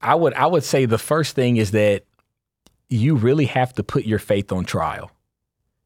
I 0.01 0.15
would 0.15 0.35
I 0.35 0.47
would 0.47 0.65
say 0.65 0.87
the 0.87 0.99
first 0.99 1.35
thing 1.35 1.57
is 1.57 1.73
that 1.73 2.05
you 2.89 3.17
really 3.17 3.47
have 3.47 3.73
to 3.75 3.83
put 3.83 4.05
your 4.05 4.19
faith 4.19 4.53
on 4.53 4.65
trial. 4.65 5.11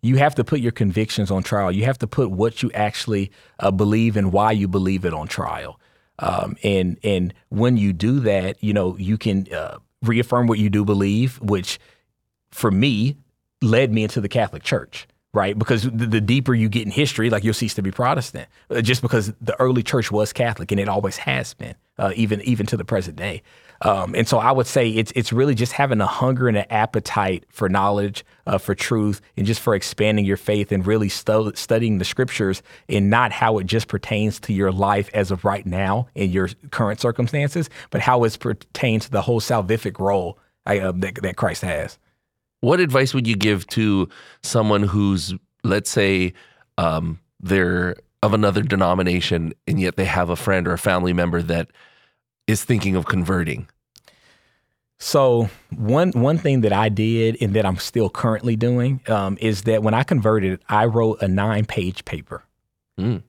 You 0.02 0.16
have 0.16 0.34
to 0.36 0.44
put 0.44 0.60
your 0.60 0.72
convictions 0.72 1.30
on 1.30 1.42
trial. 1.42 1.72
You 1.72 1.84
have 1.84 1.98
to 1.98 2.06
put 2.06 2.30
what 2.30 2.62
you 2.62 2.70
actually 2.72 3.30
uh, 3.60 3.70
believe 3.70 4.16
and 4.16 4.32
why 4.32 4.52
you 4.52 4.68
believe 4.68 5.04
it 5.04 5.14
on 5.14 5.26
trial. 5.26 5.80
Um, 6.18 6.56
and 6.62 6.98
and 7.02 7.34
when 7.48 7.76
you 7.76 7.92
do 7.92 8.20
that, 8.20 8.62
you 8.62 8.72
know 8.72 8.96
you 8.98 9.18
can 9.18 9.46
uh, 9.52 9.78
reaffirm 10.02 10.46
what 10.46 10.58
you 10.58 10.70
do 10.70 10.84
believe, 10.84 11.40
which 11.40 11.78
for 12.50 12.70
me 12.70 13.16
led 13.62 13.92
me 13.92 14.02
into 14.02 14.20
the 14.20 14.28
Catholic 14.28 14.62
Church, 14.62 15.06
right? 15.36 15.56
Because 15.56 15.82
the, 15.82 16.06
the 16.06 16.20
deeper 16.20 16.54
you 16.54 16.68
get 16.70 16.86
in 16.86 16.90
history, 16.90 17.28
like 17.28 17.44
you'll 17.44 17.54
cease 17.54 17.74
to 17.74 17.82
be 17.82 17.90
Protestant, 17.90 18.48
uh, 18.70 18.80
just 18.80 19.02
because 19.02 19.34
the 19.40 19.54
early 19.60 19.82
church 19.82 20.10
was 20.10 20.32
Catholic 20.32 20.72
and 20.72 20.80
it 20.80 20.88
always 20.88 21.18
has 21.18 21.52
been, 21.52 21.74
uh, 21.98 22.12
even 22.16 22.40
even 22.40 22.66
to 22.66 22.76
the 22.76 22.84
present 22.84 23.16
day. 23.16 23.42
Um, 23.82 24.14
and 24.14 24.26
so 24.26 24.38
I 24.38 24.50
would 24.50 24.66
say 24.66 24.88
it's 24.88 25.12
it's 25.14 25.34
really 25.34 25.54
just 25.54 25.72
having 25.72 26.00
a 26.00 26.06
hunger 26.06 26.48
and 26.48 26.56
an 26.56 26.64
appetite 26.70 27.44
for 27.50 27.68
knowledge, 27.68 28.24
uh, 28.46 28.56
for 28.56 28.74
truth, 28.74 29.20
and 29.36 29.46
just 29.46 29.60
for 29.60 29.74
expanding 29.74 30.24
your 30.24 30.38
faith 30.38 30.72
and 30.72 30.86
really 30.86 31.10
stu- 31.10 31.52
studying 31.54 31.98
the 31.98 32.06
scriptures 32.06 32.62
and 32.88 33.10
not 33.10 33.30
how 33.30 33.58
it 33.58 33.64
just 33.64 33.88
pertains 33.88 34.40
to 34.40 34.54
your 34.54 34.72
life 34.72 35.10
as 35.12 35.30
of 35.30 35.44
right 35.44 35.66
now 35.66 36.08
in 36.14 36.30
your 36.30 36.48
current 36.70 36.98
circumstances, 36.98 37.68
but 37.90 38.00
how 38.00 38.24
it 38.24 38.38
pertains 38.40 39.04
to 39.04 39.10
the 39.10 39.20
whole 39.20 39.40
salvific 39.40 39.98
role 39.98 40.38
uh, 40.64 40.92
that, 40.96 41.16
that 41.16 41.36
Christ 41.36 41.60
has. 41.60 41.98
What 42.66 42.80
advice 42.80 43.14
would 43.14 43.28
you 43.28 43.36
give 43.36 43.64
to 43.68 44.08
someone 44.42 44.82
who's, 44.82 45.32
let's 45.62 45.88
say, 45.88 46.32
um, 46.78 47.20
they're 47.38 47.94
of 48.24 48.34
another 48.34 48.62
denomination 48.62 49.52
and 49.68 49.80
yet 49.80 49.94
they 49.94 50.04
have 50.04 50.30
a 50.30 50.36
friend 50.36 50.66
or 50.66 50.72
a 50.72 50.78
family 50.78 51.12
member 51.12 51.42
that 51.42 51.68
is 52.48 52.64
thinking 52.64 52.96
of 52.96 53.06
converting? 53.06 53.68
So 54.98 55.48
one 55.76 56.10
one 56.10 56.38
thing 56.38 56.62
that 56.62 56.72
I 56.72 56.88
did 56.88 57.36
and 57.40 57.54
that 57.54 57.64
I'm 57.64 57.76
still 57.76 58.10
currently 58.10 58.56
doing 58.56 59.00
um, 59.06 59.38
is 59.40 59.62
that 59.62 59.84
when 59.84 59.94
I 59.94 60.02
converted, 60.02 60.60
I 60.68 60.86
wrote 60.86 61.22
a 61.22 61.28
nine 61.28 61.66
page 61.66 62.04
paper 62.04 62.42
Mm. 62.98 63.22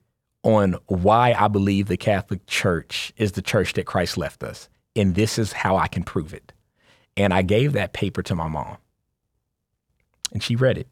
on 0.43 0.77
why 0.87 1.35
I 1.37 1.47
believe 1.47 1.89
the 1.89 1.97
Catholic 1.97 2.47
Church 2.47 3.13
is 3.17 3.33
the 3.33 3.41
church 3.41 3.73
that 3.73 3.85
Christ 3.85 4.17
left 4.17 4.43
us, 4.43 4.67
and 4.95 5.13
this 5.13 5.37
is 5.37 5.51
how 5.51 5.75
I 5.75 5.87
can 5.87 6.03
prove 6.03 6.33
it. 6.33 6.53
And 7.17 7.33
I 7.33 7.41
gave 7.41 7.73
that 7.73 7.91
paper 7.91 8.23
to 8.23 8.33
my 8.33 8.47
mom, 8.47 8.77
and 10.31 10.41
she 10.43 10.55
read 10.55 10.77
it. 10.77 10.87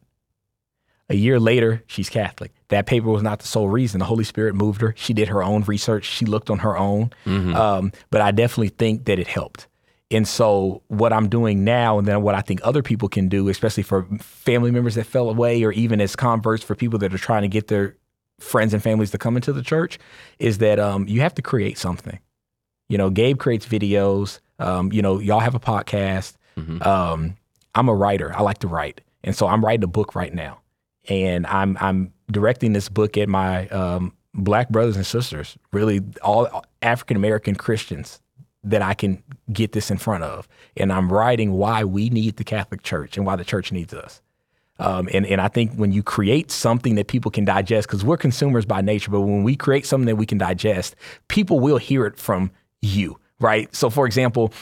A 1.08 1.14
year 1.14 1.38
later, 1.38 1.84
she's 1.86 2.10
Catholic. 2.10 2.52
That 2.68 2.86
paper 2.86 3.08
was 3.08 3.22
not 3.22 3.38
the 3.38 3.46
sole 3.46 3.68
reason. 3.68 4.00
The 4.00 4.06
Holy 4.06 4.24
Spirit 4.24 4.56
moved 4.56 4.80
her. 4.80 4.92
She 4.96 5.12
did 5.14 5.28
her 5.28 5.42
own 5.42 5.62
research. 5.62 6.04
She 6.04 6.24
looked 6.24 6.50
on 6.50 6.58
her 6.60 6.76
own. 6.76 7.12
Um, 7.24 7.92
but 8.10 8.20
I 8.20 8.32
definitely 8.32 8.70
think 8.70 9.04
that 9.04 9.18
it 9.20 9.28
helped. 9.28 9.68
And 10.10 10.26
so, 10.26 10.82
what 10.88 11.12
I'm 11.12 11.28
doing 11.28 11.64
now, 11.64 11.98
and 11.98 12.06
then 12.06 12.22
what 12.22 12.34
I 12.34 12.40
think 12.40 12.60
other 12.62 12.82
people 12.82 13.08
can 13.08 13.28
do, 13.28 13.48
especially 13.48 13.82
for 13.82 14.04
family 14.20 14.70
members 14.70 14.94
that 14.96 15.04
fell 15.04 15.28
away, 15.28 15.62
or 15.64 15.72
even 15.72 16.00
as 16.00 16.14
converts 16.14 16.62
for 16.62 16.74
people 16.76 16.98
that 17.00 17.12
are 17.12 17.18
trying 17.18 17.42
to 17.42 17.48
get 17.48 17.66
their 17.68 17.96
friends 18.38 18.72
and 18.74 18.82
families 18.82 19.10
to 19.12 19.18
come 19.18 19.34
into 19.36 19.52
the 19.52 19.62
church, 19.62 19.98
is 20.38 20.58
that 20.58 20.78
um, 20.78 21.08
you 21.08 21.20
have 21.22 21.34
to 21.34 21.42
create 21.42 21.76
something. 21.78 22.18
You 22.88 22.98
know, 22.98 23.10
Gabe 23.10 23.38
creates 23.38 23.66
videos. 23.66 24.38
Um, 24.60 24.92
you 24.92 25.02
know, 25.02 25.18
y'all 25.18 25.40
have 25.40 25.54
a 25.56 25.60
podcast. 25.60 26.34
Um, 26.82 27.36
I'm 27.74 27.88
a 27.88 27.94
writer. 27.94 28.32
I 28.34 28.42
like 28.42 28.58
to 28.58 28.68
write, 28.68 29.00
and 29.26 29.36
so 29.36 29.46
I'm 29.46 29.62
writing 29.62 29.84
a 29.84 29.88
book 29.88 30.14
right 30.14 30.32
now, 30.32 30.60
and 31.08 31.46
I'm 31.46 31.76
I'm 31.80 32.14
directing 32.30 32.72
this 32.72 32.88
book 32.88 33.18
at 33.18 33.28
my 33.28 33.68
um, 33.68 34.14
black 34.32 34.70
brothers 34.70 34.96
and 34.96 35.04
sisters, 35.04 35.58
really 35.72 36.00
all 36.22 36.64
African 36.80 37.18
American 37.18 37.54
Christians 37.54 38.22
that 38.64 38.82
I 38.82 38.94
can 38.94 39.22
get 39.52 39.72
this 39.72 39.90
in 39.90 39.98
front 39.98 40.24
of, 40.24 40.48
and 40.76 40.90
I'm 40.90 41.12
writing 41.12 41.52
why 41.52 41.84
we 41.84 42.08
need 42.08 42.36
the 42.36 42.44
Catholic 42.44 42.82
Church 42.82 43.18
and 43.18 43.26
why 43.26 43.36
the 43.36 43.44
church 43.44 43.70
needs 43.70 43.92
us. 43.92 44.22
Um, 44.78 45.08
and, 45.12 45.24
and 45.26 45.40
I 45.40 45.48
think 45.48 45.72
when 45.74 45.92
you 45.92 46.02
create 46.02 46.50
something 46.50 46.96
that 46.96 47.08
people 47.08 47.30
can 47.30 47.44
digest, 47.44 47.88
because 47.88 48.04
we're 48.04 48.18
consumers 48.18 48.66
by 48.66 48.82
nature, 48.82 49.10
but 49.10 49.22
when 49.22 49.42
we 49.42 49.56
create 49.56 49.86
something 49.86 50.06
that 50.06 50.16
we 50.16 50.26
can 50.26 50.38
digest, 50.38 50.96
people 51.28 51.60
will 51.60 51.78
hear 51.78 52.04
it 52.06 52.18
from 52.18 52.50
you, 52.82 53.18
right? 53.40 53.74
So, 53.74 53.88
for 53.88 54.06
example, 54.06 54.52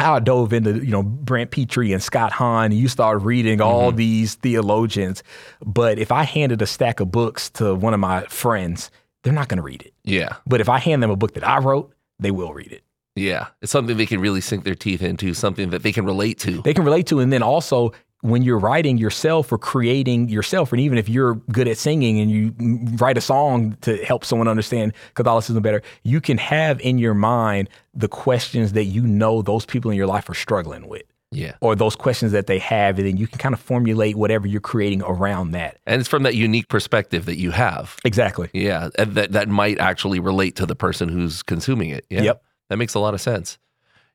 I 0.00 0.18
dove 0.20 0.52
into 0.52 0.84
you 0.84 0.90
know 0.90 1.02
Brant 1.02 1.50
Pitre 1.50 1.92
and 1.92 2.02
Scott 2.02 2.32
Hahn. 2.32 2.66
And 2.66 2.74
you 2.74 2.88
start 2.88 3.22
reading 3.22 3.60
all 3.60 3.88
mm-hmm. 3.88 3.96
these 3.96 4.34
theologians, 4.36 5.22
but 5.64 5.98
if 5.98 6.12
I 6.12 6.24
handed 6.24 6.62
a 6.62 6.66
stack 6.66 7.00
of 7.00 7.10
books 7.10 7.50
to 7.50 7.74
one 7.74 7.94
of 7.94 8.00
my 8.00 8.22
friends, 8.24 8.90
they're 9.22 9.32
not 9.32 9.48
going 9.48 9.58
to 9.58 9.62
read 9.62 9.82
it. 9.82 9.94
Yeah. 10.04 10.36
But 10.46 10.60
if 10.60 10.68
I 10.68 10.78
hand 10.78 11.02
them 11.02 11.10
a 11.10 11.16
book 11.16 11.34
that 11.34 11.46
I 11.46 11.58
wrote, 11.58 11.92
they 12.18 12.30
will 12.30 12.52
read 12.52 12.72
it. 12.72 12.82
Yeah. 13.16 13.48
It's 13.60 13.72
something 13.72 13.96
they 13.96 14.06
can 14.06 14.20
really 14.20 14.40
sink 14.40 14.64
their 14.64 14.74
teeth 14.74 15.02
into, 15.02 15.34
something 15.34 15.70
that 15.70 15.82
they 15.82 15.92
can 15.92 16.04
relate 16.04 16.38
to. 16.40 16.62
They 16.62 16.74
can 16.74 16.84
relate 16.84 17.06
to, 17.08 17.20
and 17.20 17.32
then 17.32 17.42
also 17.42 17.92
when 18.22 18.42
you're 18.42 18.58
writing 18.58 18.98
yourself 18.98 19.50
or 19.50 19.58
creating 19.58 20.28
yourself, 20.28 20.72
and 20.72 20.80
even 20.80 20.98
if 20.98 21.08
you're 21.08 21.34
good 21.52 21.66
at 21.68 21.78
singing 21.78 22.20
and 22.20 22.30
you 22.30 22.54
write 22.98 23.16
a 23.16 23.20
song 23.20 23.76
to 23.82 23.96
help 24.04 24.24
someone 24.24 24.48
understand 24.48 24.92
Catholicism 25.14 25.62
better, 25.62 25.82
you 26.02 26.20
can 26.20 26.38
have 26.38 26.80
in 26.80 26.98
your 26.98 27.14
mind 27.14 27.68
the 27.94 28.08
questions 28.08 28.72
that 28.74 28.84
you 28.84 29.02
know 29.06 29.42
those 29.42 29.64
people 29.64 29.90
in 29.90 29.96
your 29.96 30.06
life 30.06 30.28
are 30.28 30.34
struggling 30.34 30.88
with. 30.88 31.02
Yeah. 31.32 31.54
or 31.60 31.76
those 31.76 31.94
questions 31.94 32.32
that 32.32 32.48
they 32.48 32.58
have, 32.58 32.98
and 32.98 33.06
then 33.06 33.16
you 33.16 33.28
can 33.28 33.38
kind 33.38 33.54
of 33.54 33.60
formulate 33.60 34.16
whatever 34.16 34.48
you're 34.48 34.60
creating 34.60 35.00
around 35.02 35.52
that. 35.52 35.78
And 35.86 36.00
it's 36.00 36.08
from 36.08 36.24
that 36.24 36.34
unique 36.34 36.66
perspective 36.66 37.24
that 37.26 37.38
you 37.38 37.52
have. 37.52 37.94
Exactly. 38.04 38.50
Yeah. 38.52 38.88
And 38.98 39.14
that, 39.14 39.30
that 39.30 39.48
might 39.48 39.78
actually 39.78 40.18
relate 40.18 40.56
to 40.56 40.66
the 40.66 40.74
person 40.74 41.08
who's 41.08 41.44
consuming 41.44 41.90
it. 41.90 42.04
Yeah. 42.10 42.22
Yep. 42.22 42.42
That 42.68 42.78
makes 42.78 42.94
a 42.94 42.98
lot 42.98 43.14
of 43.14 43.20
sense. 43.20 43.58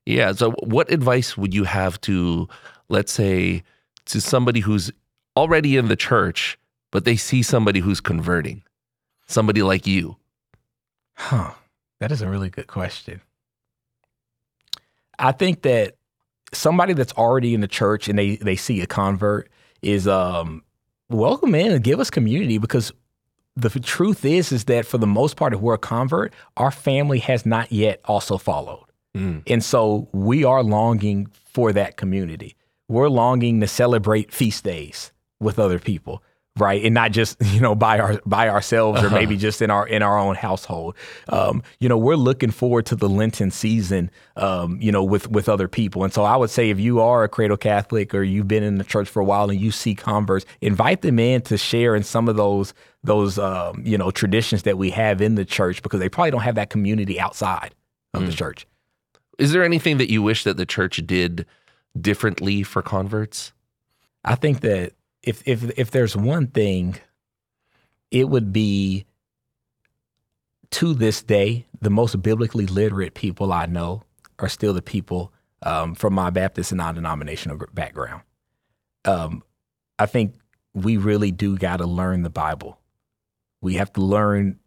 Yeah. 0.06 0.34
So, 0.34 0.52
what 0.60 0.92
advice 0.92 1.38
would 1.38 1.54
you 1.54 1.64
have 1.64 2.02
to, 2.02 2.50
let's 2.90 3.14
say, 3.14 3.64
to 4.08 4.22
somebody 4.22 4.60
who's 4.60 4.92
already 5.36 5.78
in 5.78 5.88
the 5.88 5.96
church, 5.96 6.58
but 6.92 7.06
they 7.06 7.16
see 7.16 7.42
somebody 7.44 7.80
who's 7.80 8.00
converting, 8.02 8.64
somebody 9.28 9.62
like 9.64 9.86
you? 9.88 10.18
Huh. 11.16 11.52
That 12.00 12.12
is 12.12 12.22
a 12.22 12.30
really 12.30 12.50
good 12.50 12.68
question. 12.68 13.22
I 15.18 15.32
think 15.32 15.62
that 15.64 15.96
somebody 16.54 16.94
that's 16.94 17.14
already 17.14 17.54
in 17.54 17.62
the 17.62 17.68
church 17.68 18.08
and 18.08 18.18
they 18.20 18.36
they 18.38 18.56
see 18.56 18.82
a 18.82 18.86
convert 18.88 19.50
is 19.82 20.08
um 20.08 20.64
welcome 21.10 21.56
in 21.56 21.72
and 21.72 21.84
give 21.84 22.00
us 22.00 22.10
community 22.10 22.58
because 22.58 22.92
the 23.56 23.70
truth 23.70 24.24
is 24.26 24.52
is 24.52 24.66
that 24.66 24.86
for 24.86 24.98
the 24.98 25.08
most 25.08 25.36
part 25.38 25.54
if 25.54 25.60
we're 25.60 25.74
a 25.74 25.78
convert 25.78 26.34
our 26.58 26.72
family 26.72 27.20
has 27.20 27.46
not 27.46 27.72
yet 27.72 28.00
also 28.06 28.38
followed 28.38 28.82
Mm. 29.16 29.44
and 29.48 29.64
so 29.64 30.10
we 30.12 30.44
are 30.44 30.62
longing 30.62 31.28
for 31.46 31.72
that 31.72 31.96
community 31.96 32.58
we're 32.88 33.10
longing 33.10 33.62
to 33.62 33.68
celebrate 33.68 34.32
feast 34.32 34.64
days 34.64 35.12
with 35.40 35.60
other 35.60 35.80
people 35.80 36.24
right? 36.58 36.84
And 36.84 36.94
not 36.94 37.12
just 37.12 37.38
you 37.42 37.60
know 37.60 37.76
by 37.76 38.00
our 38.00 38.22
by 38.26 38.50
ourselves 38.50 39.04
or 39.04 39.10
maybe 39.10 39.38
just 39.38 39.62
in 39.62 39.70
our 39.70 39.88
in 39.88 40.02
our 40.02 40.18
own 40.18 40.36
household. 40.36 40.96
Um, 41.30 41.64
you 41.80 41.90
know 41.90 41.98
we're 41.98 42.16
looking 42.16 42.52
forward 42.52 42.86
to 42.88 42.96
the 42.96 43.10
lenten 43.10 43.52
season 43.52 44.10
um, 44.36 44.80
you 44.82 44.92
know 44.92 45.04
with 45.04 45.30
with 45.30 45.50
other 45.50 45.68
people. 45.68 46.04
And 46.04 46.14
so 46.14 46.24
i 46.24 46.36
would 46.36 46.50
say 46.50 46.70
if 46.70 46.80
you 46.80 47.00
are 47.00 47.24
a 47.24 47.30
cradle 47.30 47.58
catholic 47.58 48.14
or 48.14 48.24
you've 48.24 48.48
been 48.48 48.64
in 48.64 48.78
the 48.78 48.84
church 48.84 49.10
for 49.10 49.20
a 49.22 49.26
while 49.26 49.50
and 49.50 49.60
you 49.60 49.72
see 49.72 49.96
converts 49.96 50.46
invite 50.62 51.02
them 51.02 51.20
in 51.20 51.42
to 51.42 51.58
share 51.58 51.96
in 51.96 52.04
some 52.04 52.28
of 52.28 52.36
those 52.36 52.74
those 53.04 53.38
um, 53.38 53.82
you 53.86 53.98
know 53.98 54.12
traditions 54.12 54.64
that 54.64 54.78
we 54.78 54.90
have 54.92 55.22
in 55.22 55.36
the 55.36 55.46
church 55.46 55.82
because 55.82 56.00
they 56.00 56.10
probably 56.10 56.32
don't 56.32 56.42
have 56.42 56.56
that 56.56 56.70
community 56.70 57.20
outside 57.20 57.74
of 58.14 58.26
the 58.26 58.32
church. 58.32 58.66
Is 59.38 59.52
there 59.52 59.66
anything 59.66 59.98
that 59.98 60.10
you 60.10 60.22
wish 60.22 60.46
that 60.46 60.56
the 60.56 60.66
church 60.66 61.06
did 61.06 61.46
differently 62.00 62.64
for 62.64 62.82
converts? 62.82 63.54
I 64.24 64.36
think 64.36 64.62
that 64.62 64.94
if 65.24 65.42
if 65.46 65.78
if 65.78 65.92
there's 65.92 66.16
one 66.16 66.48
thing, 66.48 66.98
it 68.12 68.30
would 68.30 68.54
be 68.54 69.06
to 70.72 70.94
this 70.94 71.24
day 71.24 71.66
the 71.82 71.90
most 71.90 72.22
biblically 72.22 72.66
literate 72.66 73.14
people 73.14 73.54
I 73.54 73.66
know 73.66 74.04
are 74.40 74.50
still 74.50 74.74
the 74.74 74.82
people 74.82 75.32
um, 75.64 75.96
from 75.96 76.14
my 76.14 76.30
Baptist 76.30 76.72
and 76.72 76.80
non-denominational 76.80 77.60
background. 77.74 78.24
Um, 79.06 79.44
I 79.98 80.06
think 80.06 80.36
we 80.74 80.98
really 80.98 81.32
do 81.32 81.58
got 81.58 81.78
to 81.78 81.86
learn 81.86 82.24
the 82.24 82.30
Bible. 82.30 82.80
We 83.62 83.76
have 83.76 83.94
to 83.94 84.02
learn, 84.02 84.60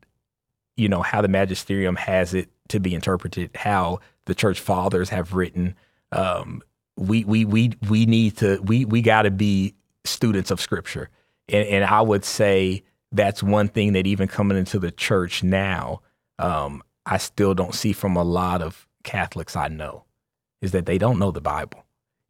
you 0.76 0.88
know, 0.88 1.02
how 1.02 1.20
the 1.20 1.28
magisterium 1.28 1.96
has 1.96 2.34
it 2.34 2.48
to 2.68 2.80
be 2.80 2.94
interpreted, 2.94 3.50
how 3.54 4.00
the 4.24 4.34
church 4.34 4.60
fathers 4.60 5.10
have 5.10 5.34
written. 5.34 5.74
Um, 6.12 6.62
we 6.98 7.24
we 7.24 7.44
we 7.44 7.72
we 7.88 8.06
need 8.06 8.36
to 8.38 8.60
we 8.62 8.84
we 8.84 9.00
got 9.00 9.22
to 9.22 9.30
be 9.30 9.74
students 10.04 10.50
of 10.50 10.60
Scripture, 10.60 11.08
and 11.48 11.66
and 11.68 11.84
I 11.84 12.02
would 12.02 12.24
say 12.24 12.82
that's 13.12 13.42
one 13.42 13.68
thing 13.68 13.92
that 13.92 14.06
even 14.06 14.28
coming 14.28 14.58
into 14.58 14.78
the 14.78 14.90
church 14.90 15.42
now, 15.42 16.02
um, 16.38 16.82
I 17.06 17.18
still 17.18 17.54
don't 17.54 17.74
see 17.74 17.92
from 17.92 18.16
a 18.16 18.24
lot 18.24 18.60
of 18.60 18.86
Catholics 19.04 19.56
I 19.56 19.68
know, 19.68 20.04
is 20.60 20.72
that 20.72 20.86
they 20.86 20.98
don't 20.98 21.18
know 21.18 21.30
the 21.30 21.40
Bible. 21.40 21.84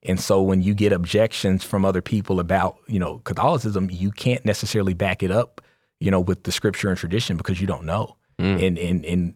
And 0.04 0.20
so 0.20 0.40
when 0.42 0.62
you 0.62 0.74
get 0.74 0.92
objections 0.92 1.64
from 1.64 1.84
other 1.84 2.00
people 2.00 2.38
about, 2.38 2.76
you 2.86 3.00
know, 3.00 3.18
Catholicism, 3.24 3.88
you 3.90 4.12
can't 4.12 4.44
necessarily 4.44 4.94
back 4.94 5.24
it 5.24 5.30
up, 5.32 5.60
you 5.98 6.10
know, 6.10 6.20
with 6.20 6.44
the 6.44 6.52
scripture 6.52 6.88
and 6.88 6.96
tradition 6.96 7.36
because 7.36 7.60
you 7.60 7.66
don't 7.66 7.84
know. 7.84 8.16
Mm. 8.38 8.66
And 8.66 8.78
and 8.78 9.04
and 9.04 9.34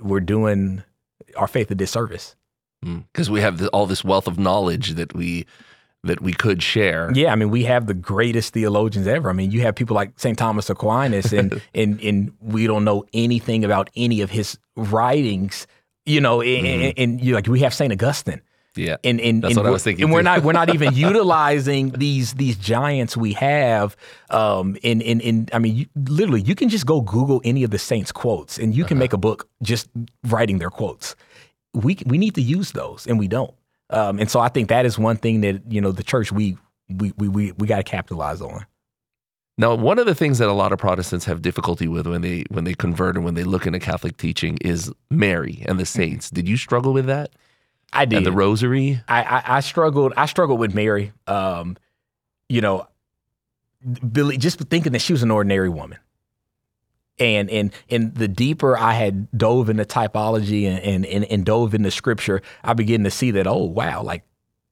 we're 0.00 0.20
doing 0.20 0.82
our 1.36 1.46
faith 1.46 1.70
a 1.70 1.74
disservice. 1.74 2.36
Because 2.82 3.28
we 3.30 3.40
have 3.40 3.58
the, 3.58 3.68
all 3.70 3.86
this 3.86 4.04
wealth 4.04 4.26
of 4.28 4.38
knowledge 4.38 4.94
that 4.94 5.14
we 5.14 5.46
that 6.04 6.20
we 6.22 6.32
could 6.32 6.62
share. 6.62 7.10
Yeah, 7.12 7.32
I 7.32 7.34
mean, 7.36 7.50
we 7.50 7.64
have 7.64 7.86
the 7.86 7.94
greatest 7.94 8.52
theologians 8.54 9.08
ever. 9.08 9.28
I 9.28 9.32
mean, 9.32 9.50
you 9.50 9.62
have 9.62 9.74
people 9.74 9.96
like 9.96 10.12
St. 10.18 10.38
Thomas 10.38 10.70
Aquinas, 10.70 11.32
and 11.32 11.60
and 11.74 12.00
and 12.00 12.32
we 12.40 12.66
don't 12.68 12.84
know 12.84 13.04
anything 13.12 13.64
about 13.64 13.90
any 13.96 14.20
of 14.20 14.30
his 14.30 14.58
writings. 14.76 15.66
You 16.06 16.20
know, 16.22 16.40
and, 16.40 16.66
and, 16.66 16.94
and 16.96 17.20
you 17.20 17.34
like 17.34 17.46
we 17.48 17.60
have 17.60 17.74
St. 17.74 17.92
Augustine. 17.92 18.40
Yeah. 18.76 18.96
and 19.02 19.20
and, 19.20 19.42
That's 19.42 19.50
and 19.52 19.56
what 19.56 19.62
I 19.66 19.70
we're- 19.70 19.72
was 19.72 19.82
thinking 19.82 20.04
And 20.04 20.12
we're 20.12 20.22
not 20.22 20.42
we're 20.44 20.52
not 20.52 20.72
even 20.72 20.94
utilizing 21.08 21.90
these 21.90 22.34
these 22.34 22.56
giants 22.56 23.16
we 23.16 23.32
have. 23.32 23.96
Um, 24.30 24.76
in 24.82 25.00
in 25.00 25.20
in 25.20 25.48
I 25.52 25.58
mean, 25.58 25.74
you, 25.74 25.86
literally, 25.96 26.42
you 26.42 26.54
can 26.54 26.68
just 26.68 26.86
go 26.86 27.00
Google 27.00 27.40
any 27.44 27.64
of 27.64 27.70
the 27.72 27.78
saints' 27.78 28.12
quotes, 28.12 28.56
and 28.56 28.74
you 28.74 28.84
can 28.84 28.96
Uh-huh. 28.98 29.00
make 29.04 29.12
a 29.12 29.18
book 29.18 29.48
just 29.62 29.88
writing 30.28 30.58
their 30.60 30.70
quotes. 30.70 31.16
We 31.74 31.98
we 32.06 32.18
need 32.18 32.34
to 32.34 32.42
use 32.42 32.72
those, 32.72 33.06
and 33.06 33.18
we 33.18 33.28
don't. 33.28 33.54
Um, 33.90 34.18
and 34.18 34.30
so 34.30 34.40
I 34.40 34.48
think 34.48 34.68
that 34.68 34.86
is 34.86 34.98
one 34.98 35.16
thing 35.16 35.40
that 35.42 35.70
you 35.70 35.80
know 35.80 35.92
the 35.92 36.02
church 36.02 36.32
we 36.32 36.56
we 36.88 37.12
we 37.16 37.28
we, 37.28 37.52
we 37.52 37.66
got 37.66 37.76
to 37.76 37.82
capitalize 37.82 38.40
on. 38.40 38.66
Now, 39.60 39.74
one 39.74 39.98
of 39.98 40.06
the 40.06 40.14
things 40.14 40.38
that 40.38 40.48
a 40.48 40.52
lot 40.52 40.72
of 40.72 40.78
Protestants 40.78 41.24
have 41.24 41.42
difficulty 41.42 41.88
with 41.88 42.06
when 42.06 42.20
they 42.20 42.44
when 42.50 42.64
they 42.64 42.74
convert 42.74 43.16
and 43.16 43.24
when 43.24 43.34
they 43.34 43.44
look 43.44 43.66
into 43.66 43.80
Catholic 43.80 44.16
teaching 44.16 44.56
is 44.60 44.92
Mary 45.10 45.64
and 45.66 45.80
the 45.80 45.86
saints. 45.86 46.30
Did 46.30 46.48
you 46.48 46.56
struggle 46.56 46.92
with 46.92 47.06
that? 47.06 47.30
I 47.92 48.04
did. 48.04 48.18
And 48.18 48.26
the 48.26 48.32
rosary? 48.32 49.00
I, 49.08 49.22
I, 49.22 49.42
I 49.56 49.60
struggled. 49.60 50.12
I 50.16 50.26
struggled 50.26 50.60
with 50.60 50.74
Mary. 50.74 51.12
Um, 51.26 51.76
you 52.48 52.60
know, 52.60 52.86
Billy, 54.12 54.36
just 54.36 54.60
thinking 54.60 54.92
that 54.92 55.00
she 55.00 55.12
was 55.12 55.22
an 55.22 55.30
ordinary 55.30 55.68
woman. 55.68 55.98
And 57.20 57.50
and 57.50 57.72
and 57.90 58.14
the 58.14 58.28
deeper 58.28 58.76
I 58.76 58.92
had 58.92 59.28
dove 59.36 59.68
into 59.70 59.84
typology 59.84 60.64
and 60.66 60.78
and, 60.78 61.06
and, 61.06 61.24
and 61.24 61.44
dove 61.44 61.74
into 61.74 61.90
scripture, 61.90 62.42
I 62.62 62.74
began 62.74 63.04
to 63.04 63.10
see 63.10 63.30
that 63.32 63.46
oh 63.46 63.64
wow, 63.64 64.02
like 64.02 64.22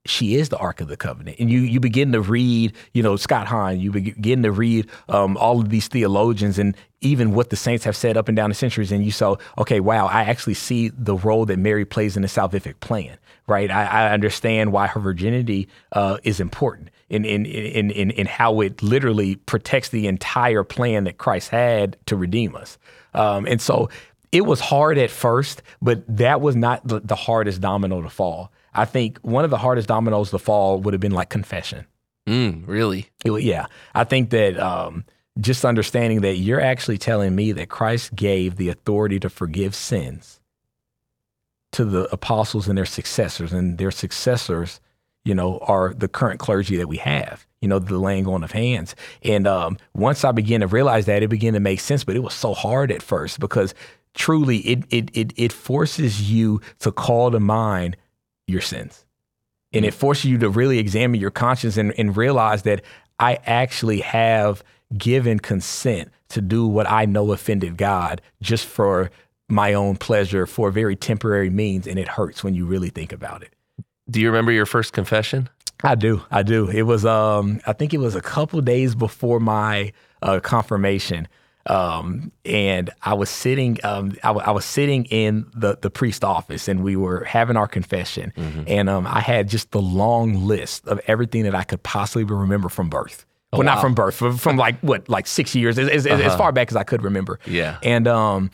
she 0.07 0.35
is 0.35 0.49
the 0.49 0.57
Ark 0.57 0.81
of 0.81 0.87
the 0.87 0.97
Covenant. 0.97 1.37
And 1.39 1.49
you 1.49 1.59
you 1.59 1.79
begin 1.79 2.11
to 2.13 2.21
read, 2.21 2.73
you 2.93 3.03
know, 3.03 3.15
Scott 3.15 3.47
Hahn, 3.47 3.79
you 3.79 3.91
begin 3.91 4.43
to 4.43 4.51
read 4.51 4.89
um, 5.09 5.37
all 5.37 5.59
of 5.59 5.69
these 5.69 5.87
theologians 5.87 6.57
and 6.59 6.75
even 7.01 7.33
what 7.33 7.49
the 7.49 7.55
saints 7.55 7.85
have 7.85 7.95
said 7.95 8.17
up 8.17 8.27
and 8.27 8.35
down 8.35 8.49
the 8.49 8.55
centuries, 8.55 8.91
and 8.91 9.05
you 9.05 9.11
saw, 9.11 9.35
okay, 9.57 9.79
wow, 9.79 10.07
I 10.07 10.23
actually 10.23 10.55
see 10.55 10.89
the 10.89 11.15
role 11.15 11.45
that 11.45 11.59
Mary 11.59 11.85
plays 11.85 12.15
in 12.15 12.23
the 12.23 12.27
salvific 12.27 12.79
plan, 12.79 13.17
right? 13.45 13.69
I, 13.69 13.85
I 13.85 14.13
understand 14.13 14.71
why 14.71 14.87
her 14.87 14.99
virginity 14.99 15.67
uh, 15.91 16.17
is 16.23 16.39
important 16.39 16.89
in 17.09 17.23
in, 17.25 17.45
in 17.45 17.91
in 17.91 18.11
in 18.11 18.27
how 18.27 18.61
it 18.61 18.81
literally 18.81 19.35
protects 19.35 19.89
the 19.89 20.07
entire 20.07 20.63
plan 20.63 21.03
that 21.03 21.17
Christ 21.17 21.49
had 21.49 21.97
to 22.07 22.15
redeem 22.15 22.55
us. 22.55 22.77
Um, 23.13 23.45
and 23.45 23.61
so 23.61 23.89
it 24.31 24.45
was 24.45 24.59
hard 24.59 24.97
at 24.97 25.09
first, 25.09 25.61
but 25.81 26.03
that 26.07 26.41
was 26.41 26.55
not 26.55 26.85
the, 26.87 26.99
the 26.99 27.15
hardest 27.15 27.61
domino 27.61 28.01
to 28.01 28.09
fall. 28.09 28.51
I 28.77 28.85
think 28.85 29.17
one 29.23 29.43
of 29.43 29.49
the 29.49 29.57
hardest 29.57 29.87
dominoes 29.87 30.29
to 30.29 30.39
fall 30.39 30.79
would 30.79 30.93
have 30.93 31.01
been 31.01 31.11
like 31.11 31.29
confession. 31.29 31.85
Mm, 32.27 32.63
really? 32.67 33.09
It 33.25 33.31
yeah, 33.41 33.65
I 33.95 34.03
think 34.03 34.29
that 34.29 34.59
um, 34.59 35.03
just 35.39 35.65
understanding 35.65 36.21
that 36.21 36.37
you're 36.37 36.61
actually 36.61 36.99
telling 36.99 37.35
me 37.35 37.51
that 37.53 37.69
Christ 37.69 38.15
gave 38.15 38.57
the 38.57 38.69
authority 38.69 39.19
to 39.19 39.29
forgive 39.29 39.73
sins 39.73 40.39
to 41.71 41.85
the 41.85 42.03
apostles 42.13 42.67
and 42.67 42.77
their 42.77 42.85
successors, 42.85 43.51
and 43.51 43.77
their 43.77 43.91
successors, 43.91 44.79
you 45.25 45.33
know, 45.33 45.57
are 45.59 45.93
the 45.93 46.07
current 46.07 46.39
clergy 46.39 46.77
that 46.77 46.87
we 46.87 46.97
have. 46.97 47.45
You 47.61 47.67
know, 47.67 47.79
the 47.79 47.97
laying 47.97 48.27
on 48.27 48.43
of 48.43 48.51
hands. 48.51 48.95
And 49.23 49.47
um, 49.47 49.77
once 49.95 50.23
I 50.23 50.31
began 50.31 50.61
to 50.61 50.67
realize 50.67 51.07
that, 51.07 51.23
it 51.23 51.27
began 51.27 51.53
to 51.53 51.59
make 51.59 51.79
sense. 51.79 52.03
But 52.03 52.15
it 52.15 52.19
was 52.19 52.35
so 52.35 52.53
hard 52.53 52.91
at 52.91 53.01
first 53.01 53.39
because 53.39 53.73
truly, 54.13 54.57
it 54.59 54.83
it 54.91 55.09
it, 55.13 55.33
it 55.35 55.51
forces 55.51 56.29
you 56.29 56.61
to 56.79 56.91
call 56.91 57.31
to 57.31 57.39
mind 57.39 57.97
your 58.47 58.61
sins 58.61 59.05
and 59.73 59.85
it 59.85 59.93
forces 59.93 60.25
you 60.25 60.37
to 60.39 60.49
really 60.49 60.79
examine 60.79 61.19
your 61.19 61.31
conscience 61.31 61.77
and, 61.77 61.93
and 61.97 62.15
realize 62.15 62.63
that 62.63 62.81
I 63.19 63.39
actually 63.45 64.01
have 64.01 64.63
given 64.97 65.39
consent 65.39 66.11
to 66.29 66.41
do 66.41 66.67
what 66.67 66.89
I 66.89 67.05
know 67.05 67.31
offended 67.31 67.77
God 67.77 68.21
just 68.41 68.65
for 68.65 69.11
my 69.49 69.73
own 69.73 69.95
pleasure 69.95 70.45
for 70.45 70.71
very 70.71 70.95
temporary 70.95 71.49
means, 71.49 71.87
and 71.87 71.97
it 71.97 72.07
hurts 72.07 72.43
when 72.43 72.53
you 72.53 72.65
really 72.65 72.89
think 72.89 73.11
about 73.11 73.43
it. 73.43 73.53
Do 74.09 74.19
you 74.19 74.27
remember 74.27 74.51
your 74.51 74.65
first 74.65 74.93
confession? 74.93 75.49
I 75.83 75.95
do, 75.95 76.21
I 76.31 76.43
do. 76.43 76.69
It 76.69 76.83
was, 76.83 77.05
um, 77.05 77.61
I 77.67 77.73
think 77.73 77.93
it 77.93 77.99
was 77.99 78.15
a 78.15 78.21
couple 78.21 78.59
days 78.61 78.95
before 78.95 79.39
my 79.39 79.93
uh, 80.21 80.39
confirmation, 80.39 81.27
um, 81.69 82.31
and 82.45 82.89
I 83.01 83.13
was 83.13 83.29
sitting, 83.29 83.77
um, 83.83 84.13
I, 84.23 84.29
w- 84.29 84.45
I 84.45 84.51
was 84.51 84.65
sitting 84.65 85.05
in 85.05 85.45
the 85.53 85.77
the 85.81 85.89
priest 85.89 86.23
office, 86.23 86.67
and 86.67 86.83
we 86.83 86.95
were 86.95 87.23
having 87.23 87.57
our 87.57 87.67
confession, 87.67 88.33
and 88.67 88.89
um, 88.89 89.05
I 89.07 89.19
had 89.19 89.49
just 89.49 89.71
the 89.71 89.81
long 89.81 90.45
list 90.45 90.87
of 90.87 90.99
everything 91.07 91.43
that 91.43 91.55
I 91.55 91.63
could 91.63 91.83
possibly 91.83 92.23
remember 92.23 92.69
from 92.69 92.89
birth. 92.89 93.25
well, 93.53 93.63
not 93.63 93.81
from 93.81 93.93
birth, 93.93 94.15
from, 94.15 94.37
from 94.37 94.57
like 94.57 94.79
what, 94.81 95.07
like 95.09 95.25
six 95.27 95.55
years, 95.55 95.79
as, 95.79 95.87
as, 95.89 96.05
as 96.05 96.35
far 96.35 96.51
back 96.51 96.69
as 96.69 96.75
I 96.75 96.83
could 96.83 97.01
remember. 97.03 97.39
Yeah. 97.45 97.77
And 97.81 98.07
um, 98.07 98.51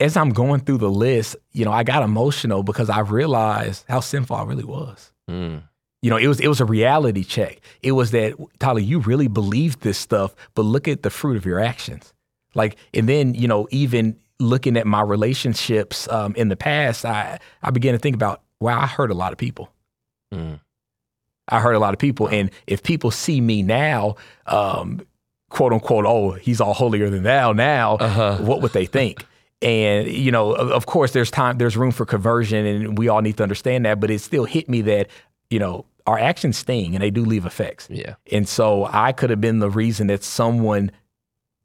as 0.00 0.16
I'm 0.16 0.30
going 0.30 0.60
through 0.60 0.78
the 0.78 0.90
list, 0.90 1.36
you 1.52 1.64
know, 1.64 1.72
I 1.72 1.82
got 1.82 2.02
emotional 2.02 2.62
because 2.62 2.88
I 2.88 3.00
realized 3.00 3.84
how 3.88 4.00
sinful 4.00 4.34
I 4.34 4.44
really 4.44 4.64
was. 4.64 5.12
Mm. 5.30 5.62
You 6.02 6.08
know, 6.08 6.16
it 6.16 6.26
was 6.26 6.40
it 6.40 6.48
was 6.48 6.60
a 6.60 6.64
reality 6.64 7.22
check. 7.22 7.60
It 7.82 7.92
was 7.92 8.10
that 8.12 8.34
Tyler, 8.58 8.80
you 8.80 9.00
really 9.00 9.28
believed 9.28 9.82
this 9.82 9.98
stuff, 9.98 10.34
but 10.54 10.62
look 10.62 10.88
at 10.88 11.02
the 11.02 11.10
fruit 11.10 11.36
of 11.36 11.44
your 11.44 11.60
actions. 11.60 12.14
Like, 12.54 12.76
and 12.94 13.08
then 13.08 13.34
you 13.34 13.48
know, 13.48 13.66
even 13.70 14.16
looking 14.38 14.76
at 14.76 14.86
my 14.86 15.02
relationships 15.02 16.08
um, 16.08 16.34
in 16.36 16.48
the 16.48 16.56
past, 16.56 17.04
I 17.04 17.38
I 17.62 17.70
began 17.70 17.92
to 17.92 17.98
think 17.98 18.14
about, 18.14 18.42
wow, 18.60 18.80
I 18.80 18.86
hurt 18.86 19.10
a 19.10 19.14
lot 19.14 19.32
of 19.32 19.38
people. 19.38 19.70
Mm. 20.32 20.60
I 21.48 21.60
hurt 21.60 21.72
a 21.74 21.78
lot 21.80 21.92
of 21.94 21.98
people. 21.98 22.28
And 22.28 22.50
if 22.66 22.82
people 22.82 23.10
see 23.10 23.40
me 23.40 23.62
now, 23.62 24.14
um, 24.46 25.04
quote 25.48 25.72
unquote, 25.72 26.06
oh, 26.06 26.30
he's 26.32 26.60
all 26.60 26.74
holier 26.74 27.10
than 27.10 27.24
thou 27.24 27.52
now, 27.52 27.96
Uh-huh. 27.96 28.36
what 28.38 28.62
would 28.62 28.72
they 28.72 28.86
think? 28.86 29.24
And 29.62 30.08
you 30.08 30.32
know, 30.32 30.52
of, 30.52 30.70
of 30.70 30.86
course, 30.86 31.12
there's 31.12 31.30
time, 31.30 31.58
there's 31.58 31.76
room 31.76 31.90
for 31.90 32.06
conversion, 32.06 32.64
and 32.64 32.96
we 32.96 33.08
all 33.08 33.20
need 33.20 33.36
to 33.36 33.42
understand 33.42 33.84
that. 33.84 34.00
But 34.00 34.10
it 34.10 34.20
still 34.20 34.46
hit 34.46 34.70
me 34.70 34.80
that 34.82 35.08
you 35.50 35.58
know 35.58 35.84
our 36.06 36.18
actions 36.18 36.56
sting, 36.56 36.94
and 36.94 37.02
they 37.04 37.10
do 37.10 37.22
leave 37.26 37.44
effects. 37.44 37.86
Yeah. 37.90 38.14
And 38.32 38.48
so 38.48 38.88
I 38.90 39.12
could 39.12 39.28
have 39.28 39.42
been 39.42 39.58
the 39.58 39.68
reason 39.68 40.06
that 40.06 40.24
someone 40.24 40.90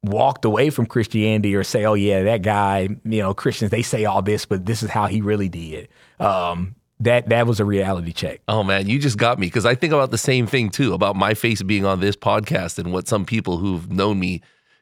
walked 0.06 0.46
away 0.46 0.70
from 0.70 0.86
Christianity 0.86 1.56
or 1.56 1.64
say, 1.64 1.86
oh, 1.86 1.94
yeah, 1.94 2.24
that 2.24 2.42
guy, 2.42 2.90
you 3.04 3.22
know, 3.22 3.34
Christians, 3.34 3.72
they 3.72 3.82
say 3.82 4.06
all 4.06 4.22
this, 4.22 4.46
but 4.46 4.66
this 4.66 4.84
is 4.84 4.90
how 4.90 5.08
he 5.08 5.22
really 5.22 5.50
did. 5.50 5.90
Um, 6.20 6.76
that 7.00 7.30
that 7.30 7.46
was 7.46 7.60
a 7.60 7.66
reality 7.66 8.14
check. 8.14 8.42
Oh 8.48 8.64
man, 8.64 8.88
you 8.88 9.00
just 9.00 9.18
got 9.18 9.38
me 9.38 9.48
because 9.48 9.66
I 9.66 9.76
think 9.76 9.94
about 9.94 10.12
the 10.12 10.18
same 10.18 10.48
thing 10.48 10.70
too 10.70 10.94
about 10.94 11.16
my 11.16 11.34
face 11.34 11.62
being 11.62 11.86
on 11.86 12.00
this 12.00 12.16
podcast 12.16 12.80
and 12.80 12.94
what 12.94 13.08
some 13.08 13.26
people 13.26 13.58
who've 13.58 13.92
known 13.92 14.20
me, 14.20 14.42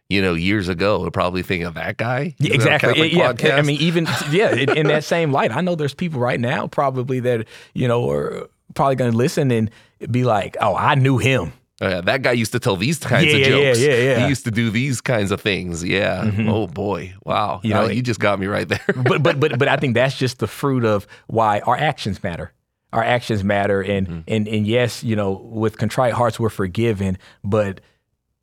you 0.10 0.22
know, 0.22 0.36
years 0.36 0.70
ago 0.70 1.00
would 1.00 1.14
probably 1.14 1.42
think 1.42 1.64
of 1.64 1.74
that 1.74 1.98
guy. 1.98 2.36
Yeah, 2.38 2.54
Is 2.54 2.64
that 2.66 2.72
a 2.72 2.76
exactly. 2.76 3.10
Catholic 3.10 3.42
Yeah, 3.42 3.56
I 3.56 3.62
mean, 3.64 3.82
even 3.82 4.08
yeah, 4.30 4.54
in, 4.54 4.78
in 4.78 4.88
that 4.88 5.04
same 5.04 5.32
light, 5.32 5.52
I 5.52 5.62
know 5.62 5.74
there's 5.74 5.96
people 5.96 6.20
right 6.20 6.40
now 6.40 6.68
probably 6.68 7.20
that 7.22 7.48
you 7.74 7.88
know 7.88 8.08
are 8.12 8.48
probably 8.76 8.96
going 8.96 9.12
to 9.12 9.18
listen 9.18 9.50
and 9.50 9.72
be 10.12 10.24
like, 10.24 10.56
"Oh, 10.62 10.76
I 10.76 10.96
knew 10.96 11.18
him." 11.18 11.54
Oh, 11.84 11.90
yeah, 11.90 12.02
that 12.02 12.22
guy 12.22 12.32
used 12.32 12.52
to 12.54 12.60
tell 12.60 12.76
these 12.78 12.98
kinds 13.00 13.26
Yeah, 13.26 13.34
of 13.34 13.40
yeah, 13.40 13.48
yeah, 13.48 13.64
jokes. 13.74 13.80
yeah, 13.82 13.96
yeah. 13.96 14.20
He 14.24 14.28
used 14.30 14.46
to 14.46 14.52
do 14.52 14.70
these 14.70 15.02
kinds 15.02 15.32
of 15.32 15.42
things. 15.42 15.84
Yeah. 15.84 16.32
Oh 16.48 16.68
boy. 16.68 17.14
Wow. 17.26 17.60
You 17.64 17.74
know, 17.74 17.88
you 17.90 18.02
just 18.02 18.20
got 18.20 18.40
me 18.40 18.48
right 18.48 18.68
there. 18.68 18.80
but 19.10 19.22
but 19.22 19.40
but 19.40 19.60
but 19.60 19.68
I 19.68 19.76
think 19.78 19.94
that's 19.96 20.18
just 20.18 20.40
the 20.40 20.48
fruit 20.48 20.86
of 20.86 21.06
why 21.28 21.60
our 21.62 21.76
actions 21.78 22.24
matter. 22.24 22.54
Our 22.94 23.04
actions 23.04 23.44
matter, 23.44 23.82
and 23.82 24.08
Mm-hmm. 24.08 24.20
and 24.28 24.48
and 24.48 24.68
yes, 24.68 25.04
you 25.04 25.16
know, 25.16 25.32
with 25.34 25.78
contrite 25.78 26.14
hearts 26.14 26.40
we're 26.40 26.50
forgiven, 26.50 27.18
but 27.44 27.82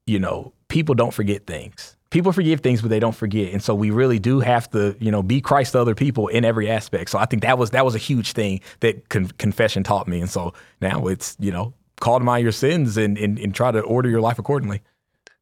you 0.07 0.19
know, 0.19 0.53
people 0.69 0.95
don't 0.97 1.15
forget 1.15 1.47
things. 1.47 1.97
People 2.11 2.33
forgive 2.33 2.61
things, 2.61 2.81
but 2.83 2.91
they 2.91 2.99
don't 2.99 3.15
forget, 3.15 3.53
and 3.53 3.63
so 3.63 3.73
we 3.77 3.91
really 3.93 4.19
do 4.19 4.41
have 4.41 4.69
to, 4.73 4.97
you 4.99 5.13
know, 5.13 5.23
be 5.23 5.41
Christ 5.41 5.73
to 5.73 5.81
other 5.81 5.95
people 5.95 6.27
in 6.27 6.45
every 6.45 6.69
aspect. 6.69 7.11
So 7.11 7.19
I 7.21 7.27
think 7.27 7.43
that 7.43 7.57
was 7.59 7.71
that 7.71 7.85
was 7.85 7.95
a 7.95 7.99
huge 7.99 8.33
thing 8.33 8.61
that 8.81 9.09
con- 9.09 9.31
confession 9.39 9.85
taught 9.85 10.09
me, 10.09 10.21
and 10.21 10.29
so 10.29 10.53
now 10.81 11.07
it's 11.07 11.37
you 11.39 11.53
know, 11.53 11.73
call 12.01 12.19
to 12.19 12.25
mind 12.25 12.43
your 12.43 12.53
sins 12.53 12.97
and, 12.97 13.17
and 13.17 13.39
and 13.39 13.55
try 13.55 13.71
to 13.71 13.81
order 13.81 14.09
your 14.09 14.21
life 14.21 14.39
accordingly. 14.39 14.83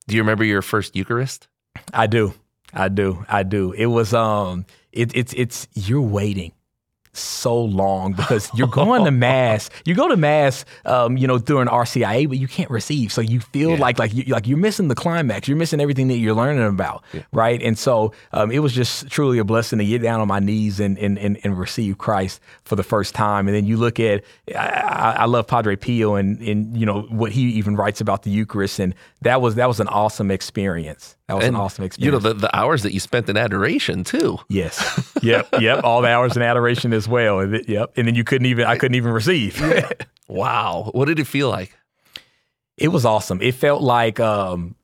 do 0.06 0.16
you 0.16 0.22
remember 0.22 0.44
your 0.44 0.62
first 0.62 0.94
Eucharist? 0.94 1.48
I 1.92 2.06
do. 2.06 2.34
I 2.72 2.88
do. 2.88 3.24
I 3.28 3.42
do. 3.44 3.72
It 3.72 3.86
was 3.86 4.12
um 4.12 4.66
it, 4.92 5.16
it's 5.16 5.32
it's 5.34 5.68
you're 5.74 6.02
waiting 6.02 6.52
so 7.18 7.56
long 7.62 8.12
because 8.12 8.50
you're 8.54 8.68
going 8.68 9.04
to 9.04 9.10
mass. 9.10 9.70
You 9.84 9.94
go 9.94 10.08
to 10.08 10.16
mass 10.16 10.64
um, 10.84 11.16
you 11.16 11.26
know, 11.26 11.38
during 11.38 11.68
RCIA, 11.68 12.28
but 12.28 12.38
you 12.38 12.48
can't 12.48 12.70
receive. 12.70 13.12
So 13.12 13.20
you 13.20 13.40
feel 13.40 13.70
Yeah. 13.72 13.76
like 13.80 13.98
like 13.98 14.14
you 14.14 14.24
like 14.24 14.46
you're 14.46 14.58
missing 14.58 14.88
the 14.88 14.94
climax. 14.94 15.48
You're 15.48 15.56
missing 15.56 15.80
everything 15.80 16.08
that 16.08 16.16
you're 16.18 16.34
learning 16.34 16.64
about. 16.66 17.04
Right. 17.32 17.60
And 17.62 17.78
so 17.78 18.12
um, 18.32 18.50
it 18.50 18.60
was 18.60 18.72
just 18.72 19.08
truly 19.08 19.38
a 19.38 19.44
blessing 19.44 19.78
to 19.80 19.84
get 19.84 20.02
down 20.02 20.20
on 20.20 20.28
my 20.28 20.38
knees 20.38 20.80
and 20.80 20.98
and, 20.98 21.18
and 21.18 21.38
and 21.44 21.58
receive 21.58 21.98
Christ 21.98 22.40
for 22.64 22.76
the 22.76 22.82
first 22.82 23.14
time. 23.14 23.48
And 23.48 23.54
then 23.56 23.66
you 23.66 23.76
look 23.76 24.00
at 24.00 24.24
I, 24.54 24.58
I 24.58 25.10
I 25.18 25.24
love 25.26 25.46
Padre 25.46 25.76
Pio 25.76 26.14
and 26.14 26.40
and 26.40 26.76
you 26.76 26.86
know 26.86 27.02
what 27.10 27.32
he 27.32 27.42
even 27.50 27.76
writes 27.76 28.00
about 28.00 28.22
the 28.22 28.30
Eucharist. 28.30 28.78
And 28.78 28.94
that 29.22 29.42
was 29.42 29.56
that 29.56 29.68
was 29.68 29.80
an 29.80 29.88
awesome 29.88 30.30
experience. 30.30 31.16
That 31.28 31.34
was 31.36 31.44
And, 31.44 31.54
an 31.56 31.60
awesome 31.62 31.84
experience. 31.84 32.04
You 32.24 32.28
know, 32.30 32.34
the, 32.34 32.40
the 32.40 32.56
hours 32.56 32.82
that 32.82 32.92
you 32.94 33.00
spent 33.00 33.28
in 33.28 33.36
adoration 33.36 34.02
too. 34.02 34.38
Yes. 34.48 35.12
Yep. 35.22 35.48
Yep. 35.60 35.84
All 35.84 36.00
the 36.02 36.08
hours 36.08 36.36
in 36.36 36.42
adoration 36.42 36.92
as 36.94 37.06
well. 37.06 37.40
And 37.40 37.54
it- 37.56 37.68
Yep. 37.68 37.92
And 37.96 38.08
then 38.08 38.14
you 38.14 38.24
couldn't 38.24 38.46
even. 38.46 38.64
I 38.66 38.76
couldn't 38.78 38.94
even 38.96 39.12
receive. 39.12 39.60
Wow. 40.26 40.90
What 40.92 41.04
did 41.06 41.18
it 41.20 41.26
feel 41.26 41.48
like? 41.50 41.74
it 42.76 42.88
was 42.88 43.04
awesome. 43.04 43.42
It 43.42 43.56
felt 43.56 43.82
like 43.82 44.20
um, 44.20 44.74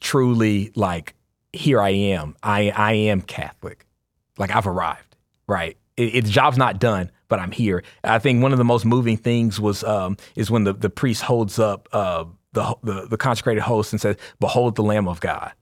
truly 0.00 0.72
like 0.74 1.14
here 1.52 1.80
I 1.80 1.90
am. 1.90 2.36
I 2.42 2.70
I 2.70 2.92
am 2.92 3.20
Catholic. 3.22 3.86
Like 4.38 4.54
I've 4.54 4.66
arrived. 4.66 5.16
Right. 5.46 5.76
It, 5.96 6.14
it, 6.14 6.24
the 6.24 6.30
job's 6.30 6.56
not 6.56 6.78
done, 6.80 7.10
but 7.28 7.38
I'm 7.38 7.50
here. 7.52 7.82
I 8.04 8.18
think 8.18 8.42
one 8.42 8.52
of 8.52 8.58
the 8.58 8.64
most 8.64 8.84
moving 8.84 9.16
things 9.16 9.60
was 9.60 9.84
um, 9.84 10.16
is 10.36 10.50
when 10.50 10.64
the 10.64 10.72
the 10.72 10.90
priest 10.90 11.22
holds 11.22 11.58
up 11.58 11.88
uh, 11.92 12.24
the, 12.52 12.76
the 12.82 13.06
the 13.08 13.16
consecrated 13.16 13.62
host 13.62 13.92
and 13.92 14.00
says, 14.00 14.16
"Behold 14.38 14.76
the 14.76 14.82
Lamb 14.82 15.08
of 15.08 15.20
God." 15.20 15.52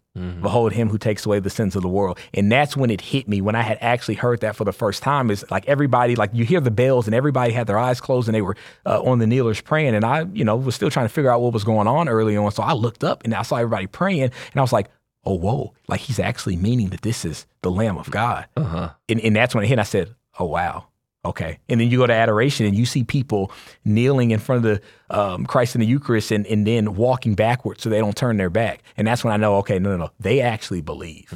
Behold 0.43 0.73
him 0.73 0.89
who 0.89 0.99
takes 0.99 1.25
away 1.27 1.39
the 1.39 1.51
sins 1.51 1.77
of 1.77 1.83
the 1.83 1.89
world. 1.89 2.19
And 2.35 2.51
that's 2.51 2.77
when 2.77 2.91
it 2.91 3.01
hit 3.01 3.29
me 3.29 3.41
when 3.41 3.55
I 3.55 3.63
had 3.63 3.79
actually 3.81 4.17
heard 4.17 4.41
that 4.41 4.57
for 4.57 4.65
the 4.65 4.73
first 4.73 5.01
time. 5.01 5.31
Is 5.31 5.49
like 5.49 5.69
everybody, 5.69 6.17
like 6.17 6.31
you 6.33 6.45
hear 6.45 6.61
the 6.61 6.73
bells 6.73 7.07
and 7.07 7.15
everybody 7.15 7.53
had 7.53 7.69
their 7.69 7.79
eyes 7.79 8.01
closed 8.01 8.27
and 8.27 8.35
they 8.35 8.43
were 8.43 8.57
uh, 8.85 9.01
on 9.03 9.21
the 9.21 9.29
kneelers 9.29 9.61
praying. 9.61 9.95
And 9.95 10.05
I, 10.05 10.27
you 10.33 10.45
know, 10.45 10.57
was 10.57 10.75
still 10.75 10.91
trying 10.91 11.07
to 11.07 11.13
figure 11.13 11.31
out 11.31 11.41
what 11.41 11.53
was 11.53 11.63
going 11.63 11.87
on 11.87 12.09
early 12.09 12.37
on. 12.37 12.51
So 12.51 12.65
I 12.65 12.73
looked 12.73 13.05
up 13.05 13.23
and 13.23 13.33
I 13.33 13.43
saw 13.43 13.57
everybody 13.57 13.87
praying 13.87 14.23
and 14.23 14.57
I 14.57 14.61
was 14.61 14.73
like, 14.73 14.89
oh, 15.25 15.35
whoa, 15.35 15.73
like 15.87 16.01
he's 16.01 16.19
actually 16.19 16.57
meaning 16.57 16.89
that 16.89 17.03
this 17.03 17.25
is 17.25 17.47
the 17.63 17.71
Lamb 17.71 17.97
of 17.97 18.11
God. 18.11 18.47
Uh 18.57 18.65
huh. 18.65 18.91
And, 19.09 19.21
and 19.21 19.37
that's 19.37 19.55
when 19.55 19.63
it 19.63 19.69
hit. 19.69 19.79
I 19.79 19.85
said, 19.85 20.17
oh, 20.41 20.47
wow. 20.47 20.87
Okay. 21.25 21.59
And 21.69 21.81
then 21.81 21.91
you 21.91 21.99
go 21.99 22.07
to 22.07 22.13
adoration 22.13 22.65
and 22.65 22.75
you 22.77 22.87
see 22.87 23.03
people 23.05 23.51
kneeling 23.85 24.31
in 24.31 24.39
front 24.39 24.65
of 24.65 24.81
the 25.11 25.17
um, 25.17 25.45
Christ 25.47 25.75
in 25.75 25.81
the 25.81 25.87
Eucharist 25.87 26.31
and, 26.31 26.47
and 26.47 26.67
then 26.67 26.95
walking 26.95 27.35
backwards 27.35 27.83
so 27.83 27.91
they 27.91 27.99
don't 27.99 28.17
turn 28.17 28.37
their 28.37 28.51
back. 28.51 28.83
And 28.97 29.07
that's 29.07 29.25
when 29.25 29.33
I 29.33 29.37
know, 29.37 29.57
okay, 29.57 29.79
no, 29.79 29.91
no, 29.91 29.97
no. 29.97 30.11
They 30.21 30.41
actually 30.41 30.81
believe. 30.81 31.33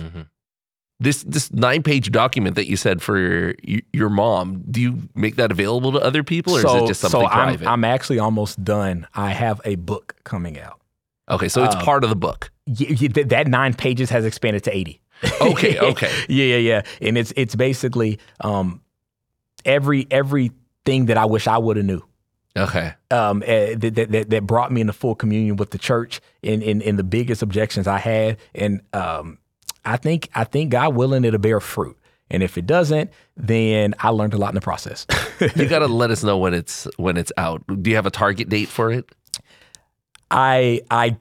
This 1.00 1.24
this 1.24 1.52
nine 1.52 1.82
page 1.82 2.12
document 2.12 2.54
that 2.54 2.68
you 2.68 2.76
said 2.76 3.02
for 3.02 3.18
your, 3.18 3.80
your 3.92 4.08
mom, 4.08 4.62
do 4.70 4.80
you 4.80 5.08
make 5.16 5.34
that 5.34 5.50
available 5.50 5.90
to 5.92 5.98
other 5.98 6.22
people, 6.22 6.54
or 6.54 6.58
is 6.60 6.64
it 6.64 6.86
just 6.86 7.00
something 7.00 7.20
so 7.22 7.26
I'm, 7.26 7.48
private? 7.48 7.66
I'm 7.66 7.82
actually 7.82 8.20
almost 8.20 8.62
done. 8.62 9.08
I 9.12 9.30
have 9.30 9.60
a 9.64 9.74
book 9.74 10.14
coming 10.22 10.60
out. 10.60 10.80
okay, 11.28 11.48
so 11.48 11.64
it's 11.64 11.74
uh, 11.74 11.82
part 11.82 12.04
of 12.04 12.10
the 12.10 12.14
book. 12.14 12.52
Y- 12.68 12.86
y- 12.90 13.08
th- 13.08 13.26
that 13.28 13.48
nine 13.48 13.74
pages 13.74 14.10
has 14.10 14.24
expanded 14.24 14.62
to 14.62 14.76
80. 14.76 15.00
Okay, 15.40 15.76
okay. 15.90 16.10
yeah, 16.28 16.44
yeah, 16.44 16.56
yeah. 16.56 16.82
And 17.00 17.18
it's 17.18 17.32
it's 17.36 17.56
basically 17.56 18.20
um, 18.42 18.80
every 19.64 20.06
everything 20.10 21.06
that 21.06 21.16
I 21.16 21.26
wish 21.26 21.46
I 21.46 21.58
would 21.58 21.76
have 21.76 21.86
knew. 21.86 22.02
Okay. 22.56 22.92
um, 23.10 23.42
eh, 23.46 23.74
that, 23.76 23.94
that, 23.94 24.30
that, 24.30 24.46
brought 24.46 24.70
me 24.70 24.82
into 24.82 24.92
full 24.92 25.14
communion 25.14 25.56
with 25.56 25.70
the 25.70 25.78
church 25.78 26.20
in, 26.42 26.60
in, 26.60 26.82
in 26.82 26.96
the 26.96 27.04
biggest 27.04 27.40
objections 27.40 27.86
I 27.86 27.98
had. 27.98 28.36
And 28.54 28.82
um, 28.92 29.38
I 29.86 29.96
think 29.96 30.28
I 30.34 30.44
think 30.44 30.70
God 30.70 30.94
willing 30.94 31.24
it'll 31.24 31.40
bear 31.40 31.60
fruit. 31.60 31.98
And 32.30 32.42
if 32.42 32.56
it 32.56 32.66
doesn't, 32.66 33.10
then 33.36 33.94
I 33.98 34.08
learned 34.08 34.34
a 34.34 34.38
lot 34.38 34.48
in 34.48 34.54
the 34.54 34.60
process. 34.60 35.06
You 35.56 35.66
got 35.66 35.80
to 35.80 35.88
let 35.88 36.12
us 36.12 36.22
know 36.22 36.38
when 36.38 36.54
it's 36.54 36.86
when 36.98 37.16
it's 37.16 37.32
out. 37.36 37.64
Do 37.66 37.90
you 37.90 37.96
have 37.96 38.06
a 38.06 38.12
target 38.12 38.48
date 38.48 38.68
for 38.68 38.92
it? 38.92 39.10
I 40.34 40.80
I 40.90 41.16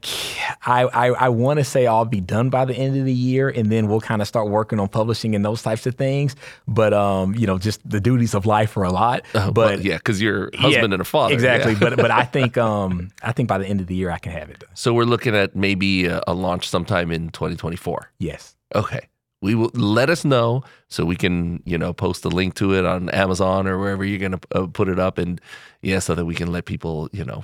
I 0.65 0.83
I, 0.85 1.07
I 1.25 1.29
want 1.29 1.59
to 1.59 1.65
say 1.65 1.85
I'll 1.85 2.05
be 2.05 2.21
done 2.21 2.49
by 2.49 2.63
the 2.65 2.73
end 2.73 2.97
of 2.97 3.03
the 3.05 3.13
year, 3.13 3.49
and 3.49 3.69
then 3.69 3.87
we'll 3.89 3.99
kind 3.99 4.21
of 4.21 4.27
start 4.27 4.47
working 4.49 4.79
on 4.79 4.87
publishing 4.87 5.35
and 5.35 5.43
those 5.43 5.61
types 5.61 5.85
of 5.85 5.95
things. 5.95 6.35
But 6.67 6.93
um, 6.93 7.35
you 7.35 7.45
know, 7.45 7.57
just 7.57 7.87
the 7.87 7.99
duties 7.99 8.33
of 8.33 8.45
life 8.45 8.77
are 8.77 8.83
a 8.83 8.91
lot. 8.91 9.23
Uh, 9.35 9.51
but 9.51 9.65
well, 9.77 9.81
yeah, 9.81 9.97
because 9.97 10.21
you're 10.21 10.49
husband 10.55 10.91
Yeah, 10.91 10.93
and 10.95 11.01
a 11.01 11.03
father. 11.03 11.33
exactly. 11.33 11.73
yeah. 11.73 11.79
but 11.79 11.97
but 11.97 12.11
I 12.11 12.23
think 12.35 12.57
um 12.57 13.09
I 13.21 13.33
think 13.33 13.49
by 13.49 13.57
the 13.57 13.67
end 13.67 13.81
of 13.81 13.87
the 13.87 13.95
year 13.95 14.11
I 14.11 14.17
can 14.17 14.31
have 14.31 14.49
it 14.49 14.59
done. 14.59 14.69
so 14.75 14.93
we're 14.93 15.03
looking 15.03 15.35
at 15.35 15.55
maybe 15.55 16.05
a, 16.05 16.21
a 16.25 16.33
launch 16.33 16.69
sometime 16.69 17.11
in 17.11 17.29
2024. 17.31 18.11
Yes. 18.19 18.55
Okay. 18.73 19.01
We 19.41 19.55
will 19.55 19.71
let 19.73 20.09
us 20.11 20.23
know 20.23 20.63
so 20.87 21.03
we 21.03 21.15
can, 21.15 21.63
you 21.65 21.75
know, 21.77 21.93
post 21.93 22.23
a 22.25 22.29
link 22.29 22.53
to 22.55 22.75
it 22.75 22.85
on 22.85 23.09
Amazon 23.09 23.67
or 23.67 23.79
wherever 23.79 24.05
you're 24.05 24.19
going 24.19 24.33
to 24.33 24.39
uh, 24.53 24.67
put 24.67 24.87
it 24.87 24.99
up, 24.99 25.17
and 25.17 25.41
yeah, 25.81 25.97
so 25.99 26.13
that 26.13 26.25
we 26.25 26.35
can 26.35 26.51
let 26.51 26.65
people, 26.65 27.09
you 27.11 27.25
know, 27.25 27.43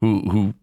who 0.00 0.20
who 0.30 0.54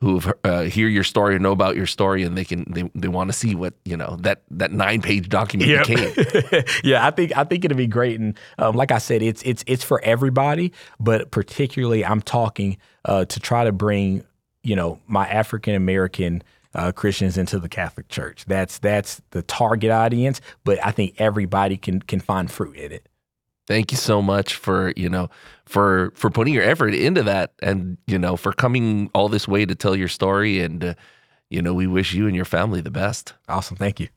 who 0.00 0.20
uh, 0.44 0.62
hear 0.62 0.88
your 0.88 1.04
story 1.04 1.34
or 1.34 1.38
know 1.38 1.52
about 1.52 1.74
your 1.74 1.86
story, 1.86 2.22
and 2.22 2.36
they 2.36 2.44
can 2.44 2.70
they, 2.70 2.90
they 2.94 3.08
want 3.08 3.30
to 3.30 3.32
see 3.32 3.54
what 3.54 3.74
you 3.84 3.96
know 3.96 4.16
that 4.20 4.42
that 4.50 4.72
nine 4.72 5.00
page 5.00 5.28
document 5.28 5.86
became. 5.86 6.64
yeah, 6.84 7.06
I 7.06 7.10
think 7.10 7.36
I 7.36 7.44
think 7.44 7.64
it'll 7.64 7.76
be 7.76 7.86
great, 7.86 8.20
and 8.20 8.38
um, 8.58 8.76
like 8.76 8.90
I 8.90 8.98
said, 8.98 9.22
it's 9.22 9.42
it's 9.42 9.64
it's 9.66 9.82
for 9.82 10.00
everybody, 10.02 10.72
but 11.00 11.30
particularly 11.30 12.04
I'm 12.04 12.20
talking 12.20 12.76
uh, 13.04 13.24
to 13.24 13.40
try 13.40 13.64
to 13.64 13.72
bring 13.72 14.24
you 14.62 14.76
know 14.76 15.00
my 15.06 15.26
African 15.28 15.74
American 15.74 16.42
uh, 16.74 16.92
Christians 16.92 17.38
into 17.38 17.58
the 17.58 17.68
Catholic 17.68 18.08
Church. 18.08 18.44
That's 18.44 18.78
that's 18.78 19.22
the 19.30 19.42
target 19.42 19.90
audience, 19.90 20.42
but 20.64 20.78
I 20.84 20.90
think 20.90 21.14
everybody 21.18 21.78
can 21.78 22.00
can 22.02 22.20
find 22.20 22.50
fruit 22.50 22.76
in 22.76 22.92
it. 22.92 23.08
Thank 23.66 23.90
you 23.90 23.98
so 23.98 24.22
much 24.22 24.54
for 24.54 24.92
you 24.96 25.08
know 25.08 25.28
for 25.64 26.12
for 26.14 26.30
putting 26.30 26.54
your 26.54 26.62
effort 26.62 26.94
into 26.94 27.22
that, 27.24 27.52
and 27.60 27.98
you 28.06 28.18
know 28.18 28.36
for 28.36 28.52
coming 28.52 29.10
all 29.14 29.28
this 29.28 29.48
way 29.48 29.66
to 29.66 29.74
tell 29.74 29.96
your 29.96 30.08
story, 30.08 30.60
and 30.60 30.84
uh, 30.84 30.94
you 31.50 31.60
know 31.62 31.74
we 31.74 31.86
wish 31.86 32.14
you 32.14 32.26
and 32.26 32.36
your 32.36 32.44
family 32.44 32.80
the 32.80 32.90
best. 32.90 33.34
Awesome, 33.48 33.76
thank 33.76 33.98
you. 33.98 34.08